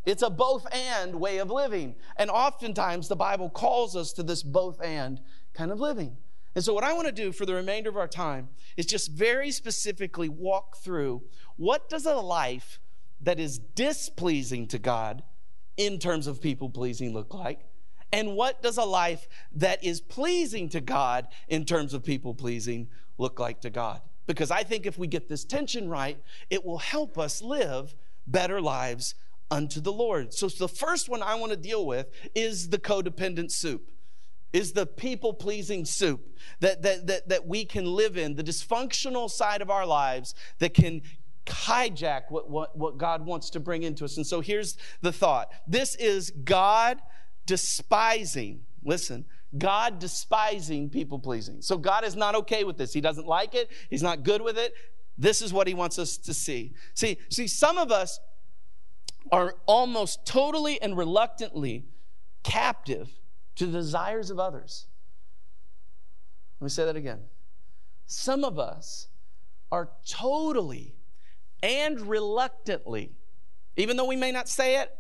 It's 0.06 0.22
a 0.22 0.30
both 0.30 0.68
and 0.72 1.16
way 1.16 1.40
of 1.40 1.50
living. 1.50 1.96
And 2.18 2.30
oftentimes 2.30 3.08
the 3.08 3.16
Bible 3.16 3.50
calls 3.50 3.96
us 3.96 4.14
to 4.14 4.22
this 4.22 4.44
both 4.44 4.80
and 4.80 5.20
kind 5.56 5.72
of 5.72 5.80
living. 5.80 6.18
And 6.54 6.64
so, 6.64 6.72
what 6.72 6.84
I 6.84 6.94
want 6.94 7.08
to 7.08 7.12
do 7.12 7.32
for 7.32 7.48
the 7.48 7.56
remainder 7.56 7.90
of 7.90 7.98
our 7.98 8.08
time 8.08 8.50
is 8.78 8.86
just 8.86 9.12
very 9.12 9.50
specifically 9.50 10.30
walk 10.30 10.78
through 10.78 11.24
what 11.56 11.90
does 11.90 12.06
a 12.06 12.14
life 12.14 12.80
that 13.22 13.40
is 13.40 13.58
displeasing 13.58 14.68
to 14.68 14.78
God 14.78 15.24
in 15.78 15.98
terms 15.98 16.28
of 16.28 16.40
people 16.40 16.70
pleasing 16.70 17.12
look 17.12 17.34
like? 17.34 17.62
And 18.14 18.36
what 18.36 18.62
does 18.62 18.78
a 18.78 18.84
life 18.84 19.28
that 19.54 19.84
is 19.84 20.00
pleasing 20.00 20.70
to 20.70 20.80
God 20.80 21.28
in 21.48 21.66
terms 21.66 21.96
of 21.96 22.04
people 22.04 22.36
pleasing 22.36 22.88
look 23.18 23.40
like 23.40 23.62
to 23.62 23.72
God? 23.72 24.02
Because 24.28 24.52
I 24.52 24.62
think 24.62 24.86
if 24.86 25.00
we 25.00 25.08
get 25.08 25.28
this 25.28 25.44
tension 25.44 25.90
right, 25.90 26.20
it 26.52 26.64
will 26.64 26.78
help 26.78 27.18
us 27.18 27.42
live 27.42 27.96
better 28.28 28.62
lives 28.62 29.16
unto 29.50 29.82
the 29.82 29.92
Lord. 29.92 30.32
So, 30.32 30.48
the 30.48 30.68
first 30.68 31.10
one 31.10 31.24
I 31.24 31.34
want 31.36 31.54
to 31.54 31.58
deal 31.58 31.88
with 31.88 32.08
is 32.36 32.70
the 32.70 32.78
codependent 32.78 33.50
soup. 33.50 33.90
Is 34.54 34.74
the 34.74 34.86
people 34.86 35.34
pleasing 35.34 35.84
soup 35.84 36.38
that, 36.60 36.84
that, 36.84 37.08
that, 37.08 37.30
that 37.30 37.48
we 37.48 37.66
can 37.66 37.86
live 37.86 38.16
in, 38.16 38.36
the 38.36 38.44
dysfunctional 38.44 39.28
side 39.28 39.64
of 39.64 39.72
our 39.72 39.88
lives 39.88 40.36
that 40.60 40.76
can 40.76 41.02
hijack 41.48 42.30
what, 42.30 42.48
what, 42.48 42.78
what 42.78 43.00
God 43.00 43.26
wants 43.26 43.50
to 43.50 43.60
bring 43.60 43.82
into 43.82 44.06
us. 44.06 44.18
And 44.18 44.28
so 44.28 44.42
here's 44.42 44.78
the 45.02 45.12
thought 45.12 45.50
this 45.68 45.96
is 45.96 46.30
God 46.30 47.02
despising, 47.46 48.62
listen, 48.84 49.26
God 49.58 50.00
despising 50.00 50.90
people 50.90 51.20
pleasing. 51.20 51.62
So 51.62 51.78
God 51.78 52.04
is 52.04 52.16
not 52.16 52.36
okay 52.36 52.64
with 52.64 52.78
this. 52.78 52.94
He 52.94 53.02
doesn't 53.02 53.28
like 53.28 53.54
it, 53.56 53.70
He's 53.90 54.04
not 54.04 54.24
good 54.24 54.42
with 54.42 54.58
it. 54.58 54.74
This 55.18 55.42
is 55.42 55.54
what 55.54 55.68
He 55.68 55.74
wants 55.74 56.00
us 56.00 56.18
to 56.18 56.34
see. 56.34 56.74
See, 56.96 57.18
see, 57.30 57.48
some 57.48 57.78
of 57.78 57.92
us 57.92 58.20
are 59.32 59.56
almost 59.66 60.26
totally 60.26 60.82
and 60.82 60.98
reluctantly 60.98 61.86
captive 62.44 63.10
to 63.56 63.66
the 63.66 63.80
desires 63.80 64.30
of 64.30 64.40
others. 64.40 64.88
Let 66.60 66.66
me 66.66 66.70
say 66.70 66.86
that 66.86 66.96
again. 66.96 67.20
Some 68.06 68.44
of 68.44 68.60
us 68.60 69.08
are 69.72 69.90
totally 70.08 70.96
and 71.62 72.00
reluctantly, 72.02 73.12
even 73.78 73.98
though 73.98 74.06
we 74.06 74.16
may 74.16 74.32
not 74.32 74.50
say 74.50 74.80
it, 74.82 74.92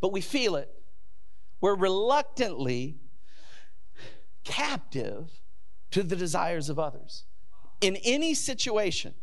but 0.00 0.12
we 0.12 0.20
feel 0.20 0.56
it, 0.56 0.68
we're 1.60 1.74
reluctantly 1.74 2.96
captive 4.44 5.30
to 5.90 6.02
the 6.02 6.16
desires 6.16 6.68
of 6.68 6.78
others. 6.78 7.24
In 7.80 7.96
any 8.04 8.34
situation, 8.34 9.14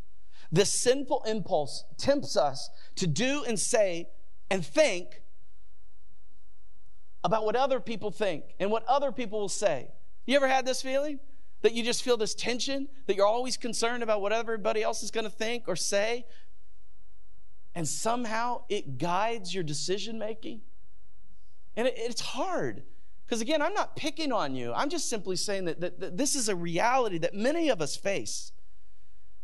this 0.51 0.81
sinful 0.81 1.23
impulse 1.27 1.85
tempts 1.97 2.37
us 2.37 2.69
to 2.95 3.07
do 3.07 3.43
and 3.47 3.59
say 3.59 4.09
and 4.49 4.65
think 4.65 5.21
about 7.23 7.45
what 7.45 7.55
other 7.55 7.79
people 7.79 8.11
think 8.11 8.43
and 8.59 8.71
what 8.71 8.85
other 8.85 9.11
people 9.11 9.39
will 9.39 9.49
say. 9.49 9.89
You 10.25 10.35
ever 10.35 10.47
had 10.47 10.65
this 10.65 10.81
feeling? 10.81 11.19
That 11.63 11.73
you 11.73 11.83
just 11.83 12.03
feel 12.03 12.17
this 12.17 12.35
tension, 12.35 12.87
that 13.07 13.15
you're 13.15 13.25
always 13.25 13.57
concerned 13.57 14.03
about 14.03 14.21
what 14.21 14.31
everybody 14.31 14.83
else 14.83 15.01
is 15.01 15.09
going 15.09 15.23
to 15.23 15.29
think 15.29 15.63
or 15.67 15.75
say, 15.75 16.25
and 17.73 17.87
somehow 17.87 18.61
it 18.69 18.97
guides 18.97 19.53
your 19.53 19.63
decision 19.63 20.19
making? 20.19 20.61
And 21.77 21.87
it, 21.87 21.93
it's 21.95 22.19
hard. 22.19 22.83
Because 23.25 23.39
again, 23.39 23.61
I'm 23.61 23.73
not 23.73 23.95
picking 23.95 24.33
on 24.33 24.55
you. 24.55 24.73
I'm 24.73 24.89
just 24.89 25.09
simply 25.09 25.35
saying 25.37 25.65
that, 25.65 25.79
that, 25.79 25.99
that 25.99 26.17
this 26.17 26.35
is 26.35 26.49
a 26.49 26.55
reality 26.55 27.17
that 27.19 27.33
many 27.33 27.69
of 27.69 27.81
us 27.81 27.95
face. 27.95 28.51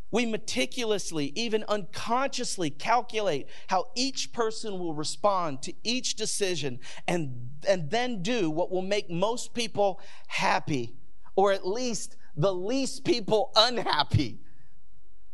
We 0.10 0.26
meticulously, 0.26 1.34
even 1.36 1.66
unconsciously, 1.68 2.70
calculate 2.70 3.48
how 3.68 3.86
each 3.96 4.32
person 4.32 4.78
will 4.78 4.94
respond 4.94 5.64
to 5.64 5.74
each 5.84 6.16
decision 6.16 6.80
and, 7.08 7.50
and 7.68 7.90
then 7.90 8.22
do 8.22 8.50
what 8.50 8.72
will 8.72 8.84
make 8.84 9.10
most 9.10 9.56
people 9.56 10.00
happy, 10.28 10.94
or 11.36 11.52
at 11.52 11.66
least 11.68 12.16
the 12.38 12.54
least 12.54 13.04
people 13.04 13.52
unhappy. 13.56 14.40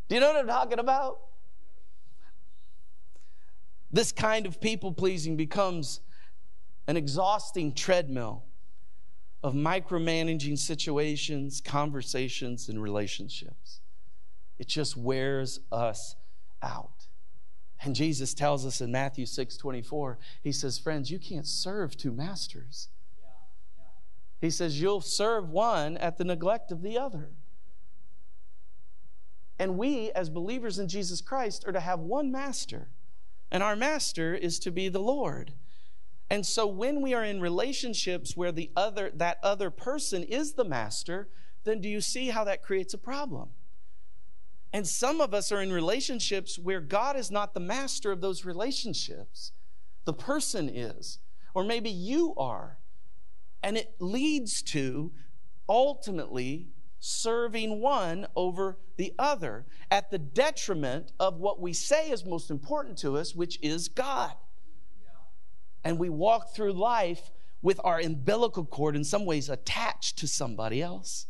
Do 0.08 0.16
you 0.16 0.22
know 0.22 0.28
what 0.28 0.38
I'm 0.38 0.47
talking 0.47 0.80
about? 0.80 1.20
This 3.91 4.12
kind 4.12 4.45
of 4.45 4.62
people 4.62 4.93
pleasing 4.93 5.36
becomes 5.36 6.00
an 6.89 6.97
exhausting 6.97 7.71
treadmill 7.71 8.43
of 9.43 9.53
micromanaging 9.53 10.57
situations, 10.57 11.61
conversations, 11.61 12.67
and 12.67 12.81
relationships. 12.81 13.81
It 14.57 14.67
just 14.67 14.97
wears 14.97 15.59
us 15.71 16.15
out. 16.63 17.05
And 17.83 17.93
Jesus 17.93 18.33
tells 18.33 18.65
us 18.65 18.81
in 18.81 18.91
Matthew 18.91 19.27
6 19.27 19.55
24, 19.55 20.17
He 20.41 20.51
says, 20.51 20.79
Friends, 20.79 21.11
you 21.11 21.19
can't 21.19 21.45
serve 21.45 21.95
two 21.95 22.11
masters. 22.11 22.87
He 24.41 24.49
says, 24.49 24.81
You'll 24.81 25.01
serve 25.01 25.47
one 25.47 25.95
at 25.97 26.17
the 26.17 26.23
neglect 26.23 26.71
of 26.71 26.81
the 26.81 26.97
other. 26.97 27.29
And 29.59 29.77
we, 29.77 30.09
as 30.13 30.31
believers 30.31 30.79
in 30.79 30.87
Jesus 30.87 31.21
Christ, 31.21 31.65
are 31.67 31.71
to 31.71 31.81
have 31.81 31.99
one 31.99 32.31
master, 32.31 32.87
and 33.51 33.61
our 33.61 33.75
master 33.75 34.33
is 34.33 34.57
to 34.57 34.71
be 34.71 34.89
the 34.89 34.97
Lord. 34.97 35.53
And 36.30 36.45
so 36.45 36.67
when 36.67 37.01
we 37.01 37.13
are 37.13 37.23
in 37.23 37.41
relationships 37.41 38.38
where 38.38 38.51
the 38.51 38.71
other 38.75 39.11
that 39.15 39.39
other 39.41 39.71
person 39.71 40.23
is 40.23 40.53
the 40.53 40.63
master, 40.63 41.30
then 41.63 41.82
do 41.82 41.89
you 41.89 42.01
see 42.01 42.27
how 42.27 42.43
that 42.43 42.63
creates 42.63 42.93
a 42.93 42.99
problem? 42.99 43.49
And 44.71 44.88
some 44.88 45.19
of 45.19 45.34
us 45.34 45.51
are 45.51 45.61
in 45.61 45.73
relationships 45.73 46.59
where 46.59 46.82
God 46.82 47.15
is 47.15 47.32
not 47.32 47.53
the 47.53 47.59
master 47.59 48.11
of 48.11 48.21
those 48.21 48.45
relationships. 48.45 49.51
The 50.05 50.13
person 50.13 50.69
is. 50.69 51.19
Or 51.55 51.63
maybe 51.63 51.89
you 51.89 52.36
are. 52.38 52.77
And 53.63 53.75
it 53.75 53.95
leads 53.99 54.61
to 54.63 55.11
ultimately 55.67 56.67
serving 56.99 57.82
one 57.82 58.27
over 58.36 58.77
the 58.97 59.13
other 59.17 59.65
at 59.89 60.11
the 60.11 60.19
detriment 60.19 61.11
of 61.19 61.38
what 61.38 61.59
we 61.59 61.73
say 61.73 62.11
is 62.11 62.25
most 62.25 62.51
important 62.51 62.97
to 62.99 63.17
us, 63.17 63.34
which 63.34 63.57
is 63.61 63.88
God. 63.88 64.34
And 65.84 65.97
we 65.97 66.09
walk 66.09 66.53
through 66.53 66.73
life 66.73 67.32
with 67.61 67.80
our 67.84 67.99
umbilical 67.99 68.65
cord 68.65 68.95
in 68.95 69.03
some 69.03 69.25
ways 69.25 69.49
attached 69.49 70.17
to 70.19 70.27
somebody 70.27 70.82
else 70.82 71.27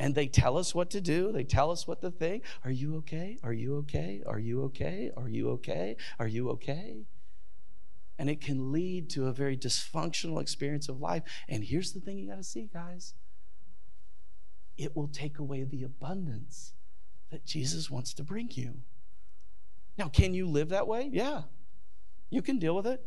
and 0.00 0.14
they 0.14 0.26
tell 0.26 0.56
us 0.56 0.74
what 0.74 0.88
to 0.90 1.00
do. 1.02 1.30
They 1.30 1.44
tell 1.44 1.70
us 1.70 1.86
what 1.86 2.00
to 2.00 2.10
think. 2.10 2.44
Are 2.64 2.70
you 2.70 2.96
okay? 2.96 3.38
Are 3.42 3.52
you 3.52 3.76
okay? 3.80 4.22
Are 4.26 4.38
you 4.38 4.62
okay? 4.62 5.10
Are 5.14 5.28
you 5.28 5.50
okay? 5.50 5.96
Are 6.18 6.26
you 6.26 6.48
okay? 6.52 7.04
And 8.18 8.30
it 8.30 8.40
can 8.40 8.72
lead 8.72 9.10
to 9.10 9.26
a 9.26 9.32
very 9.32 9.58
dysfunctional 9.58 10.40
experience 10.40 10.88
of 10.88 11.02
life. 11.02 11.22
And 11.50 11.62
here's 11.62 11.92
the 11.92 12.00
thing 12.00 12.16
you 12.16 12.30
got 12.30 12.38
to 12.38 12.42
see, 12.42 12.70
guys 12.72 13.12
it 14.78 14.96
will 14.96 15.08
take 15.08 15.38
away 15.38 15.62
the 15.62 15.82
abundance 15.82 16.72
that 17.30 17.44
Jesus 17.44 17.90
wants 17.90 18.14
to 18.14 18.24
bring 18.24 18.48
you. 18.52 18.76
Now, 19.98 20.08
can 20.08 20.32
you 20.32 20.48
live 20.48 20.70
that 20.70 20.86
way? 20.86 21.10
Yeah. 21.12 21.42
You 22.30 22.40
can 22.40 22.58
deal 22.58 22.74
with 22.74 22.86
it. 22.86 23.04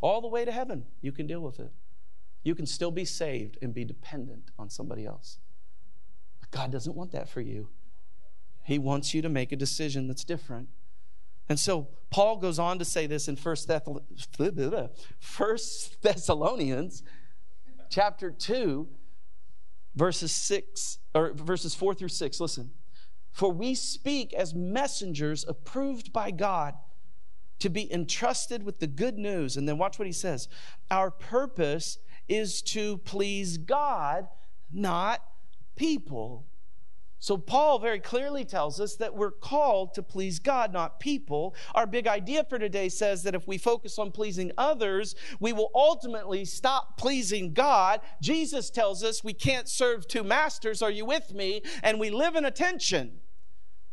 All 0.00 0.20
the 0.20 0.28
way 0.28 0.44
to 0.44 0.52
heaven, 0.52 0.84
you 1.00 1.12
can 1.12 1.26
deal 1.26 1.40
with 1.40 1.58
it. 1.58 1.72
You 2.42 2.54
can 2.54 2.66
still 2.66 2.90
be 2.90 3.04
saved 3.04 3.58
and 3.60 3.74
be 3.74 3.84
dependent 3.84 4.50
on 4.58 4.70
somebody 4.70 5.04
else. 5.04 5.38
But 6.40 6.50
God 6.50 6.70
doesn't 6.70 6.94
want 6.94 7.12
that 7.12 7.28
for 7.28 7.40
you. 7.40 7.68
He 8.62 8.78
wants 8.78 9.14
you 9.14 9.22
to 9.22 9.28
make 9.28 9.52
a 9.52 9.56
decision 9.56 10.06
that's 10.08 10.24
different. 10.24 10.68
And 11.48 11.58
so 11.58 11.88
Paul 12.10 12.36
goes 12.36 12.58
on 12.58 12.78
to 12.78 12.84
say 12.84 13.06
this 13.06 13.28
in 13.28 13.36
First 13.36 13.68
Thessalonians 16.02 17.02
chapter 17.88 18.30
2 18.30 18.88
verses 19.96 20.32
6 20.32 20.98
or 21.14 21.32
verses 21.32 21.74
4 21.74 21.94
through 21.94 22.08
6. 22.08 22.40
Listen. 22.40 22.70
For 23.32 23.50
we 23.50 23.74
speak 23.74 24.32
as 24.32 24.54
messengers 24.54 25.44
approved 25.46 26.12
by 26.12 26.30
God 26.30 26.74
to 27.58 27.68
be 27.68 27.92
entrusted 27.92 28.62
with 28.62 28.80
the 28.80 28.86
good 28.86 29.18
news. 29.18 29.56
And 29.56 29.68
then 29.68 29.78
watch 29.78 29.98
what 29.98 30.06
he 30.06 30.12
says. 30.12 30.48
Our 30.90 31.10
purpose 31.10 31.98
is 32.28 32.62
to 32.62 32.98
please 32.98 33.58
God, 33.58 34.28
not 34.72 35.22
people. 35.76 36.46
So, 37.18 37.38
Paul 37.38 37.78
very 37.78 37.98
clearly 37.98 38.44
tells 38.44 38.78
us 38.78 38.96
that 38.96 39.14
we're 39.14 39.30
called 39.30 39.94
to 39.94 40.02
please 40.02 40.38
God, 40.38 40.72
not 40.72 41.00
people. 41.00 41.54
Our 41.74 41.86
big 41.86 42.06
idea 42.06 42.44
for 42.44 42.58
today 42.58 42.90
says 42.90 43.22
that 43.22 43.34
if 43.34 43.48
we 43.48 43.56
focus 43.56 43.98
on 43.98 44.12
pleasing 44.12 44.52
others, 44.58 45.14
we 45.40 45.52
will 45.52 45.70
ultimately 45.74 46.44
stop 46.44 46.98
pleasing 46.98 47.54
God. 47.54 48.00
Jesus 48.20 48.68
tells 48.68 49.02
us 49.02 49.24
we 49.24 49.32
can't 49.32 49.68
serve 49.68 50.06
two 50.06 50.22
masters. 50.22 50.82
Are 50.82 50.90
you 50.90 51.06
with 51.06 51.32
me? 51.32 51.62
And 51.82 51.98
we 51.98 52.10
live 52.10 52.36
in 52.36 52.44
attention. 52.44 53.20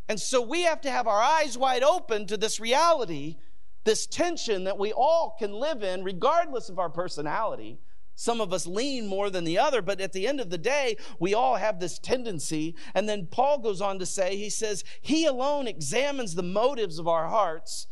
And 0.09 0.20
so, 0.20 0.41
we 0.41 0.64
have 0.64 0.82
to 0.82 0.91
have 0.91 1.07
our 1.07 1.22
eyes 1.22 1.57
wide 1.57 1.84
open 1.84 2.28
to 2.28 2.36
this 2.36 2.59
reality, 2.59 3.38
this 3.84 4.05
tension 4.05 4.63
that 4.65 4.77
we 4.77 4.91
all 4.91 5.36
can 5.38 5.53
live 5.53 5.84
in, 5.84 6.03
regardless 6.03 6.69
of 6.69 6.79
our 6.79 6.89
personality. 6.89 7.79
Some 8.15 8.41
of 8.41 8.53
us 8.53 8.67
lean 8.67 9.07
more 9.07 9.29
than 9.29 9.43
the 9.43 9.57
other, 9.57 9.81
but 9.81 9.99
at 9.99 10.13
the 10.13 10.27
end 10.27 10.39
of 10.39 10.49
the 10.49 10.57
day, 10.57 10.97
we 11.19 11.34
all 11.34 11.55
have 11.55 11.79
this 11.79 11.97
tendency. 11.97 12.75
And 12.93 13.09
then 13.09 13.27
Paul 13.31 13.57
goes 13.57 13.81
on 13.81 13.99
to 13.99 14.05
say, 14.05 14.38
he 14.38 14.49
says, 14.49 14.84
He 15.01 15.25
alone 15.25 15.67
examines 15.67 16.36
the 16.36 16.43
motives 16.43 16.99
of 16.99 17.07
our 17.07 17.27
hearts. 17.27 17.88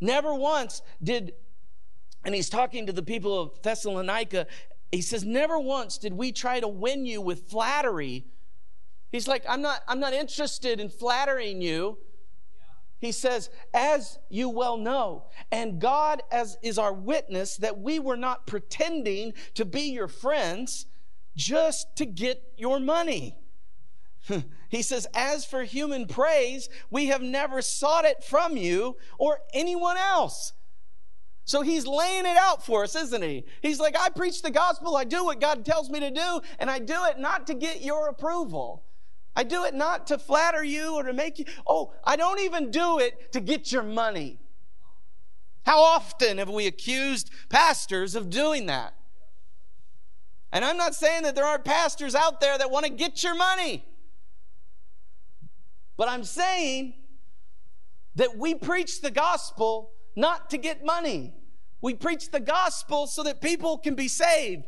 Never 0.00 0.34
once 0.34 0.80
did, 1.02 1.32
and 2.24 2.34
he's 2.34 2.48
talking 2.48 2.86
to 2.86 2.92
the 2.92 3.02
people 3.02 3.40
of 3.40 3.62
Thessalonica, 3.62 4.46
he 4.92 5.02
says, 5.02 5.24
Never 5.24 5.58
once 5.58 5.98
did 5.98 6.12
we 6.12 6.30
try 6.30 6.60
to 6.60 6.68
win 6.68 7.04
you 7.04 7.20
with 7.20 7.48
flattery. 7.48 8.26
He's 9.10 9.26
like, 9.26 9.44
I'm 9.48 9.60
not, 9.60 9.80
I'm 9.88 10.00
not 10.00 10.12
interested 10.12 10.78
in 10.78 10.88
flattering 10.88 11.60
you. 11.60 11.98
He 13.02 13.10
says, 13.10 13.50
as 13.74 14.20
you 14.28 14.48
well 14.48 14.76
know, 14.76 15.24
and 15.50 15.80
God 15.80 16.22
as 16.30 16.56
is 16.62 16.78
our 16.78 16.92
witness 16.92 17.56
that 17.56 17.80
we 17.80 17.98
were 17.98 18.16
not 18.16 18.46
pretending 18.46 19.34
to 19.54 19.64
be 19.64 19.90
your 19.90 20.06
friends 20.06 20.86
just 21.34 21.96
to 21.96 22.06
get 22.06 22.40
your 22.56 22.78
money. 22.78 23.36
he 24.68 24.82
says, 24.82 25.08
as 25.14 25.44
for 25.44 25.64
human 25.64 26.06
praise, 26.06 26.68
we 26.90 27.06
have 27.06 27.22
never 27.22 27.60
sought 27.60 28.04
it 28.04 28.22
from 28.22 28.56
you 28.56 28.96
or 29.18 29.40
anyone 29.52 29.96
else. 29.96 30.52
So 31.44 31.62
he's 31.62 31.88
laying 31.88 32.24
it 32.24 32.36
out 32.36 32.64
for 32.64 32.84
us, 32.84 32.94
isn't 32.94 33.24
he? 33.24 33.46
He's 33.62 33.80
like, 33.80 33.98
I 33.98 34.10
preach 34.10 34.42
the 34.42 34.50
gospel, 34.52 34.96
I 34.96 35.02
do 35.02 35.24
what 35.24 35.40
God 35.40 35.64
tells 35.64 35.90
me 35.90 35.98
to 35.98 36.12
do, 36.12 36.40
and 36.60 36.70
I 36.70 36.78
do 36.78 37.04
it 37.06 37.18
not 37.18 37.48
to 37.48 37.54
get 37.54 37.82
your 37.82 38.06
approval. 38.10 38.84
I 39.34 39.44
do 39.44 39.64
it 39.64 39.74
not 39.74 40.06
to 40.08 40.18
flatter 40.18 40.62
you 40.62 40.94
or 40.94 41.04
to 41.04 41.12
make 41.12 41.38
you. 41.38 41.46
Oh, 41.66 41.92
I 42.04 42.16
don't 42.16 42.40
even 42.40 42.70
do 42.70 42.98
it 42.98 43.32
to 43.32 43.40
get 43.40 43.72
your 43.72 43.82
money. 43.82 44.38
How 45.64 45.80
often 45.80 46.38
have 46.38 46.50
we 46.50 46.66
accused 46.66 47.30
pastors 47.48 48.14
of 48.14 48.30
doing 48.30 48.66
that? 48.66 48.94
And 50.52 50.64
I'm 50.64 50.76
not 50.76 50.94
saying 50.94 51.22
that 51.22 51.34
there 51.34 51.46
aren't 51.46 51.64
pastors 51.64 52.14
out 52.14 52.40
there 52.40 52.58
that 52.58 52.70
want 52.70 52.84
to 52.84 52.92
get 52.92 53.22
your 53.22 53.34
money. 53.34 53.84
But 55.96 56.08
I'm 56.08 56.24
saying 56.24 56.94
that 58.16 58.36
we 58.36 58.54
preach 58.54 59.00
the 59.00 59.10
gospel 59.10 59.92
not 60.14 60.50
to 60.50 60.58
get 60.58 60.84
money. 60.84 61.32
We 61.80 61.94
preach 61.94 62.30
the 62.30 62.40
gospel 62.40 63.06
so 63.06 63.22
that 63.22 63.40
people 63.40 63.78
can 63.78 63.94
be 63.94 64.08
saved. 64.08 64.64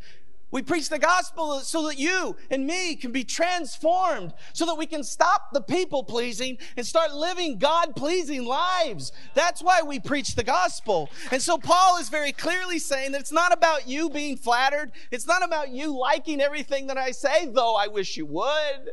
We 0.54 0.62
preach 0.62 0.88
the 0.88 1.00
gospel 1.00 1.58
so 1.62 1.88
that 1.88 1.98
you 1.98 2.36
and 2.48 2.64
me 2.64 2.94
can 2.94 3.10
be 3.10 3.24
transformed, 3.24 4.34
so 4.52 4.64
that 4.66 4.76
we 4.76 4.86
can 4.86 5.02
stop 5.02 5.52
the 5.52 5.60
people 5.60 6.04
pleasing 6.04 6.58
and 6.76 6.86
start 6.86 7.12
living 7.12 7.58
God 7.58 7.96
pleasing 7.96 8.44
lives. 8.44 9.10
That's 9.34 9.64
why 9.64 9.82
we 9.82 9.98
preach 9.98 10.36
the 10.36 10.44
gospel. 10.44 11.10
And 11.32 11.42
so 11.42 11.58
Paul 11.58 11.98
is 11.98 12.08
very 12.08 12.30
clearly 12.30 12.78
saying 12.78 13.10
that 13.12 13.20
it's 13.20 13.32
not 13.32 13.52
about 13.52 13.88
you 13.88 14.08
being 14.08 14.36
flattered, 14.36 14.92
it's 15.10 15.26
not 15.26 15.42
about 15.42 15.70
you 15.70 15.98
liking 15.98 16.40
everything 16.40 16.86
that 16.86 16.98
I 16.98 17.10
say, 17.10 17.46
though 17.46 17.74
I 17.74 17.88
wish 17.88 18.16
you 18.16 18.26
would. 18.26 18.92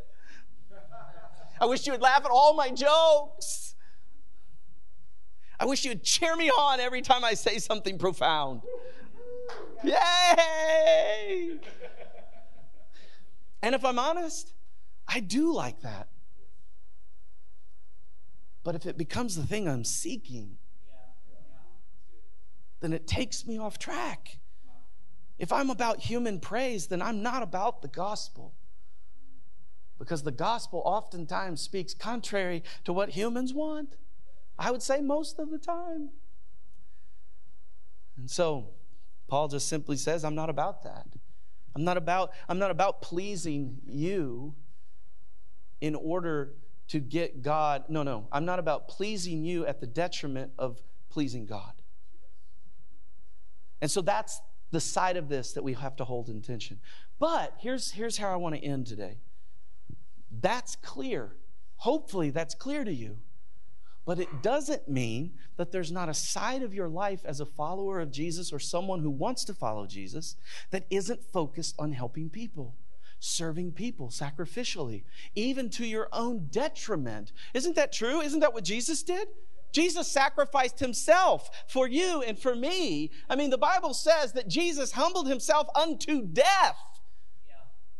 I 1.59 1.66
wish 1.66 1.86
you 1.86 1.91
would 1.91 2.01
laugh 2.01 2.26
at 2.26 2.32
all 2.32 2.55
my 2.55 2.72
jokes. 2.72 3.76
I 5.59 5.66
wish 5.66 5.86
you'd 5.86 6.03
cheer 6.03 6.36
me 6.36 6.49
on 6.49 6.80
every 6.80 7.03
time 7.03 7.24
I 7.24 7.36
say 7.36 7.59
something 7.59 7.99
profound. 7.99 8.62
Yay! 9.84 11.60
And 13.62 13.76
if 13.76 13.86
I'm 13.86 14.00
honest, 14.00 14.54
I 15.08 15.20
do 15.20 15.54
like 15.54 15.82
that. 15.82 16.08
But 18.64 18.76
if 18.76 18.86
it 18.86 18.98
becomes 18.98 19.36
the 19.36 19.44
thing 19.44 19.68
I'm 19.68 19.84
seeking, 19.84 20.58
then 22.80 22.94
it 22.94 23.08
takes 23.08 23.46
me 23.46 23.58
off 23.58 23.78
track. 23.78 24.40
If 25.38 25.52
I'm 25.52 25.70
about 25.70 26.00
human 26.00 26.40
praise, 26.40 26.88
then 26.88 27.02
I'm 27.02 27.24
not 27.24 27.42
about 27.42 27.82
the 27.82 27.88
gospel. 27.88 28.54
Because 29.98 30.24
the 30.24 30.32
gospel 30.32 30.82
oftentimes 30.86 31.62
speaks 31.62 31.94
contrary 31.94 32.64
to 32.86 32.94
what 32.94 33.10
humans 33.10 33.54
want. 33.54 33.96
I 34.58 34.72
would 34.72 34.84
say 34.84 35.02
most 35.02 35.40
of 35.40 35.50
the 35.50 35.58
time. 35.58 36.10
And 38.18 38.30
so, 38.30 38.70
Paul 39.32 39.48
just 39.48 39.70
simply 39.70 39.96
says, 39.96 40.26
I'm 40.26 40.36
not 40.36 40.50
about 40.50 40.84
that. 40.84 41.08
I'm 41.74 41.86
not 41.86 41.96
about, 41.96 42.34
I'm 42.50 42.60
not 42.60 42.70
about 42.70 43.02
pleasing 43.02 43.78
you 43.88 44.56
in 45.80 45.96
order 45.96 46.52
to 46.90 47.00
get 47.00 47.42
God. 47.42 47.86
No, 47.88 48.04
no. 48.04 48.28
I'm 48.30 48.44
not 48.44 48.60
about 48.60 48.90
pleasing 48.90 49.46
you 49.46 49.66
at 49.66 49.80
the 49.80 49.88
detriment 49.88 50.52
of 50.60 50.82
pleasing 51.10 51.46
God. 51.46 51.72
And 53.80 53.90
so 53.90 54.02
that's 54.02 54.42
the 54.72 54.82
side 54.82 55.16
of 55.16 55.30
this 55.30 55.54
that 55.54 55.64
we 55.64 55.76
have 55.76 55.96
to 55.96 56.04
hold 56.04 56.28
in 56.28 56.42
tension. 56.42 56.82
But 57.18 57.54
here's, 57.58 57.92
here's 57.92 58.18
how 58.18 58.34
I 58.34 58.36
want 58.36 58.56
to 58.56 58.62
end 58.62 58.86
today. 58.86 59.20
That's 60.42 60.76
clear. 60.76 61.38
Hopefully, 61.78 62.32
that's 62.32 62.54
clear 62.54 62.84
to 62.84 62.94
you. 62.94 63.20
But 64.12 64.20
it 64.20 64.41
doesn't 64.41 64.89
mean 64.89 65.36
that 65.55 65.72
there's 65.72 65.89
not 65.89 66.09
a 66.09 66.14
side 66.14 66.64
of 66.64 66.74
your 66.74 66.89
life 66.89 67.22
as 67.24 67.39
a 67.39 67.45
follower 67.45 68.01
of 68.01 68.12
Jesus 68.12 68.51
or 68.51 68.59
someone 68.59 68.99
who 68.99 69.09
wants 69.09 69.45
to 69.45 69.53
follow 69.53 69.88
Jesus 69.88 70.36
that 70.72 70.86
isn't 70.89 71.24
focused 71.32 71.76
on 71.80 71.93
helping 71.93 72.30
people, 72.30 72.76
serving 73.22 73.72
people 73.72 74.09
sacrificially, 74.09 75.05
even 75.34 75.70
to 75.70 75.86
your 75.86 76.09
own 76.12 76.49
detriment. 76.51 77.32
Isn't 77.53 77.78
that 77.78 77.93
true? 77.93 78.20
Isn't 78.20 78.41
that 78.41 78.53
what 78.53 78.66
Jesus 78.66 79.01
did? 79.01 79.30
Jesus 79.72 80.12
sacrificed 80.12 80.82
himself 80.82 81.49
for 81.70 81.88
you 81.88 82.22
and 82.22 82.38
for 82.38 82.53
me. 82.53 83.12
I 83.30 83.38
mean, 83.38 83.49
the 83.49 83.57
Bible 83.57 83.93
says 83.93 84.34
that 84.34 84.49
Jesus 84.49 84.91
humbled 84.91 85.30
himself 85.30 85.68
unto 85.74 86.28
death. 86.28 86.76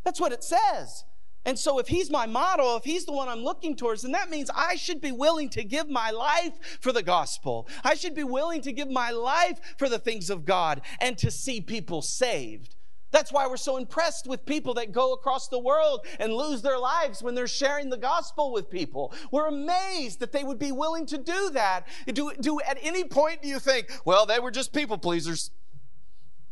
That's 0.04 0.20
what 0.20 0.32
it 0.32 0.44
says. 0.44 1.04
And 1.44 1.58
so, 1.58 1.78
if 1.78 1.88
he's 1.88 2.10
my 2.10 2.26
model, 2.26 2.76
if 2.76 2.84
he's 2.84 3.04
the 3.04 3.12
one 3.12 3.28
I'm 3.28 3.42
looking 3.42 3.74
towards, 3.74 4.02
then 4.02 4.12
that 4.12 4.30
means 4.30 4.50
I 4.54 4.76
should 4.76 5.00
be 5.00 5.12
willing 5.12 5.48
to 5.50 5.64
give 5.64 5.88
my 5.88 6.10
life 6.10 6.78
for 6.80 6.92
the 6.92 7.02
gospel. 7.02 7.68
I 7.82 7.94
should 7.94 8.14
be 8.14 8.24
willing 8.24 8.60
to 8.62 8.72
give 8.72 8.88
my 8.88 9.10
life 9.10 9.58
for 9.76 9.88
the 9.88 9.98
things 9.98 10.30
of 10.30 10.44
God 10.44 10.82
and 11.00 11.18
to 11.18 11.30
see 11.30 11.60
people 11.60 12.00
saved. 12.02 12.76
That's 13.12 13.30
why 13.30 13.46
we're 13.46 13.58
so 13.58 13.76
impressed 13.76 14.26
with 14.26 14.44
people 14.46 14.74
that 14.74 14.90
go 14.90 15.12
across 15.12 15.48
the 15.48 15.58
world 15.58 16.06
and 16.18 16.32
lose 16.32 16.62
their 16.62 16.78
lives 16.78 17.22
when 17.22 17.34
they're 17.34 17.46
sharing 17.46 17.90
the 17.90 17.98
gospel 17.98 18.52
with 18.52 18.70
people. 18.70 19.12
We're 19.30 19.48
amazed 19.48 20.20
that 20.20 20.32
they 20.32 20.42
would 20.42 20.58
be 20.58 20.72
willing 20.72 21.06
to 21.06 21.18
do 21.18 21.50
that. 21.50 21.86
Do, 22.06 22.32
do 22.40 22.60
at 22.62 22.78
any 22.80 23.04
point 23.04 23.42
do 23.42 23.48
you 23.48 23.58
think, 23.58 23.92
well, 24.04 24.24
they 24.26 24.40
were 24.40 24.50
just 24.50 24.72
people 24.72 24.96
pleasers? 24.96 25.50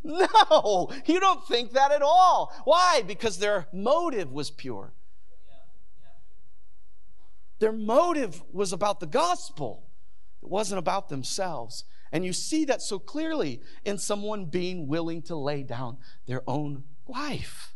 No, 0.03 0.91
you 1.07 1.21
don't 1.21 1.47
think 1.47 1.73
that 1.73 1.93
at 1.93 2.03
all. 2.03 2.53
Why? 2.65 3.03
Because 3.07 3.39
their 3.39 3.69
motive 3.73 4.33
was 4.33 4.51
pure. 4.51 4.95
Their 7.59 7.73
motive 7.73 8.43
was 8.53 8.73
about 8.73 9.01
the 9.01 9.07
gospel, 9.07 9.87
it 10.43 10.49
wasn't 10.49 10.79
about 10.79 11.09
themselves. 11.09 11.85
And 12.13 12.25
you 12.25 12.33
see 12.33 12.65
that 12.65 12.83
so 12.83 12.99
clearly 12.99 13.61
in 13.85 13.97
someone 13.97 14.47
being 14.47 14.89
willing 14.89 15.23
to 15.23 15.37
lay 15.37 15.63
down 15.63 15.99
their 16.27 16.43
own 16.49 16.83
life. 17.07 17.75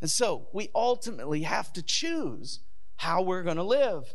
And 0.00 0.08
so 0.08 0.48
we 0.52 0.68
ultimately 0.74 1.42
have 1.42 1.72
to 1.72 1.82
choose 1.82 2.60
how 2.96 3.22
we're 3.22 3.42
going 3.42 3.56
to 3.56 3.64
live. 3.64 4.14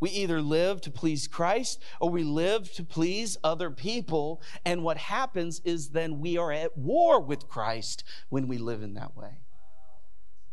We 0.00 0.10
either 0.10 0.40
live 0.40 0.80
to 0.82 0.90
please 0.90 1.28
Christ 1.28 1.82
or 2.00 2.08
we 2.08 2.24
live 2.24 2.72
to 2.72 2.82
please 2.82 3.36
other 3.44 3.70
people. 3.70 4.40
And 4.64 4.82
what 4.82 4.96
happens 4.96 5.60
is 5.64 5.90
then 5.90 6.20
we 6.20 6.38
are 6.38 6.50
at 6.50 6.76
war 6.76 7.20
with 7.20 7.48
Christ 7.48 8.02
when 8.30 8.48
we 8.48 8.56
live 8.56 8.82
in 8.82 8.94
that 8.94 9.14
way. 9.14 9.38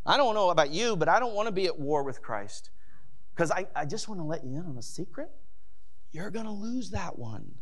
I 0.05 0.17
don't 0.17 0.35
know 0.35 0.49
about 0.49 0.71
you, 0.71 0.95
but 0.95 1.09
I 1.09 1.19
don't 1.19 1.33
want 1.33 1.47
to 1.47 1.51
be 1.53 1.65
at 1.65 1.79
war 1.79 2.03
with 2.03 2.21
Christ 2.21 2.69
because 3.33 3.51
I, 3.51 3.67
I 3.75 3.85
just 3.85 4.07
want 4.07 4.19
to 4.19 4.25
let 4.25 4.43
you 4.43 4.57
in 4.57 4.65
on 4.65 4.77
a 4.77 4.81
secret. 4.81 5.29
You're 6.11 6.29
going 6.29 6.45
to 6.45 6.51
lose 6.51 6.91
that 6.91 7.17
one. 7.17 7.55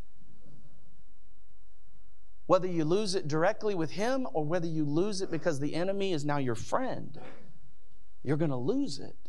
Whether 2.48 2.68
you 2.68 2.86
lose 2.86 3.16
it 3.16 3.28
directly 3.28 3.74
with 3.74 3.92
Him 3.92 4.28
or 4.34 4.46
whether 4.46 4.68
you 4.68 4.86
lose 4.86 5.22
it 5.22 5.32
because 5.32 5.60
the 5.60 5.74
enemy 5.74 6.14
is 6.14 6.24
now 6.24 6.38
your 6.38 6.56
friend, 6.56 7.20
you're 8.24 8.38
going 8.38 8.52
to 8.52 8.58
lose 8.58 9.00
it. 9.00 9.25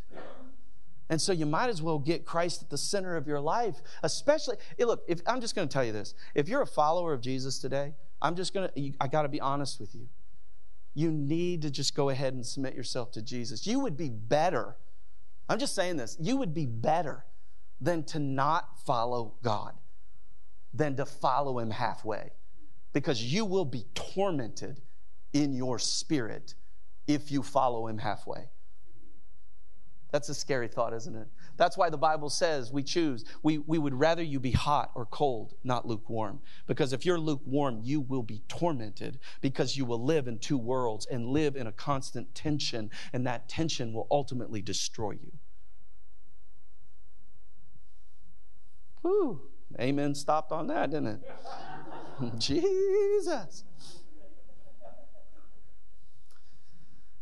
And 1.08 1.20
so 1.20 1.32
you 1.32 1.46
might 1.46 1.68
as 1.68 1.80
well 1.80 1.98
get 1.98 2.24
Christ 2.24 2.62
at 2.62 2.70
the 2.70 2.78
center 2.78 3.16
of 3.16 3.26
your 3.26 3.40
life, 3.40 3.80
especially. 4.02 4.56
Look, 4.78 5.02
if, 5.06 5.20
I'm 5.26 5.40
just 5.40 5.54
going 5.54 5.68
to 5.68 5.72
tell 5.72 5.84
you 5.84 5.92
this. 5.92 6.14
If 6.34 6.48
you're 6.48 6.62
a 6.62 6.66
follower 6.66 7.12
of 7.12 7.20
Jesus 7.20 7.58
today, 7.58 7.94
I'm 8.20 8.34
just 8.34 8.52
going 8.52 8.68
to, 8.68 8.92
I 9.00 9.06
got 9.06 9.22
to 9.22 9.28
be 9.28 9.40
honest 9.40 9.78
with 9.78 9.94
you. 9.94 10.08
You 10.94 11.10
need 11.10 11.62
to 11.62 11.70
just 11.70 11.94
go 11.94 12.08
ahead 12.08 12.34
and 12.34 12.44
submit 12.44 12.74
yourself 12.74 13.12
to 13.12 13.22
Jesus. 13.22 13.66
You 13.66 13.80
would 13.80 13.96
be 13.96 14.08
better. 14.08 14.76
I'm 15.48 15.58
just 15.58 15.74
saying 15.74 15.96
this. 15.96 16.16
You 16.18 16.38
would 16.38 16.54
be 16.54 16.66
better 16.66 17.24
than 17.80 18.02
to 18.04 18.18
not 18.18 18.80
follow 18.84 19.34
God, 19.42 19.74
than 20.72 20.96
to 20.96 21.04
follow 21.04 21.58
Him 21.58 21.70
halfway, 21.70 22.32
because 22.92 23.22
you 23.22 23.44
will 23.44 23.66
be 23.66 23.84
tormented 23.94 24.80
in 25.32 25.52
your 25.52 25.78
spirit 25.78 26.54
if 27.06 27.30
you 27.30 27.42
follow 27.42 27.86
Him 27.86 27.98
halfway. 27.98 28.48
That's 30.16 30.30
a 30.30 30.34
scary 30.34 30.66
thought, 30.66 30.94
isn't 30.94 31.14
it? 31.14 31.28
That's 31.58 31.76
why 31.76 31.90
the 31.90 31.98
Bible 31.98 32.30
says 32.30 32.72
we 32.72 32.82
choose. 32.82 33.22
We, 33.42 33.58
we 33.58 33.76
would 33.76 33.92
rather 33.92 34.22
you 34.22 34.40
be 34.40 34.52
hot 34.52 34.90
or 34.94 35.04
cold, 35.04 35.52
not 35.62 35.86
lukewarm. 35.86 36.40
Because 36.66 36.94
if 36.94 37.04
you're 37.04 37.18
lukewarm, 37.18 37.80
you 37.82 38.00
will 38.00 38.22
be 38.22 38.40
tormented 38.48 39.18
because 39.42 39.76
you 39.76 39.84
will 39.84 40.02
live 40.02 40.26
in 40.26 40.38
two 40.38 40.56
worlds 40.56 41.04
and 41.04 41.26
live 41.26 41.54
in 41.54 41.66
a 41.66 41.72
constant 41.72 42.34
tension, 42.34 42.88
and 43.12 43.26
that 43.26 43.46
tension 43.46 43.92
will 43.92 44.06
ultimately 44.10 44.62
destroy 44.62 45.10
you. 45.10 45.32
Whew. 49.02 49.42
Amen 49.78 50.14
stopped 50.14 50.50
on 50.50 50.68
that, 50.68 50.92
didn't 50.92 51.20
it? 52.22 52.38
Jesus. 52.38 53.64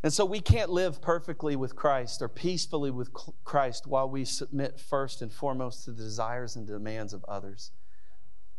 And 0.05 0.13
so 0.13 0.27
we 0.27 0.41
can't 0.41 0.69
live 0.69 1.01
perfectly 1.01 1.57
with 1.57 1.75
Christ 1.75 2.21
or 2.21 2.29
peacefully 2.29 2.91
with 2.91 3.09
Christ 3.43 3.87
while 3.87 4.07
we 4.07 4.27
submit 4.27 4.79
first 4.79 5.23
and 5.23 5.33
foremost 5.33 5.87
to 5.87 5.93
the 5.93 6.03
desires 6.03 6.57
and 6.57 6.67
demands 6.67 7.15
of 7.15 7.25
others. 7.25 7.71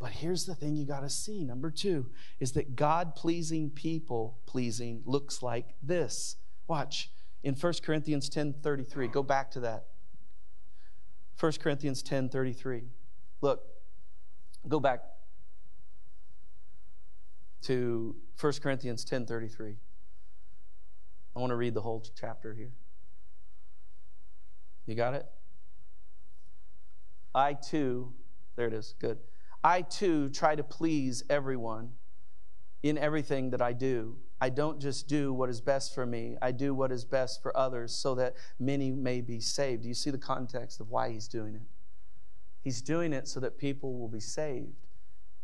But 0.00 0.10
here's 0.10 0.44
the 0.44 0.56
thing 0.56 0.74
you 0.74 0.84
got 0.84 1.00
to 1.00 1.08
see. 1.08 1.44
Number 1.44 1.70
two 1.70 2.10
is 2.40 2.50
that 2.52 2.74
God 2.74 3.14
pleasing 3.14 3.70
people 3.70 4.40
pleasing 4.44 5.02
looks 5.06 5.40
like 5.40 5.76
this. 5.80 6.34
Watch 6.66 7.12
in 7.44 7.54
1 7.54 7.74
Corinthians 7.80 8.28
10 8.28 8.54
33. 8.60 9.06
Go 9.06 9.22
back 9.22 9.52
to 9.52 9.60
that. 9.60 9.84
1 11.38 11.52
Corinthians 11.62 12.02
10 12.02 12.28
33. 12.28 12.82
Look, 13.40 13.62
go 14.66 14.80
back 14.80 14.98
to 17.62 18.16
1 18.40 18.52
Corinthians 18.60 19.04
10 19.04 19.26
33. 19.26 19.76
I 21.36 21.38
want 21.38 21.50
to 21.50 21.56
read 21.56 21.74
the 21.74 21.82
whole 21.82 22.02
chapter 22.18 22.54
here. 22.54 22.72
You 24.86 24.94
got 24.94 25.12
it? 25.12 25.26
I 27.34 27.52
too, 27.52 28.14
there 28.56 28.66
it 28.66 28.72
is, 28.72 28.94
good. 28.98 29.18
I 29.62 29.82
too 29.82 30.30
try 30.30 30.54
to 30.54 30.62
please 30.62 31.22
everyone 31.28 31.90
in 32.82 32.96
everything 32.96 33.50
that 33.50 33.60
I 33.60 33.74
do. 33.74 34.16
I 34.40 34.48
don't 34.48 34.80
just 34.80 35.08
do 35.08 35.32
what 35.34 35.50
is 35.50 35.60
best 35.60 35.94
for 35.94 36.06
me, 36.06 36.36
I 36.40 36.52
do 36.52 36.74
what 36.74 36.90
is 36.90 37.04
best 37.04 37.42
for 37.42 37.54
others 37.54 37.92
so 37.92 38.14
that 38.14 38.34
many 38.58 38.90
may 38.90 39.20
be 39.20 39.40
saved. 39.40 39.82
Do 39.82 39.88
you 39.88 39.94
see 39.94 40.10
the 40.10 40.18
context 40.18 40.80
of 40.80 40.88
why 40.88 41.10
he's 41.10 41.28
doing 41.28 41.54
it? 41.54 41.62
He's 42.62 42.80
doing 42.80 43.12
it 43.12 43.28
so 43.28 43.40
that 43.40 43.58
people 43.58 43.98
will 43.98 44.08
be 44.08 44.20
saved. 44.20 44.85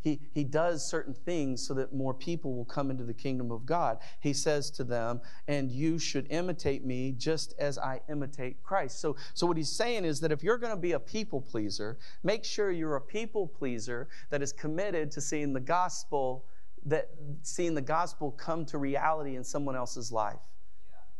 He, 0.03 0.19
he 0.33 0.43
does 0.43 0.87
certain 0.87 1.13
things 1.13 1.65
so 1.65 1.73
that 1.75 1.93
more 1.93 2.13
people 2.13 2.53
will 2.53 2.65
come 2.65 2.91
into 2.91 3.05
the 3.05 3.13
kingdom 3.13 3.51
of 3.51 3.65
God. 3.65 3.99
He 4.19 4.33
says 4.33 4.69
to 4.71 4.83
them, 4.83 5.21
and 5.47 5.71
you 5.71 5.97
should 5.97 6.27
imitate 6.29 6.85
me 6.85 7.13
just 7.13 7.53
as 7.57 7.77
I 7.77 8.01
imitate 8.09 8.61
Christ. 8.63 8.99
So, 8.99 9.15
so 9.33 9.47
what 9.47 9.55
he's 9.55 9.71
saying 9.71 10.03
is 10.03 10.19
that 10.19 10.31
if 10.31 10.43
you're 10.43 10.57
going 10.57 10.75
to 10.75 10.81
be 10.81 10.91
a 10.91 10.99
people 10.99 11.39
pleaser, 11.39 11.97
make 12.21 12.43
sure 12.43 12.69
you're 12.69 12.97
a 12.97 13.01
people 13.01 13.47
pleaser 13.47 14.09
that 14.29 14.41
is 14.41 14.51
committed 14.51 15.09
to 15.11 15.21
seeing 15.21 15.53
the 15.53 15.61
gospel 15.61 16.45
that 16.85 17.09
seeing 17.43 17.73
the 17.73 17.81
gospel 17.81 18.31
come 18.31 18.65
to 18.65 18.77
reality 18.77 19.37
in 19.37 19.43
someone 19.45 19.73
else's 19.73 20.11
life. 20.11 20.41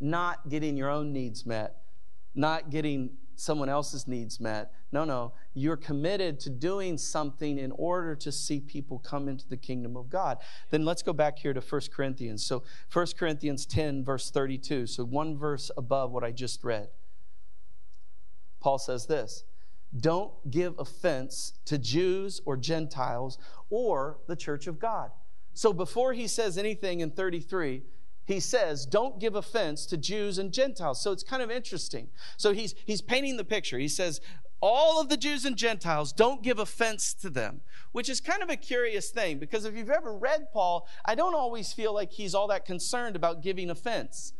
Not 0.01 0.49
getting 0.49 0.75
your 0.75 0.89
own 0.89 1.13
needs 1.13 1.45
met, 1.45 1.77
not 2.35 2.69
getting 2.69 3.11
someone 3.35 3.69
else's 3.69 4.07
needs 4.07 4.39
met. 4.39 4.71
No, 4.91 5.05
no. 5.05 5.33
You're 5.53 5.77
committed 5.77 6.39
to 6.41 6.49
doing 6.49 6.97
something 6.97 7.57
in 7.57 7.71
order 7.71 8.15
to 8.15 8.31
see 8.31 8.59
people 8.59 8.99
come 8.99 9.27
into 9.27 9.47
the 9.47 9.57
kingdom 9.57 9.97
of 9.97 10.09
God. 10.09 10.37
Then 10.69 10.85
let's 10.85 11.01
go 11.01 11.13
back 11.13 11.39
here 11.39 11.53
to 11.53 11.61
1 11.61 11.81
Corinthians. 11.93 12.45
So 12.45 12.63
1 12.91 13.07
Corinthians 13.17 13.65
10, 13.65 14.03
verse 14.03 14.29
32. 14.29 14.87
So 14.87 15.03
one 15.03 15.37
verse 15.37 15.71
above 15.77 16.11
what 16.11 16.23
I 16.23 16.31
just 16.31 16.63
read. 16.63 16.89
Paul 18.59 18.79
says 18.79 19.05
this 19.05 19.43
Don't 19.95 20.31
give 20.49 20.77
offense 20.79 21.53
to 21.65 21.77
Jews 21.77 22.41
or 22.45 22.57
Gentiles 22.57 23.37
or 23.69 24.17
the 24.27 24.35
church 24.35 24.67
of 24.67 24.79
God. 24.79 25.11
So 25.53 25.73
before 25.73 26.13
he 26.13 26.27
says 26.27 26.57
anything 26.57 27.01
in 27.01 27.11
33, 27.11 27.83
he 28.25 28.39
says, 28.39 28.85
don't 28.85 29.19
give 29.19 29.35
offense 29.35 29.85
to 29.87 29.97
Jews 29.97 30.37
and 30.37 30.51
Gentiles. 30.51 31.01
So 31.01 31.11
it's 31.11 31.23
kind 31.23 31.43
of 31.43 31.51
interesting. 31.51 32.09
So 32.37 32.53
he's, 32.53 32.73
he's 32.85 33.01
painting 33.01 33.37
the 33.37 33.43
picture. 33.43 33.77
He 33.77 33.87
says, 33.87 34.21
all 34.61 35.01
of 35.01 35.09
the 35.09 35.17
Jews 35.17 35.43
and 35.43 35.57
Gentiles, 35.57 36.13
don't 36.13 36.41
give 36.41 36.57
offense 36.57 37.13
to 37.15 37.29
them, 37.29 37.59
which 37.91 38.07
is 38.07 38.21
kind 38.21 38.41
of 38.41 38.49
a 38.49 38.55
curious 38.55 39.09
thing 39.09 39.37
because 39.37 39.65
if 39.65 39.75
you've 39.75 39.89
ever 39.89 40.15
read 40.15 40.53
Paul, 40.53 40.87
I 41.03 41.15
don't 41.15 41.35
always 41.35 41.73
feel 41.73 41.93
like 41.93 42.13
he's 42.13 42.33
all 42.33 42.47
that 42.47 42.65
concerned 42.65 43.17
about 43.17 43.41
giving 43.41 43.69
offense. 43.69 44.31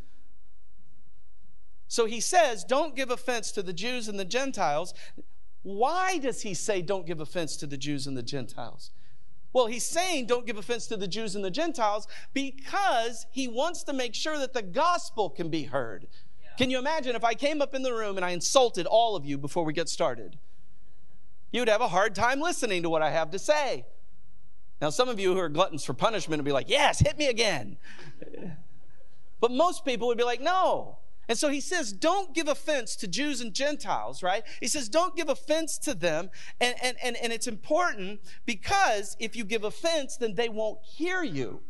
So 1.89 2.05
he 2.05 2.21
says, 2.21 2.63
don't 2.63 2.95
give 2.95 3.11
offense 3.11 3.51
to 3.51 3.61
the 3.61 3.73
Jews 3.73 4.07
and 4.07 4.17
the 4.17 4.25
Gentiles. 4.25 4.93
Why 5.61 6.17
does 6.19 6.41
he 6.41 6.53
say, 6.53 6.81
don't 6.81 7.05
give 7.05 7.19
offense 7.19 7.57
to 7.57 7.67
the 7.67 7.77
Jews 7.77 8.07
and 8.07 8.15
the 8.15 8.23
Gentiles? 8.23 8.91
Well, 9.53 9.67
he's 9.67 9.85
saying 9.85 10.25
don't 10.25 10.47
give 10.47 10.57
offense 10.57 10.87
to 10.87 10.97
the 10.97 11.07
Jews 11.07 11.35
and 11.35 11.45
the 11.45 11.51
Gentiles 11.51 12.07
because 12.33 13.27
he 13.31 13.47
wants 13.47 13.83
to 13.83 13.93
make 13.93 14.15
sure 14.15 14.39
that 14.39 14.53
the 14.53 14.63
gospel 14.63 15.29
can 15.29 15.49
be 15.49 15.63
heard. 15.63 16.07
Yeah. 16.43 16.49
Can 16.57 16.71
you 16.71 16.79
imagine 16.79 17.15
if 17.15 17.23
I 17.23 17.35
came 17.35 17.61
up 17.61 17.75
in 17.75 17.83
the 17.83 17.93
room 17.93 18.17
and 18.17 18.25
I 18.25 18.31
insulted 18.31 18.87
all 18.87 19.15
of 19.15 19.25
you 19.25 19.37
before 19.37 19.63
we 19.63 19.71
get 19.71 19.89
started? 19.89 20.39
You'd 21.51 21.69
have 21.69 21.81
a 21.81 21.87
hard 21.87 22.15
time 22.15 22.39
listening 22.41 22.81
to 22.81 22.89
what 22.89 23.03
I 23.03 23.11
have 23.11 23.29
to 23.29 23.39
say. 23.39 23.85
Now, 24.81 24.89
some 24.89 25.07
of 25.07 25.19
you 25.19 25.33
who 25.33 25.39
are 25.39 25.49
gluttons 25.49 25.85
for 25.85 25.93
punishment 25.93 26.39
would 26.39 26.45
be 26.45 26.51
like, 26.51 26.67
yes, 26.67 26.99
hit 26.99 27.17
me 27.17 27.27
again. 27.27 27.77
but 29.39 29.51
most 29.51 29.85
people 29.85 30.07
would 30.07 30.17
be 30.17 30.23
like, 30.23 30.41
no, 30.41 30.97
and 31.29 31.37
so 31.37 31.49
he 31.49 31.61
says, 31.61 31.93
don't 31.93 32.33
give 32.33 32.47
offense 32.47 32.95
to 32.97 33.07
Jews 33.07 33.39
and 33.39 33.53
Gentiles, 33.53 34.21
right? 34.21 34.43
He 34.59 34.67
says, 34.67 34.89
don't 34.89 35.15
give 35.15 35.29
offense 35.29 35.77
to 35.79 35.93
them. 35.93 36.29
And, 36.59 36.75
and, 36.83 36.97
and, 37.01 37.15
and 37.17 37.31
it's 37.31 37.47
important 37.47 38.21
because 38.45 39.15
if 39.19 39.35
you 39.35 39.45
give 39.45 39.63
offense, 39.63 40.17
then 40.17 40.35
they 40.35 40.49
won't 40.49 40.79
hear 40.83 41.23
you. 41.23 41.61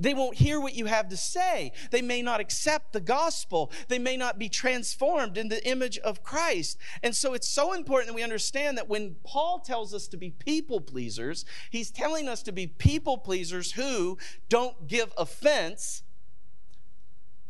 They 0.00 0.14
won't 0.14 0.36
hear 0.36 0.58
what 0.58 0.74
you 0.74 0.86
have 0.86 1.10
to 1.10 1.16
say. 1.16 1.72
They 1.90 2.00
may 2.00 2.22
not 2.22 2.40
accept 2.40 2.94
the 2.94 3.02
gospel. 3.02 3.70
They 3.88 3.98
may 3.98 4.16
not 4.16 4.38
be 4.38 4.48
transformed 4.48 5.36
in 5.36 5.48
the 5.48 5.64
image 5.68 5.98
of 5.98 6.22
Christ. 6.22 6.78
And 7.02 7.14
so 7.14 7.34
it's 7.34 7.48
so 7.48 7.74
important 7.74 8.08
that 8.08 8.14
we 8.14 8.22
understand 8.22 8.78
that 8.78 8.88
when 8.88 9.16
Paul 9.24 9.60
tells 9.60 9.92
us 9.92 10.08
to 10.08 10.16
be 10.16 10.30
people 10.30 10.80
pleasers, 10.80 11.44
he's 11.70 11.90
telling 11.90 12.28
us 12.28 12.42
to 12.44 12.52
be 12.52 12.66
people 12.66 13.18
pleasers 13.18 13.72
who 13.72 14.16
don't 14.48 14.88
give 14.88 15.12
offense 15.18 16.02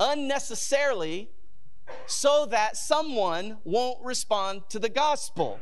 unnecessarily 0.00 1.30
so 2.06 2.46
that 2.46 2.76
someone 2.76 3.58
won't 3.64 4.02
respond 4.02 4.62
to 4.70 4.78
the 4.78 4.88
gospel. 4.88 5.60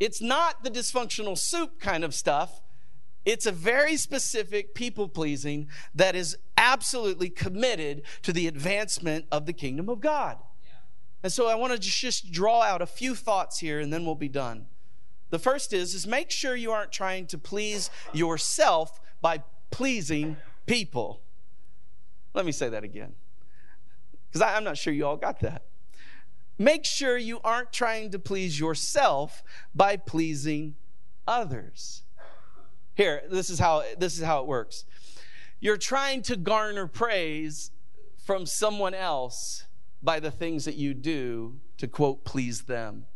It's 0.00 0.22
not 0.22 0.62
the 0.62 0.70
dysfunctional 0.70 1.36
soup 1.36 1.80
kind 1.80 2.04
of 2.04 2.14
stuff. 2.14 2.62
It's 3.24 3.46
a 3.46 3.52
very 3.52 3.96
specific 3.96 4.74
people 4.74 5.08
pleasing 5.08 5.68
that 5.94 6.14
is 6.14 6.36
absolutely 6.56 7.28
committed 7.28 8.02
to 8.22 8.32
the 8.32 8.46
advancement 8.46 9.26
of 9.30 9.44
the 9.44 9.52
kingdom 9.52 9.88
of 9.88 10.00
God. 10.00 10.38
And 11.22 11.32
so 11.32 11.48
I 11.48 11.56
want 11.56 11.72
to 11.72 11.78
just 11.78 12.30
draw 12.30 12.62
out 12.62 12.80
a 12.80 12.86
few 12.86 13.14
thoughts 13.14 13.58
here 13.58 13.80
and 13.80 13.92
then 13.92 14.04
we'll 14.04 14.14
be 14.14 14.28
done. 14.28 14.66
The 15.30 15.38
first 15.38 15.72
is 15.72 15.94
is 15.94 16.06
make 16.06 16.30
sure 16.30 16.54
you 16.56 16.70
aren't 16.70 16.92
trying 16.92 17.26
to 17.26 17.38
please 17.38 17.90
yourself 18.12 19.00
by 19.20 19.42
pleasing 19.70 20.36
people. 20.64 21.20
Let 22.34 22.46
me 22.46 22.52
say 22.52 22.68
that 22.68 22.84
again 22.84 23.14
because 24.28 24.42
I'm 24.42 24.64
not 24.64 24.78
sure 24.78 24.92
you 24.92 25.06
all 25.06 25.16
got 25.16 25.40
that. 25.40 25.62
Make 26.58 26.84
sure 26.84 27.16
you 27.16 27.40
aren't 27.44 27.72
trying 27.72 28.10
to 28.10 28.18
please 28.18 28.58
yourself 28.58 29.42
by 29.74 29.96
pleasing 29.96 30.74
others. 31.26 32.02
Here, 32.94 33.22
this 33.30 33.48
is 33.48 33.60
how 33.60 33.84
this 33.96 34.18
is 34.18 34.24
how 34.24 34.40
it 34.40 34.46
works. 34.46 34.84
You're 35.60 35.76
trying 35.76 36.22
to 36.22 36.36
garner 36.36 36.86
praise 36.86 37.70
from 38.24 38.44
someone 38.44 38.94
else 38.94 39.66
by 40.02 40.20
the 40.20 40.30
things 40.30 40.64
that 40.64 40.74
you 40.74 40.94
do 40.94 41.60
to 41.78 41.86
quote 41.86 42.24
please 42.24 42.62
them. 42.62 43.06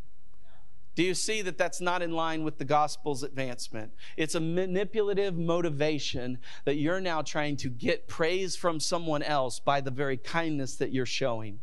Do 0.94 1.02
you 1.02 1.14
see 1.14 1.40
that 1.42 1.56
that's 1.56 1.80
not 1.80 2.02
in 2.02 2.12
line 2.12 2.44
with 2.44 2.58
the 2.58 2.64
gospel's 2.64 3.22
advancement? 3.22 3.92
It's 4.16 4.34
a 4.34 4.40
manipulative 4.40 5.36
motivation 5.38 6.38
that 6.64 6.76
you're 6.76 7.00
now 7.00 7.22
trying 7.22 7.56
to 7.58 7.70
get 7.70 8.08
praise 8.08 8.56
from 8.56 8.78
someone 8.78 9.22
else 9.22 9.58
by 9.58 9.80
the 9.80 9.90
very 9.90 10.18
kindness 10.18 10.76
that 10.76 10.92
you're 10.92 11.06
showing. 11.06 11.60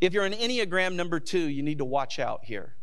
If 0.00 0.14
you're 0.14 0.24
an 0.24 0.32
Enneagram 0.32 0.94
number 0.94 1.20
two, 1.20 1.48
you 1.48 1.62
need 1.62 1.78
to 1.78 1.84
watch 1.84 2.18
out 2.18 2.44
here 2.44 2.76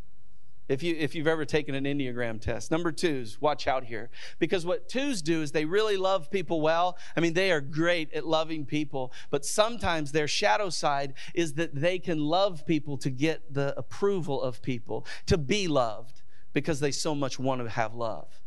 if, 0.68 0.82
you, 0.84 0.96
if 0.98 1.16
you've 1.16 1.28
ever 1.28 1.46
taken 1.46 1.76
an 1.76 1.86
Enneagram 1.86 2.40
test. 2.40 2.72
Number 2.72 2.92
twos, 2.92 3.40
watch 3.42 3.68
out 3.68 3.84
here. 3.84 4.10
Because 4.40 4.66
what 4.66 4.90
twos 4.90 5.22
do 5.22 5.42
is 5.42 5.52
they 5.52 5.66
really 5.66 5.98
love 5.98 6.32
people 6.32 6.62
well. 6.62 6.98
I 7.16 7.20
mean, 7.20 7.34
they 7.34 7.52
are 7.52 7.62
great 7.62 8.14
at 8.14 8.26
loving 8.26 8.66
people, 8.66 9.12
but 9.30 9.46
sometimes 9.46 10.12
their 10.12 10.28
shadow 10.28 10.70
side 10.70 11.14
is 11.34 11.54
that 11.54 11.76
they 11.76 12.00
can 12.00 12.20
love 12.20 12.66
people 12.66 12.98
to 12.98 13.10
get 13.10 13.54
the 13.54 13.74
approval 13.78 14.42
of 14.42 14.62
people, 14.62 15.06
to 15.26 15.38
be 15.38 15.68
loved, 15.68 16.22
because 16.54 16.80
they 16.80 16.92
so 16.92 17.16
much 17.16 17.40
want 17.40 17.62
to 17.62 17.70
have 17.70 17.96
love. 17.96 18.43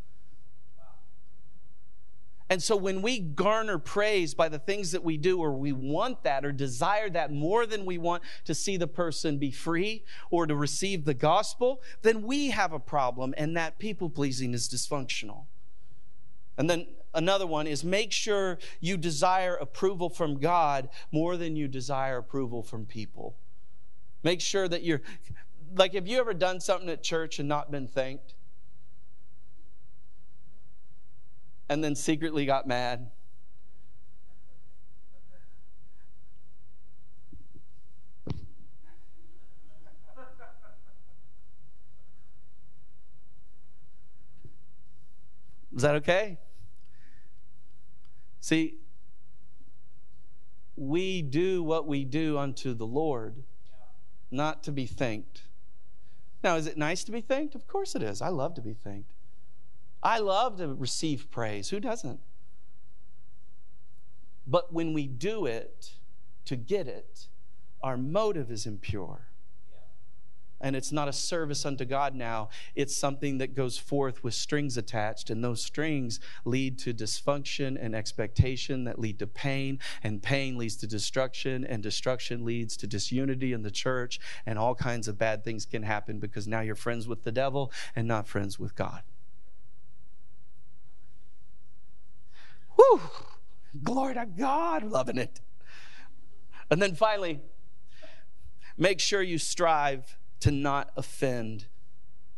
And 2.48 2.62
so 2.62 2.76
when 2.76 3.02
we 3.02 3.18
garner 3.18 3.76
praise 3.76 4.32
by 4.32 4.48
the 4.48 4.60
things 4.60 4.92
that 4.92 5.02
we 5.02 5.16
do, 5.16 5.40
or 5.40 5.52
we 5.52 5.72
want 5.72 6.22
that 6.22 6.44
or 6.44 6.52
desire 6.52 7.10
that 7.10 7.32
more 7.32 7.66
than 7.66 7.84
we 7.84 7.98
want 7.98 8.22
to 8.44 8.54
see 8.54 8.76
the 8.76 8.86
person 8.86 9.38
be 9.38 9.50
free 9.50 10.04
or 10.30 10.46
to 10.46 10.54
receive 10.54 11.04
the 11.04 11.14
gospel, 11.14 11.82
then 12.02 12.22
we 12.22 12.50
have 12.50 12.72
a 12.72 12.78
problem, 12.78 13.34
and 13.36 13.56
that 13.56 13.80
people 13.80 14.08
pleasing 14.08 14.54
is 14.54 14.68
dysfunctional. 14.68 15.46
And 16.56 16.70
then 16.70 16.86
another 17.14 17.48
one 17.48 17.66
is 17.66 17.82
make 17.82 18.12
sure 18.12 18.58
you 18.78 18.96
desire 18.96 19.56
approval 19.56 20.08
from 20.08 20.38
God 20.38 20.88
more 21.10 21.36
than 21.36 21.56
you 21.56 21.66
desire 21.66 22.18
approval 22.18 22.62
from 22.62 22.86
people. 22.86 23.34
Make 24.22 24.40
sure 24.40 24.68
that 24.68 24.84
you're, 24.84 25.02
like, 25.74 25.94
have 25.94 26.06
you 26.06 26.20
ever 26.20 26.32
done 26.32 26.60
something 26.60 26.88
at 26.90 27.02
church 27.02 27.40
and 27.40 27.48
not 27.48 27.72
been 27.72 27.88
thanked? 27.88 28.35
And 31.68 31.82
then 31.82 31.94
secretly 31.94 32.46
got 32.46 32.66
mad. 32.66 33.10
Is 45.74 45.82
that 45.82 45.96
okay? 45.96 46.38
See, 48.40 48.78
we 50.74 51.20
do 51.20 51.62
what 51.62 51.86
we 51.86 52.04
do 52.04 52.38
unto 52.38 52.72
the 52.72 52.86
Lord, 52.86 53.44
not 54.30 54.62
to 54.62 54.72
be 54.72 54.86
thanked. 54.86 55.42
Now, 56.42 56.56
is 56.56 56.66
it 56.66 56.78
nice 56.78 57.04
to 57.04 57.12
be 57.12 57.20
thanked? 57.20 57.54
Of 57.54 57.66
course 57.66 57.94
it 57.94 58.02
is. 58.02 58.22
I 58.22 58.28
love 58.28 58.54
to 58.54 58.62
be 58.62 58.72
thanked. 58.72 59.15
I 60.06 60.18
love 60.18 60.58
to 60.58 60.68
receive 60.68 61.32
praise. 61.32 61.70
Who 61.70 61.80
doesn't? 61.80 62.20
But 64.46 64.72
when 64.72 64.92
we 64.92 65.08
do 65.08 65.46
it 65.46 65.94
to 66.44 66.54
get 66.54 66.86
it, 66.86 67.26
our 67.82 67.96
motive 67.96 68.52
is 68.52 68.66
impure. 68.66 69.26
And 70.60 70.76
it's 70.76 70.92
not 70.92 71.08
a 71.08 71.12
service 71.12 71.66
unto 71.66 71.84
God 71.84 72.14
now. 72.14 72.50
It's 72.76 72.96
something 72.96 73.38
that 73.38 73.56
goes 73.56 73.78
forth 73.78 74.22
with 74.22 74.34
strings 74.34 74.76
attached. 74.76 75.28
And 75.28 75.42
those 75.42 75.64
strings 75.64 76.20
lead 76.44 76.78
to 76.78 76.94
dysfunction 76.94 77.76
and 77.78 77.92
expectation 77.92 78.84
that 78.84 79.00
lead 79.00 79.18
to 79.18 79.26
pain. 79.26 79.80
And 80.04 80.22
pain 80.22 80.56
leads 80.56 80.76
to 80.76 80.86
destruction. 80.86 81.64
And 81.64 81.82
destruction 81.82 82.44
leads 82.44 82.76
to 82.76 82.86
disunity 82.86 83.52
in 83.52 83.62
the 83.62 83.72
church. 83.72 84.20
And 84.46 84.56
all 84.56 84.76
kinds 84.76 85.08
of 85.08 85.18
bad 85.18 85.42
things 85.42 85.66
can 85.66 85.82
happen 85.82 86.20
because 86.20 86.46
now 86.46 86.60
you're 86.60 86.76
friends 86.76 87.08
with 87.08 87.24
the 87.24 87.32
devil 87.32 87.72
and 87.96 88.06
not 88.06 88.28
friends 88.28 88.56
with 88.56 88.76
God. 88.76 89.02
Whew, 92.76 93.00
glory 93.82 94.14
to 94.14 94.26
God, 94.26 94.84
loving 94.84 95.18
it. 95.18 95.40
And 96.70 96.80
then 96.80 96.94
finally, 96.94 97.40
make 98.76 99.00
sure 99.00 99.22
you 99.22 99.38
strive 99.38 100.16
to 100.40 100.50
not 100.50 100.90
offend 100.96 101.66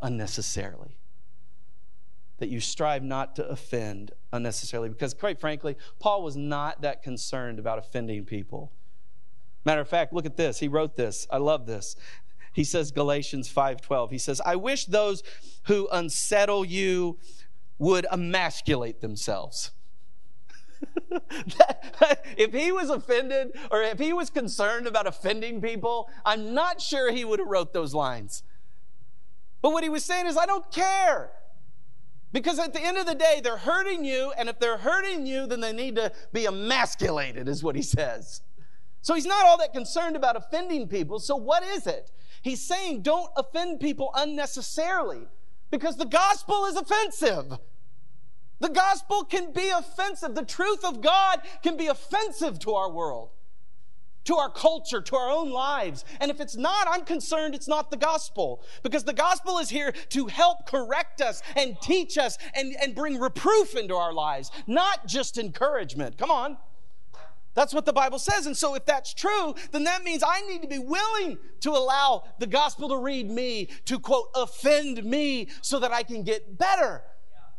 unnecessarily. 0.01 0.99
That 2.39 2.49
you 2.49 2.61
strive 2.61 3.03
not 3.03 3.35
to 3.37 3.47
offend 3.49 4.13
unnecessarily. 4.33 4.89
Because, 4.91 5.13
quite 5.13 5.41
frankly, 5.41 5.77
Paul 5.99 6.23
was 6.23 6.37
not 6.37 6.83
that 6.83 7.03
concerned 7.03 7.59
about 7.59 7.79
offending 7.79 8.25
people. 8.25 8.73
Matter 9.65 9.81
of 9.81 9.89
fact, 9.89 10.13
look 10.13 10.25
at 10.25 10.37
this. 10.37 10.61
He 10.61 10.69
wrote 10.69 10.97
this. 10.97 11.27
I 11.31 11.39
love 11.39 11.67
this. 11.67 11.97
He 12.53 12.65
says 12.65 12.91
Galatians 12.91 13.49
5:12. 13.49 14.11
He 14.11 14.19
says, 14.19 14.41
"I 14.45 14.57
wish 14.57 14.87
those 14.87 15.23
who 15.65 15.89
unsettle 15.91 16.65
you 16.65 17.19
would 17.79 18.07
emasculate 18.11 19.01
themselves." 19.01 19.73
if 22.37 22.53
he 22.53 22.73
was 22.73 22.91
offended 22.91 23.57
or 23.71 23.83
if 23.83 23.99
he 23.99 24.13
was 24.13 24.31
concerned 24.31 24.87
about 24.87 25.07
offending 25.07 25.61
people, 25.61 26.09
I'm 26.25 26.55
not 26.55 26.81
sure 26.81 27.13
he 27.13 27.25
would 27.25 27.39
have 27.39 27.49
wrote 27.49 27.73
those 27.73 27.95
lines. 27.95 28.43
But 29.61 29.73
what 29.73 29.83
he 29.83 29.89
was 29.89 30.05
saying 30.05 30.27
is, 30.27 30.37
I 30.37 30.47
don't 30.47 30.71
care. 30.71 31.31
Because 32.33 32.59
at 32.59 32.75
the 32.75 32.81
end 32.81 32.99
of 32.99 33.07
the 33.07 33.15
day, 33.15 33.41
they're 33.43 33.57
hurting 33.57 34.05
you, 34.05 34.33
and 34.37 34.49
if 34.49 34.59
they're 34.59 34.79
hurting 34.79 35.27
you, 35.27 35.47
then 35.47 35.61
they 35.61 35.73
need 35.73 35.97
to 35.97 36.13
be 36.33 36.45
emasculated, 36.45 37.49
is 37.49 37.65
what 37.65 37.75
he 37.75 37.83
says. 37.83 38.43
So 39.01 39.15
he's 39.15 39.27
not 39.27 39.47
all 39.47 39.57
that 39.59 39.73
concerned 39.73 40.17
about 40.17 40.37
offending 40.37 40.89
people. 40.89 41.19
So 41.21 41.37
what 41.37 41.63
is 41.63 41.87
it? 41.87 42.11
He's 42.43 42.63
saying 42.63 43.03
don't 43.03 43.31
offend 43.37 43.81
people 43.81 44.11
unnecessarily 44.15 45.27
because 45.71 45.97
the 45.97 46.05
gospel 46.05 46.67
is 46.67 46.77
offensive. 46.77 47.59
The 48.61 48.69
gospel 48.69 49.25
can 49.25 49.53
be 49.53 49.69
offensive. 49.69 50.35
The 50.35 50.45
truth 50.45 50.85
of 50.85 51.01
God 51.01 51.41
can 51.63 51.77
be 51.77 51.87
offensive 51.87 52.59
to 52.61 52.75
our 52.75 52.91
world, 52.91 53.31
to 54.25 54.35
our 54.37 54.51
culture, 54.51 55.01
to 55.01 55.17
our 55.17 55.31
own 55.31 55.51
lives. 55.51 56.05
And 56.21 56.31
if 56.31 56.41
it's 56.41 56.57
not, 56.57 56.89
I'm 56.91 57.05
concerned 57.05 57.55
it's 57.55 57.69
not 57.69 57.91
the 57.91 57.97
gospel 57.97 58.63
because 58.83 59.05
the 59.05 59.13
gospel 59.13 59.59
is 59.59 59.71
here 59.71 59.93
to 60.11 60.27
help 60.27 60.67
correct 60.67 61.21
us 61.21 61.43
and 61.55 61.81
teach 61.81 62.19
us 62.19 62.37
and, 62.55 62.75
and 62.83 62.95
bring 62.95 63.21
reproof 63.21 63.77
into 63.77 63.95
our 63.95 64.13
lives, 64.13 64.51
not 64.67 65.07
just 65.07 65.39
encouragement. 65.39 66.19
Come 66.19 66.31
on. 66.31 66.57
That's 67.55 67.75
what 67.75 67.87
the 67.87 67.93
Bible 67.93 68.21
says. 68.21 68.47
And 68.47 68.57
so, 68.57 68.75
if 68.77 68.87
that's 68.87 69.13
true, 69.13 69.55
then 69.73 69.83
that 69.85 70.05
means 70.05 70.23
I 70.25 70.43
need 70.43 70.63
to 70.63 70.69
be 70.69 70.79
willing 70.79 71.39
to 71.61 71.71
allow 71.71 72.23
the 72.39 72.47
gospel 72.47 72.89
to 72.91 72.99
read 72.99 73.29
me, 73.29 73.69
to 73.87 73.99
quote, 73.99 74.29
offend 74.37 75.03
me 75.03 75.49
so 75.61 75.81
that 75.81 75.91
I 75.91 76.05
can 76.05 76.23
get 76.23 76.57
better. 76.57 77.03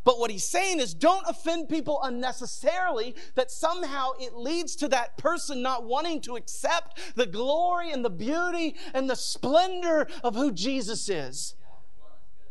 But 0.10 0.18
what 0.18 0.32
he's 0.32 0.50
saying 0.50 0.80
is 0.80 0.96
don't 0.96 1.24
offend 1.28 1.70
people 1.70 2.00
unnecessarily, 2.02 3.14
that 3.36 3.52
somehow 3.52 4.14
it 4.20 4.34
leads 4.34 4.76
to 4.78 4.88
that 4.88 5.20
person 5.20 5.62
not 5.62 5.84
wanting 5.84 6.20
to 6.22 6.36
accept 6.36 7.00
the 7.16 7.28
glory 7.28 7.92
and 7.92 8.04
the 8.04 8.10
beauty 8.10 8.76
and 8.96 9.08
the 9.08 9.16
splendor 9.16 10.08
of 10.24 10.34
who 10.34 10.52
Jesus 10.52 11.10
is. 11.10 11.54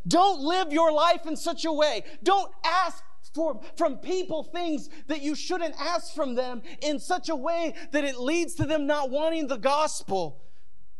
Don't 0.07 0.39
live 0.39 0.73
your 0.73 0.93
life 0.93 1.27
in 1.27 1.37
such 1.37 1.65
a 1.65 1.73
way. 1.73 2.05
Don't 2.23 2.53
ask 2.65 3.03
for, 3.35 3.61
from 3.77 3.97
people 3.97 4.45
things 4.45 4.89
that 5.09 5.23
you 5.23 5.35
shouldn't 5.35 5.75
ask 5.81 6.15
from 6.15 6.37
them 6.37 6.63
in 6.81 7.01
such 7.01 7.29
a 7.29 7.35
way 7.35 7.75
that 7.91 8.05
it 8.05 8.21
leads 8.21 8.55
to 8.55 8.67
them 8.67 8.87
not 8.87 9.11
wanting 9.11 9.49
the 9.49 9.59
gospel. 9.59 10.45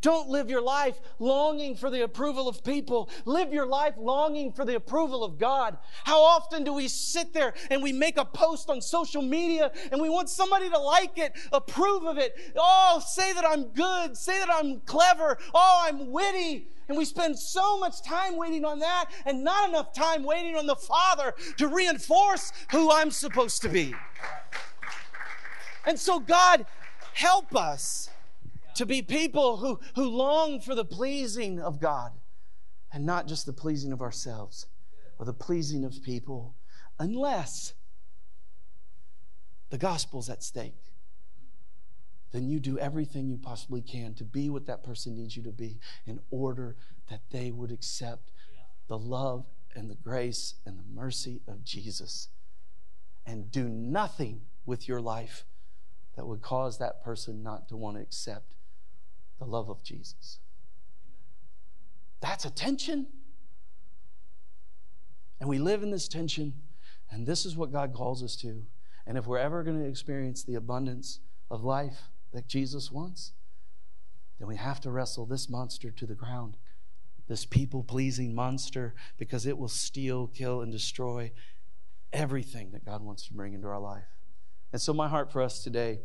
Don't 0.01 0.29
live 0.29 0.49
your 0.49 0.63
life 0.63 1.01
longing 1.19 1.75
for 1.75 1.91
the 1.91 2.05
approval 2.05 2.49
of 2.49 2.63
people. 2.63 3.11
Live 3.25 3.53
your 3.53 3.67
life 3.67 3.95
longing 3.99 4.53
for 4.53 4.65
the 4.65 4.77
approval 4.77 5.25
of 5.25 5.39
God. 5.39 5.77
How 6.05 6.23
often 6.23 6.63
do 6.63 6.73
we 6.73 6.87
sit 6.89 7.33
there 7.33 7.53
and 7.71 7.83
we 7.83 7.93
make 7.93 8.17
a 8.17 8.25
post 8.25 8.71
on 8.71 8.81
social 8.81 9.23
media 9.23 9.73
and 9.91 10.01
we 10.01 10.09
want 10.09 10.29
somebody 10.29 10.71
to 10.71 10.79
like 10.79 11.19
it, 11.19 11.33
approve 11.53 12.05
of 12.05 12.17
it? 12.17 12.37
Oh, 12.57 13.03
say 13.05 13.33
that 13.33 13.45
I'm 13.45 13.65
good, 13.69 14.17
say 14.17 14.39
that 14.39 14.51
I'm 14.51 14.81
clever, 14.81 15.37
oh, 15.53 15.81
I'm 15.85 16.13
witty. 16.13 16.69
And 16.89 16.97
we 16.97 17.05
spend 17.05 17.39
so 17.39 17.79
much 17.79 18.03
time 18.03 18.37
waiting 18.37 18.65
on 18.65 18.79
that 18.79 19.11
and 19.27 19.45
not 19.45 19.69
enough 19.69 19.93
time 19.93 20.23
waiting 20.23 20.57
on 20.57 20.67
the 20.67 20.77
Father 20.77 21.35
to 21.59 21.69
reinforce 21.69 22.53
who 22.71 22.91
I'm 22.91 23.11
supposed 23.11 23.63
to 23.63 23.69
be. 23.69 23.95
And 25.85 25.99
so, 25.99 26.19
God, 26.19 26.65
help 27.13 27.55
us 27.55 28.09
to 28.79 28.87
be 28.87 29.03
people 29.03 29.57
who, 29.57 29.81
who 29.97 30.09
long 30.09 30.61
for 30.61 30.73
the 30.73 30.85
pleasing 30.85 31.61
of 31.61 31.81
God 31.81 32.13
and 32.93 33.05
not 33.05 33.27
just 33.27 33.45
the 33.45 33.53
pleasing 33.53 33.93
of 33.93 34.01
ourselves 34.01 34.67
or 35.19 35.27
the 35.27 35.35
pleasing 35.35 35.85
of 35.85 36.01
people, 36.05 36.55
unless 37.01 37.75
the 39.71 39.79
gospel's 39.79 40.31
at 40.31 40.45
stake. 40.45 40.77
Then 42.31 42.49
you 42.49 42.61
do 42.61 42.79
everything 42.79 43.27
you 43.27 43.37
possibly 43.37 43.83
can 43.83 44.15
to 44.15 44.25
be 44.25 44.49
what 44.49 44.67
that 44.67 44.85
person 44.85 45.17
needs 45.17 45.37
you 45.37 45.43
to 45.43 45.51
be 45.51 45.81
in 46.07 46.21
order 46.31 46.77
that 47.11 47.23
they 47.31 47.51
would 47.51 47.73
accept 47.73 48.31
the 48.87 48.99
love 48.99 49.45
and 49.75 49.91
the 49.91 49.97
grace 49.97 50.55
and 50.65 50.79
the 50.79 50.95
mercy 50.95 51.41
of 51.49 51.65
Jesus. 51.65 52.29
And 53.27 53.51
do 53.51 53.69
nothing 53.69 54.43
with 54.65 54.87
your 54.87 55.01
life 55.01 55.47
that 56.15 56.27
would 56.27 56.43
cause 56.43 56.79
that 56.79 57.03
person 57.03 57.43
not 57.43 57.69
to 57.71 57.77
want 57.77 57.97
to 57.97 58.03
accept 58.03 58.55
the 59.39 59.45
love 59.45 59.69
of 59.69 59.83
Jesus. 59.83 60.39
That's 62.21 62.45
a 62.45 62.51
tension. 62.51 63.07
And 65.41 65.49
we 65.49 65.59
live 65.59 65.83
in 65.83 65.91
this 65.91 66.09
tension, 66.09 66.55
and 67.11 67.27
this 67.27 67.47
is 67.47 67.57
what 67.57 67.73
God 67.73 67.95
calls 67.95 68.23
us 68.23 68.35
to. 68.37 68.65
And 69.07 69.17
if 69.17 69.27
we're 69.27 69.39
ever 69.39 69.63
going 69.63 69.79
to 69.81 69.89
experience 69.89 70.43
the 70.43 70.57
abundance 70.57 71.21
of 71.51 71.65
life 71.65 72.11
that 72.33 72.49
Jesus 72.49 72.91
wants, 72.91 73.33
then 74.39 74.49
we 74.49 74.57
have 74.57 74.81
to 74.81 74.91
wrestle 74.91 75.27
this 75.27 75.49
monster 75.49 75.91
to 75.91 76.07
the 76.07 76.15
ground, 76.15 76.57
this 77.29 77.45
people 77.45 77.83
pleasing 77.83 78.35
monster, 78.35 78.95
because 79.17 79.47
it 79.47 79.57
will 79.57 79.69
steal, 79.69 80.27
kill, 80.27 80.61
and 80.61 80.73
destroy 80.73 81.31
everything 82.13 82.71
that 82.73 82.85
God 82.85 83.03
wants 83.03 83.27
to 83.29 83.35
bring 83.35 83.55
into 83.55 83.69
our 83.69 83.81
life. 83.81 84.09
And 84.73 84.83
so, 84.83 84.93
my 84.93 85.09
heart 85.09 85.33
for 85.33 85.41
us 85.43 85.63
today 85.63 86.01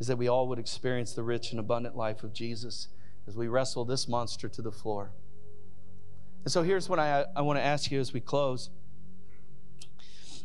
is 0.00 0.06
that 0.08 0.16
we 0.16 0.28
all 0.28 0.48
would 0.48 0.58
experience 0.58 1.12
the 1.12 1.22
rich 1.22 1.50
and 1.50 1.60
abundant 1.60 1.96
life 1.96 2.22
of 2.24 2.32
Jesus 2.32 2.88
as 3.26 3.36
we 3.36 3.48
wrestle 3.48 3.84
this 3.84 4.08
monster 4.08 4.48
to 4.48 4.62
the 4.62 4.72
floor. 4.72 5.12
And 6.44 6.52
so 6.52 6.62
here's 6.62 6.88
what 6.88 6.98
I, 6.98 7.24
I 7.34 7.42
want 7.42 7.58
to 7.58 7.64
ask 7.64 7.90
you 7.90 8.00
as 8.00 8.12
we 8.12 8.20
close. 8.20 8.70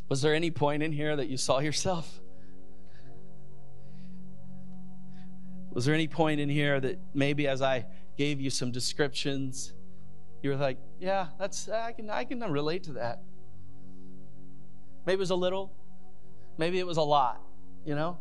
Was 0.08 0.22
there 0.22 0.34
any 0.34 0.50
point 0.50 0.82
in 0.82 0.92
here 0.92 1.16
that 1.16 1.28
you 1.28 1.38
saw 1.38 1.60
yourself? 1.60 2.20
Was 5.72 5.86
there 5.86 5.94
any 5.94 6.08
point 6.08 6.40
in 6.40 6.50
here 6.50 6.80
that 6.80 7.00
maybe 7.14 7.48
as 7.48 7.62
I 7.62 7.86
gave 8.18 8.42
you 8.42 8.50
some 8.50 8.72
descriptions, 8.72 9.74
you 10.42 10.50
were 10.50 10.56
like, 10.56 10.78
yeah, 11.00 11.28
that's 11.38 11.70
I 11.70 11.92
can 11.92 12.10
I 12.10 12.24
can 12.24 12.40
relate 12.40 12.84
to 12.84 12.94
that. 12.94 13.22
Maybe 15.06 15.16
it 15.16 15.20
was 15.20 15.30
a 15.30 15.36
little, 15.36 15.72
maybe 16.58 16.80
it 16.80 16.88
was 16.88 16.98
a 16.98 17.02
lot, 17.02 17.42
you 17.86 17.96
know? 17.96 18.20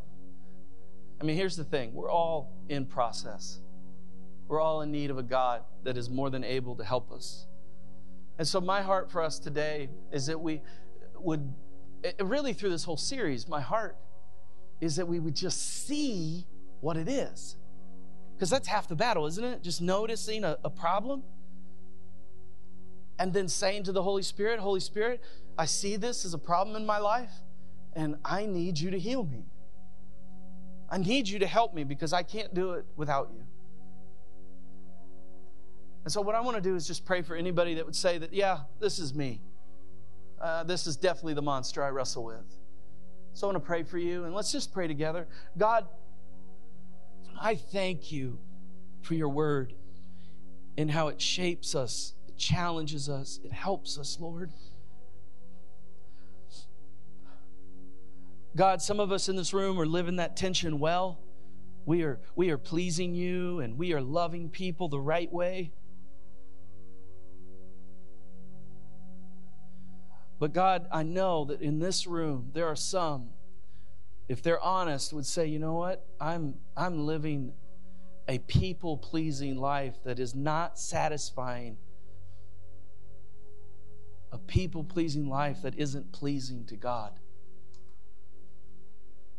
I 1.21 1.25
mean, 1.25 1.37
here's 1.37 1.57
the 1.57 1.65
thing 1.65 1.95
we're 1.95 2.11
all 2.11 2.53
in 2.69 2.87
process. 2.87 3.61
We're 4.47 4.61
all 4.61 4.81
in 4.83 4.91
need 4.91 5.11
of 5.11 5.19
a 5.19 5.23
God 5.23 5.63
that 5.85 5.97
is 5.99 6.09
more 6.09 6.31
than 6.31 6.43
able 6.43 6.75
to 6.77 6.85
help 6.85 7.13
us. 7.13 7.47
And 8.39 8.47
so, 8.47 8.61
my 8.61 8.83
heart 8.83 9.11
for 9.11 9.23
us 9.23 9.39
today 9.39 9.91
is 10.13 10.27
that 10.27 10.41
we 10.41 10.63
would, 11.17 11.53
really 12.21 12.53
through 12.53 12.71
this 12.71 12.85
whole 12.85 12.97
series, 12.97 13.49
my 13.49 13.61
heart 13.61 13.97
is 14.81 14.97
that 14.97 15.07
we 15.07 15.19
would 15.19 15.35
just 15.35 15.87
see 15.87 16.47
what 16.81 16.97
it 16.97 17.09
is. 17.09 17.57
Because 18.35 18.51
that's 18.51 18.69
half 18.69 18.87
the 18.87 18.95
battle, 18.95 19.27
isn't 19.27 19.45
it? 19.45 19.63
Just 19.63 19.83
noticing 19.83 20.45
a, 20.45 20.57
a 20.65 20.71
problem 20.71 21.25
and 23.19 23.33
then 23.33 23.49
saying 23.49 23.83
to 23.85 23.93
the 23.93 24.03
Holy 24.03 24.23
Spirit, 24.23 24.61
Holy 24.61 24.81
Spirit, 24.81 25.21
I 25.59 25.65
see 25.65 25.97
this 25.97 26.25
as 26.25 26.35
a 26.35 26.39
problem 26.39 26.77
in 26.77 26.87
my 26.87 26.99
life, 26.99 27.33
and 27.95 28.17
I 28.25 28.47
need 28.47 28.79
you 28.79 28.93
to 28.93 28.99
heal 28.99 29.25
me. 29.25 29.47
I 30.91 30.99
need 30.99 31.29
you 31.29 31.39
to 31.41 31.47
help 31.47 31.75
me 31.75 31.85
because 31.85 32.13
I 32.13 32.23
can't 32.23 32.55
do 32.55 32.73
it 32.73 32.87
without 32.97 33.31
you. 33.33 33.45
And 36.05 36.13
so, 36.13 36.23
what 36.23 36.35
I 36.35 36.41
want 36.41 36.57
to 36.57 36.63
do 36.63 36.75
is 36.75 36.87
just 36.87 37.05
pray 37.05 37.21
for 37.21 37.37
anybody 37.37 37.75
that 37.75 37.85
would 37.85 37.97
say 37.97 38.17
that, 38.19 38.33
yeah, 38.33 38.61
this 38.81 38.99
is 38.99 39.15
me. 39.15 39.43
Uh, 40.41 40.65
this 40.65 40.87
is 40.87 40.97
definitely 40.97 41.35
the 41.35 41.43
monster 41.43 41.83
I 41.83 41.91
wrestle 41.91 42.25
with. 42.25 42.57
So, 43.35 43.47
I 43.47 43.53
want 43.53 43.63
to 43.63 43.67
pray 43.67 43.83
for 43.83 43.99
you, 43.99 44.25
and 44.25 44.35
let's 44.35 44.51
just 44.51 44.73
pray 44.73 44.87
together. 44.87 45.29
God, 45.59 45.87
I 47.39 47.57
thank 47.57 48.11
you 48.11 48.39
for 49.03 49.15
your 49.15 49.29
word 49.29 49.75
and 50.79 50.91
how 50.91 51.09
it 51.09 51.21
shapes 51.21 51.75
us, 51.75 52.15
it 52.27 52.39
challenges 52.39 53.09
us, 53.09 53.41
it 53.45 53.53
helps 53.53 53.99
us, 53.99 54.17
Lord. 54.21 54.51
God, 58.57 58.83
some 58.83 59.01
of 59.01 59.13
us 59.13 59.29
in 59.29 59.37
this 59.37 59.53
room 59.53 59.81
are 59.81 59.87
living 59.87 60.17
that 60.17 60.37
tension 60.37 60.79
well. 60.79 61.21
We 61.87 62.03
are, 62.03 62.21
we 62.35 62.51
are 62.51 62.59
pleasing 62.59 63.15
you 63.15 63.61
and 63.61 63.79
we 63.79 63.93
are 63.93 64.01
loving 64.01 64.51
people 64.51 64.89
the 64.89 65.01
right 65.01 65.33
way. 65.33 65.73
But 70.39 70.53
God, 70.53 70.87
I 70.93 71.03
know 71.03 71.47
that 71.47 71.61
in 71.61 71.79
this 71.79 72.07
room 72.07 72.51
there 72.53 72.67
are 72.67 72.77
some 72.77 73.31
if 74.29 74.43
they're 74.43 74.61
honest, 74.61 75.13
would 75.13 75.27
say, 75.27 75.47
you 75.47 75.59
know 75.59 75.75
what? 75.75 76.07
I'm, 76.21 76.55
I'm 76.77 77.07
living 77.07 77.55
a 78.29 78.39
people 78.39 78.99
pleasing 78.99 79.57
life 79.57 79.97
that 80.05 80.19
is 80.19 80.35
not 80.35 80.79
satisfying, 80.79 81.79
a 84.31 84.37
people 84.37 84.85
pleasing 84.85 85.29
life 85.29 85.63
that 85.63 85.79
isn't 85.79 86.13
pleasing 86.13 86.67
to 86.67 86.77
God. 86.77 87.19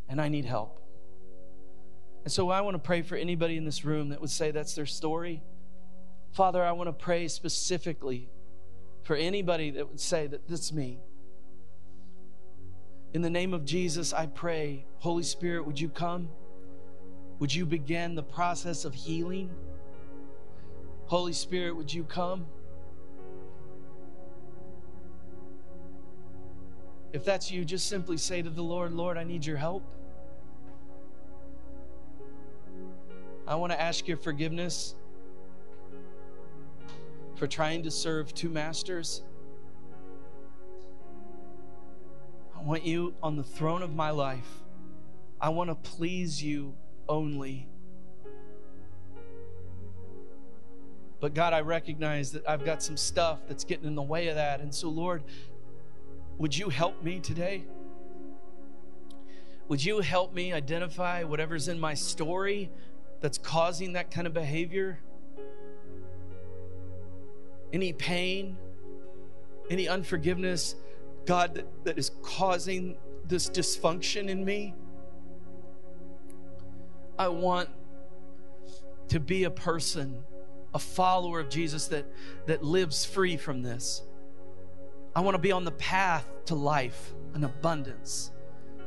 And 0.10 0.20
I 0.20 0.28
need 0.28 0.46
help. 0.46 0.82
And 2.24 2.34
so 2.34 2.50
I 2.50 2.62
want 2.62 2.76
to 2.76 2.80
pray 2.80 3.02
for 3.02 3.16
anybody 3.16 3.58
in 3.58 3.64
this 3.64 3.86
room 3.86 4.10
that 4.10 4.20
would 4.20 4.30
say 4.30 4.52
that's 4.52 4.76
their 4.76 4.86
story. 4.86 5.42
Father, 6.32 6.64
I 6.64 6.74
want 6.74 6.88
to 6.88 6.94
pray 6.94 7.28
specifically 7.28 8.30
for 9.04 9.16
anybody 9.16 9.72
that 9.72 9.88
would 9.88 10.00
say 10.00 10.28
that 10.28 10.48
this 10.48 10.60
is 10.60 10.74
me. 10.74 11.00
In 13.14 13.22
the 13.22 13.30
name 13.30 13.54
of 13.54 13.66
Jesus, 13.66 14.14
I 14.14 14.28
pray, 14.28 14.86
Holy 14.98 15.24
Spirit, 15.24 15.66
would 15.66 15.80
you 15.80 15.90
come? 15.90 16.30
Would 17.40 17.54
you 17.54 17.66
begin 17.66 18.16
the 18.16 18.24
process 18.24 18.86
of 18.86 18.94
healing? 18.94 19.50
Holy 21.06 21.34
Spirit, 21.34 21.76
would 21.76 21.92
you 21.92 22.04
come? 22.04 22.46
If 27.12 27.26
that's 27.26 27.50
you, 27.50 27.66
just 27.66 27.88
simply 27.88 28.18
say 28.18 28.44
to 28.44 28.50
the 28.50 28.62
Lord, 28.62 28.92
Lord, 28.92 29.18
I 29.18 29.24
need 29.24 29.44
your 29.44 29.58
help. 29.58 29.84
I 33.50 33.56
want 33.56 33.72
to 33.72 33.82
ask 33.82 34.08
your 34.08 34.16
forgiveness 34.16 34.94
for 37.34 37.48
trying 37.48 37.82
to 37.82 37.90
serve 37.90 38.32
two 38.32 38.48
masters. 38.48 39.24
I 42.56 42.62
want 42.62 42.86
you 42.86 43.16
on 43.24 43.38
the 43.38 43.44
throne 43.44 43.82
of 43.82 43.96
my 43.96 44.12
life. 44.12 44.48
I 45.42 45.50
want 45.50 45.72
to 45.72 45.76
please 45.76 46.44
you 46.44 46.76
only. 47.08 47.68
But 51.20 51.34
God, 51.34 51.52
I 51.52 51.62
recognize 51.62 52.32
that 52.34 52.48
I've 52.48 52.64
got 52.64 52.84
some 52.84 52.98
stuff 52.98 53.40
that's 53.48 53.64
getting 53.64 53.88
in 53.88 53.96
the 53.96 54.04
way 54.04 54.28
of 54.28 54.36
that. 54.36 54.60
And 54.60 54.74
so, 54.74 54.90
Lord, 54.90 55.24
would 56.38 56.56
you 56.56 56.70
help 56.70 57.02
me 57.02 57.20
today? 57.20 57.64
Would 59.70 59.84
you 59.84 60.02
help 60.02 60.36
me 60.36 60.54
identify 60.54 61.24
whatever's 61.24 61.68
in 61.68 61.80
my 61.80 61.96
story 61.96 62.70
that's 63.22 63.38
causing 63.38 63.94
that 63.94 64.12
kind 64.12 64.28
of 64.28 64.34
behavior? 64.34 65.00
any 67.74 67.94
pain, 67.94 68.58
any 69.70 69.88
unforgiveness, 69.88 70.76
God, 71.26 71.56
that, 71.56 71.86
that 71.86 71.98
is 71.98 72.12
causing 72.24 72.98
this 73.26 73.50
dysfunction 73.50 74.30
in 74.30 74.44
me. 74.44 74.74
I 77.18 77.28
want 77.28 77.70
to 79.10 79.20
be 79.20 79.44
a 79.44 79.52
person, 79.52 80.24
a 80.74 80.80
follower 80.80 81.40
of 81.40 81.50
Jesus 81.50 81.88
that, 81.88 82.06
that 82.48 82.64
lives 82.64 83.06
free 83.06 83.38
from 83.38 83.62
this. 83.62 84.04
I 85.16 85.22
want 85.22 85.36
to 85.36 85.42
be 85.42 85.52
on 85.52 85.66
the 85.66 85.72
path 85.72 86.26
to 86.46 86.56
life 86.56 87.14
and 87.34 87.44
abundance. 87.44 88.32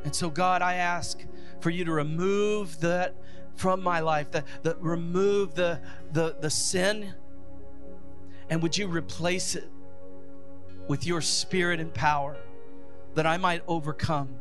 And 0.03 0.13
so, 0.13 0.29
God, 0.29 0.61
I 0.61 0.75
ask 0.75 1.23
for 1.61 1.69
you 1.69 1.85
to 1.85 1.91
remove 1.91 2.79
that 2.81 3.15
from 3.55 3.81
my 3.81 3.99
life, 3.99 4.31
that, 4.31 4.45
that 4.63 4.81
remove 4.81 5.55
the, 5.55 5.79
the, 6.11 6.35
the 6.39 6.49
sin 6.49 7.13
and 8.49 8.61
would 8.61 8.77
you 8.77 8.87
replace 8.87 9.55
it 9.55 9.69
with 10.87 11.05
your 11.05 11.21
spirit 11.21 11.79
and 11.79 11.93
power 11.93 12.37
that 13.15 13.25
I 13.25 13.37
might 13.37 13.63
overcome 13.67 14.35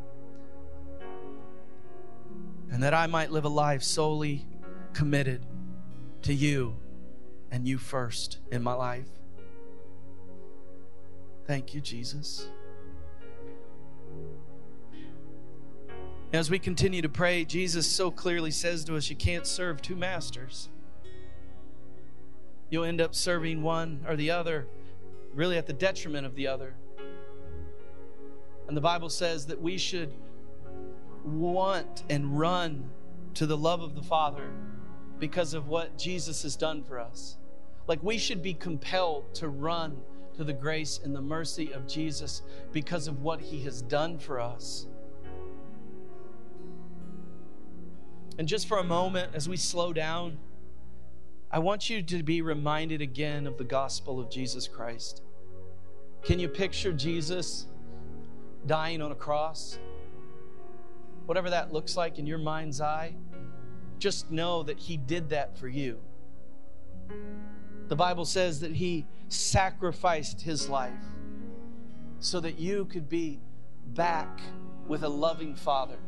and 2.71 2.83
that 2.83 2.95
I 2.95 3.07
might 3.07 3.31
live 3.31 3.45
a 3.45 3.51
life 3.51 3.83
solely 3.83 4.47
committed 4.93 5.45
to 6.23 6.33
you 6.33 6.77
and 7.51 7.69
you 7.69 7.79
first 7.79 8.39
in 8.51 8.63
my 8.63 8.73
life. 8.73 9.09
Thank 11.47 11.75
you, 11.75 11.81
Jesus. 11.81 12.49
As 16.33 16.51
we 16.51 16.59
continue 16.59 17.03
to 17.03 17.09
pray, 17.09 17.45
Jesus 17.45 17.87
so 17.87 18.11
clearly 18.11 18.51
says 18.51 18.85
to 18.85 18.97
us, 18.97 19.11
You 19.11 19.17
can't 19.17 19.47
serve 19.47 19.83
two 19.83 19.97
masters 19.97 20.71
you'll 22.73 22.85
end 22.85 23.03
up 23.03 23.15
serving 23.15 23.61
one 23.61 24.03
or 24.09 24.17
the 24.17 24.31
other, 24.31 24.67
really 25.35 25.59
at 25.59 25.67
the 25.67 25.75
detriment 25.75 26.25
of 26.25 26.35
the 26.35 26.47
other. 26.47 26.75
And 28.67 28.75
the 28.75 28.81
Bible 28.81 29.11
says 29.11 29.47
that 29.49 29.61
we 29.61 29.77
should 29.77 30.15
want 31.23 32.03
and 32.09 32.39
run 32.39 32.89
to 33.35 33.45
the 33.45 33.59
love 33.59 33.83
of 33.83 33.95
the 33.95 34.03
Father 34.03 34.49
because 35.19 35.53
of 35.53 35.69
what 35.69 35.99
Jesus 35.99 36.43
has 36.45 36.57
done 36.57 36.83
for 36.83 36.99
us. 36.99 37.37
Like 37.87 38.03
we 38.03 38.17
should 38.17 38.43
be 38.43 38.55
compelled 38.55 39.35
to 39.35 39.49
run 39.49 40.01
to 40.37 40.43
the 40.43 40.55
grace 40.55 40.99
and 41.05 41.15
the 41.15 41.21
mercy 41.21 41.73
of 41.73 41.87
Jesus 41.87 42.41
because 42.73 43.07
of 43.07 43.21
what 43.21 43.43
he 43.43 43.63
has 43.65 43.83
done 43.83 44.19
for 44.19 44.41
us. 44.41 44.87
And 48.39 48.49
just 48.49 48.67
for 48.67 48.79
a 48.79 48.85
moment, 48.85 49.35
as 49.35 49.49
we 49.49 49.57
slow 49.57 49.93
down, 49.93 50.39
I 51.51 51.59
want 51.59 51.91
you 51.91 52.03
to 52.03 52.23
be 52.23 52.41
reminded 52.41 53.03
again 53.03 53.47
of 53.47 53.59
the 53.59 53.65
gospel 53.65 54.19
of 54.19 54.31
Jesus 54.31 54.67
Christ. 54.67 55.23
Can 56.23 56.39
you 56.39 56.49
picture 56.49 56.93
Jesus 56.93 57.67
dying 58.67 59.03
on 59.03 59.13
a 59.13 59.15
cross? 59.15 59.79
Whatever 61.27 61.51
that 61.51 61.73
looks 61.73 61.97
like 61.97 62.19
in 62.19 62.27
your 62.27 62.39
mind's 62.39 62.81
eye, 62.81 63.15
just 63.99 64.31
know 64.31 64.63
that 64.63 64.79
He 64.79 64.97
did 64.97 65.29
that 65.31 65.59
for 65.59 65.69
you. 65.69 65.99
The 67.89 67.97
Bible 67.97 68.25
says 68.25 68.61
that 68.61 68.73
He 68.73 69.07
sacrificed 69.29 70.41
His 70.41 70.69
life 70.69 71.05
so 72.19 72.41
that 72.41 72.59
you 72.59 72.87
could 72.87 73.09
be 73.09 73.41
back 73.89 74.41
with 74.89 75.03
a 75.03 75.09
loving 75.09 75.55
Father. 75.55 75.99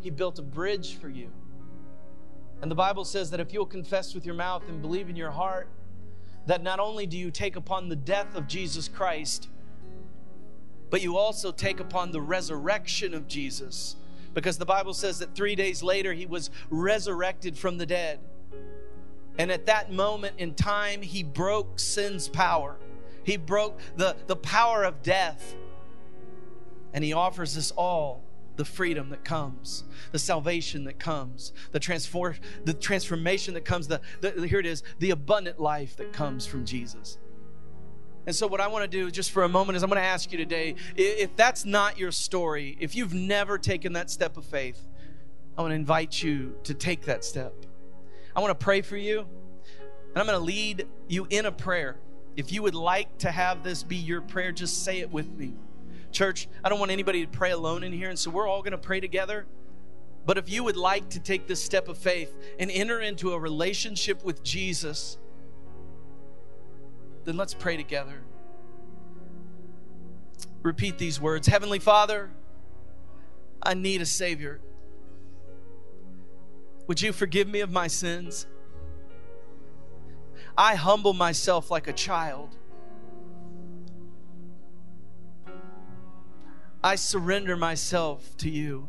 He 0.00 0.10
built 0.10 0.38
a 0.38 0.42
bridge 0.42 0.96
for 0.96 1.08
you. 1.08 1.30
And 2.62 2.70
the 2.70 2.76
Bible 2.76 3.04
says 3.04 3.30
that 3.32 3.40
if 3.40 3.52
you'll 3.52 3.66
confess 3.66 4.14
with 4.14 4.24
your 4.24 4.36
mouth 4.36 4.62
and 4.68 4.80
believe 4.80 5.10
in 5.10 5.16
your 5.16 5.32
heart, 5.32 5.68
that 6.46 6.62
not 6.62 6.78
only 6.78 7.06
do 7.06 7.18
you 7.18 7.32
take 7.32 7.56
upon 7.56 7.88
the 7.88 7.96
death 7.96 8.36
of 8.36 8.46
Jesus 8.46 8.88
Christ, 8.88 9.48
but 10.88 11.02
you 11.02 11.16
also 11.16 11.50
take 11.50 11.80
upon 11.80 12.12
the 12.12 12.20
resurrection 12.20 13.14
of 13.14 13.26
Jesus. 13.26 13.96
Because 14.32 14.58
the 14.58 14.64
Bible 14.64 14.94
says 14.94 15.18
that 15.18 15.34
three 15.34 15.56
days 15.56 15.82
later 15.82 16.12
he 16.12 16.24
was 16.24 16.50
resurrected 16.70 17.58
from 17.58 17.78
the 17.78 17.86
dead. 17.86 18.20
And 19.38 19.50
at 19.50 19.66
that 19.66 19.90
moment 19.90 20.34
in 20.38 20.54
time, 20.54 21.02
he 21.02 21.22
broke 21.22 21.80
sin's 21.80 22.28
power. 22.28 22.76
He 23.24 23.36
broke 23.36 23.80
the, 23.96 24.16
the 24.26 24.36
power 24.36 24.84
of 24.84 25.02
death. 25.02 25.56
And 26.92 27.02
he 27.02 27.12
offers 27.12 27.56
us 27.56 27.72
all 27.72 28.22
the 28.56 28.64
freedom 28.64 29.10
that 29.10 29.24
comes, 29.24 29.84
the 30.10 30.18
salvation 30.18 30.84
that 30.84 30.98
comes, 30.98 31.52
the 31.70 31.80
transform, 31.80 32.34
the 32.64 32.74
transformation 32.74 33.54
that 33.54 33.64
comes, 33.64 33.88
the, 33.88 34.00
the 34.20 34.46
here 34.46 34.60
it 34.60 34.66
is, 34.66 34.82
the 34.98 35.10
abundant 35.10 35.58
life 35.58 35.96
that 35.96 36.12
comes 36.12 36.46
from 36.46 36.64
Jesus. 36.64 37.18
And 38.26 38.34
so, 38.34 38.46
what 38.46 38.60
I 38.60 38.68
want 38.68 38.84
to 38.84 38.88
do 38.88 39.10
just 39.10 39.32
for 39.32 39.42
a 39.42 39.48
moment 39.48 39.76
is 39.76 39.82
I'm 39.82 39.90
going 39.90 40.00
to 40.00 40.06
ask 40.06 40.30
you 40.30 40.38
today 40.38 40.76
if 40.96 41.34
that's 41.34 41.64
not 41.64 41.98
your 41.98 42.12
story, 42.12 42.76
if 42.78 42.94
you've 42.94 43.14
never 43.14 43.58
taken 43.58 43.94
that 43.94 44.10
step 44.10 44.36
of 44.36 44.44
faith, 44.44 44.80
I 45.56 45.62
want 45.62 45.72
to 45.72 45.76
invite 45.76 46.22
you 46.22 46.54
to 46.64 46.74
take 46.74 47.06
that 47.06 47.24
step. 47.24 47.52
I 48.34 48.40
want 48.40 48.58
to 48.58 48.64
pray 48.64 48.80
for 48.80 48.96
you, 48.96 49.20
and 49.20 50.16
I'm 50.16 50.26
going 50.26 50.38
to 50.38 50.44
lead 50.44 50.86
you 51.08 51.26
in 51.30 51.46
a 51.46 51.52
prayer. 51.52 51.98
If 52.36 52.52
you 52.52 52.62
would 52.62 52.74
like 52.74 53.18
to 53.18 53.30
have 53.30 53.62
this 53.62 53.82
be 53.82 53.96
your 53.96 54.22
prayer, 54.22 54.52
just 54.52 54.84
say 54.84 55.00
it 55.00 55.10
with 55.10 55.28
me. 55.28 55.54
Church, 56.12 56.48
I 56.62 56.68
don't 56.68 56.78
want 56.78 56.90
anybody 56.90 57.24
to 57.24 57.30
pray 57.30 57.50
alone 57.50 57.82
in 57.82 57.92
here, 57.92 58.10
and 58.10 58.18
so 58.18 58.30
we're 58.30 58.46
all 58.46 58.62
going 58.62 58.72
to 58.72 58.78
pray 58.78 59.00
together. 59.00 59.46
But 60.24 60.38
if 60.38 60.48
you 60.48 60.62
would 60.64 60.76
like 60.76 61.10
to 61.10 61.20
take 61.20 61.46
this 61.46 61.62
step 61.62 61.88
of 61.88 61.98
faith 61.98 62.32
and 62.58 62.70
enter 62.70 63.00
into 63.00 63.32
a 63.32 63.38
relationship 63.38 64.24
with 64.24 64.42
Jesus, 64.44 65.18
then 67.24 67.36
let's 67.36 67.54
pray 67.54 67.76
together. 67.76 68.22
Repeat 70.62 70.98
these 70.98 71.20
words 71.20 71.48
Heavenly 71.48 71.80
Father, 71.80 72.30
I 73.62 73.74
need 73.74 74.00
a 74.00 74.06
Savior. 74.06 74.60
Would 76.86 77.00
you 77.00 77.12
forgive 77.12 77.48
me 77.48 77.60
of 77.60 77.70
my 77.70 77.86
sins? 77.86 78.46
I 80.56 80.74
humble 80.74 81.14
myself 81.14 81.70
like 81.70 81.88
a 81.88 81.92
child. 81.92 82.56
I 86.84 86.96
surrender 86.96 87.56
myself 87.56 88.36
to 88.38 88.50
you. 88.50 88.88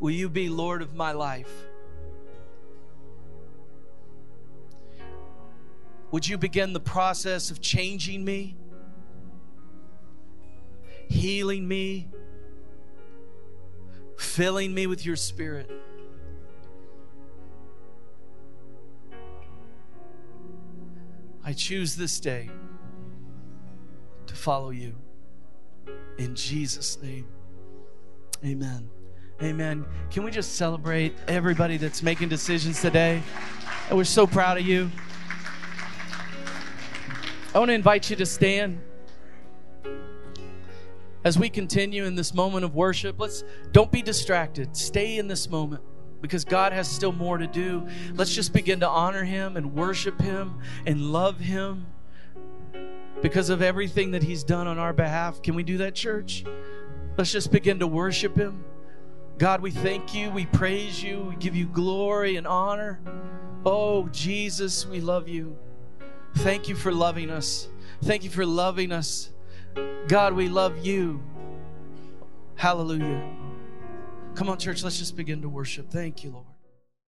Will 0.00 0.10
you 0.10 0.28
be 0.28 0.48
Lord 0.48 0.82
of 0.82 0.94
my 0.94 1.12
life? 1.12 1.50
Would 6.10 6.28
you 6.28 6.38
begin 6.38 6.72
the 6.72 6.80
process 6.80 7.50
of 7.50 7.60
changing 7.60 8.24
me, 8.24 8.56
healing 11.08 11.66
me, 11.66 12.08
filling 14.18 14.74
me 14.74 14.86
with 14.86 15.04
your 15.04 15.16
spirit. 15.16 15.70
I 21.44 21.52
choose 21.52 21.96
this 21.96 22.18
day 22.20 22.50
to 24.26 24.34
follow 24.34 24.70
you. 24.70 24.94
In 26.18 26.34
Jesus' 26.34 27.00
name, 27.02 27.26
amen. 28.44 28.88
Amen. 29.42 29.84
Can 30.10 30.24
we 30.24 30.30
just 30.30 30.54
celebrate 30.54 31.12
everybody 31.28 31.76
that's 31.76 32.02
making 32.02 32.30
decisions 32.30 32.80
today? 32.80 33.22
And 33.88 33.98
we're 33.98 34.04
so 34.04 34.26
proud 34.26 34.56
of 34.56 34.64
you. 34.64 34.90
I 37.54 37.58
want 37.58 37.68
to 37.68 37.74
invite 37.74 38.08
you 38.08 38.16
to 38.16 38.26
stand 38.26 38.80
as 41.22 41.38
we 41.38 41.50
continue 41.50 42.04
in 42.04 42.14
this 42.14 42.32
moment 42.32 42.64
of 42.64 42.74
worship. 42.74 43.16
Let's 43.18 43.44
don't 43.72 43.92
be 43.92 44.00
distracted. 44.00 44.74
Stay 44.74 45.18
in 45.18 45.28
this 45.28 45.50
moment 45.50 45.82
because 46.22 46.44
God 46.44 46.72
has 46.72 46.90
still 46.90 47.12
more 47.12 47.36
to 47.36 47.46
do. 47.46 47.86
Let's 48.14 48.34
just 48.34 48.54
begin 48.54 48.80
to 48.80 48.88
honor 48.88 49.24
him 49.24 49.56
and 49.56 49.74
worship 49.74 50.20
him 50.20 50.60
and 50.86 51.12
love 51.12 51.40
him 51.40 51.86
because 53.22 53.50
of 53.50 53.62
everything 53.62 54.12
that 54.12 54.22
he's 54.22 54.44
done 54.44 54.66
on 54.66 54.78
our 54.78 54.92
behalf. 54.92 55.42
Can 55.42 55.54
we 55.54 55.62
do 55.62 55.78
that, 55.78 55.94
church? 55.94 56.44
Let's 57.16 57.32
just 57.32 57.50
begin 57.50 57.78
to 57.80 57.86
worship 57.86 58.36
him. 58.36 58.64
God, 59.38 59.60
we 59.60 59.70
thank 59.70 60.14
you. 60.14 60.30
We 60.30 60.46
praise 60.46 61.02
you. 61.02 61.22
We 61.22 61.36
give 61.36 61.54
you 61.54 61.66
glory 61.66 62.36
and 62.36 62.46
honor. 62.46 63.00
Oh, 63.64 64.08
Jesus, 64.08 64.86
we 64.86 65.00
love 65.00 65.28
you. 65.28 65.56
Thank 66.36 66.68
you 66.68 66.74
for 66.74 66.92
loving 66.92 67.30
us. 67.30 67.68
Thank 68.02 68.24
you 68.24 68.30
for 68.30 68.46
loving 68.46 68.92
us. 68.92 69.30
God, 70.08 70.34
we 70.34 70.48
love 70.48 70.78
you. 70.84 71.22
Hallelujah. 72.54 73.22
Come 74.34 74.48
on, 74.48 74.58
church, 74.58 74.82
let's 74.84 74.98
just 74.98 75.16
begin 75.16 75.42
to 75.42 75.48
worship. 75.48 75.90
Thank 75.90 76.24
you, 76.24 76.30
Lord. 76.30 76.45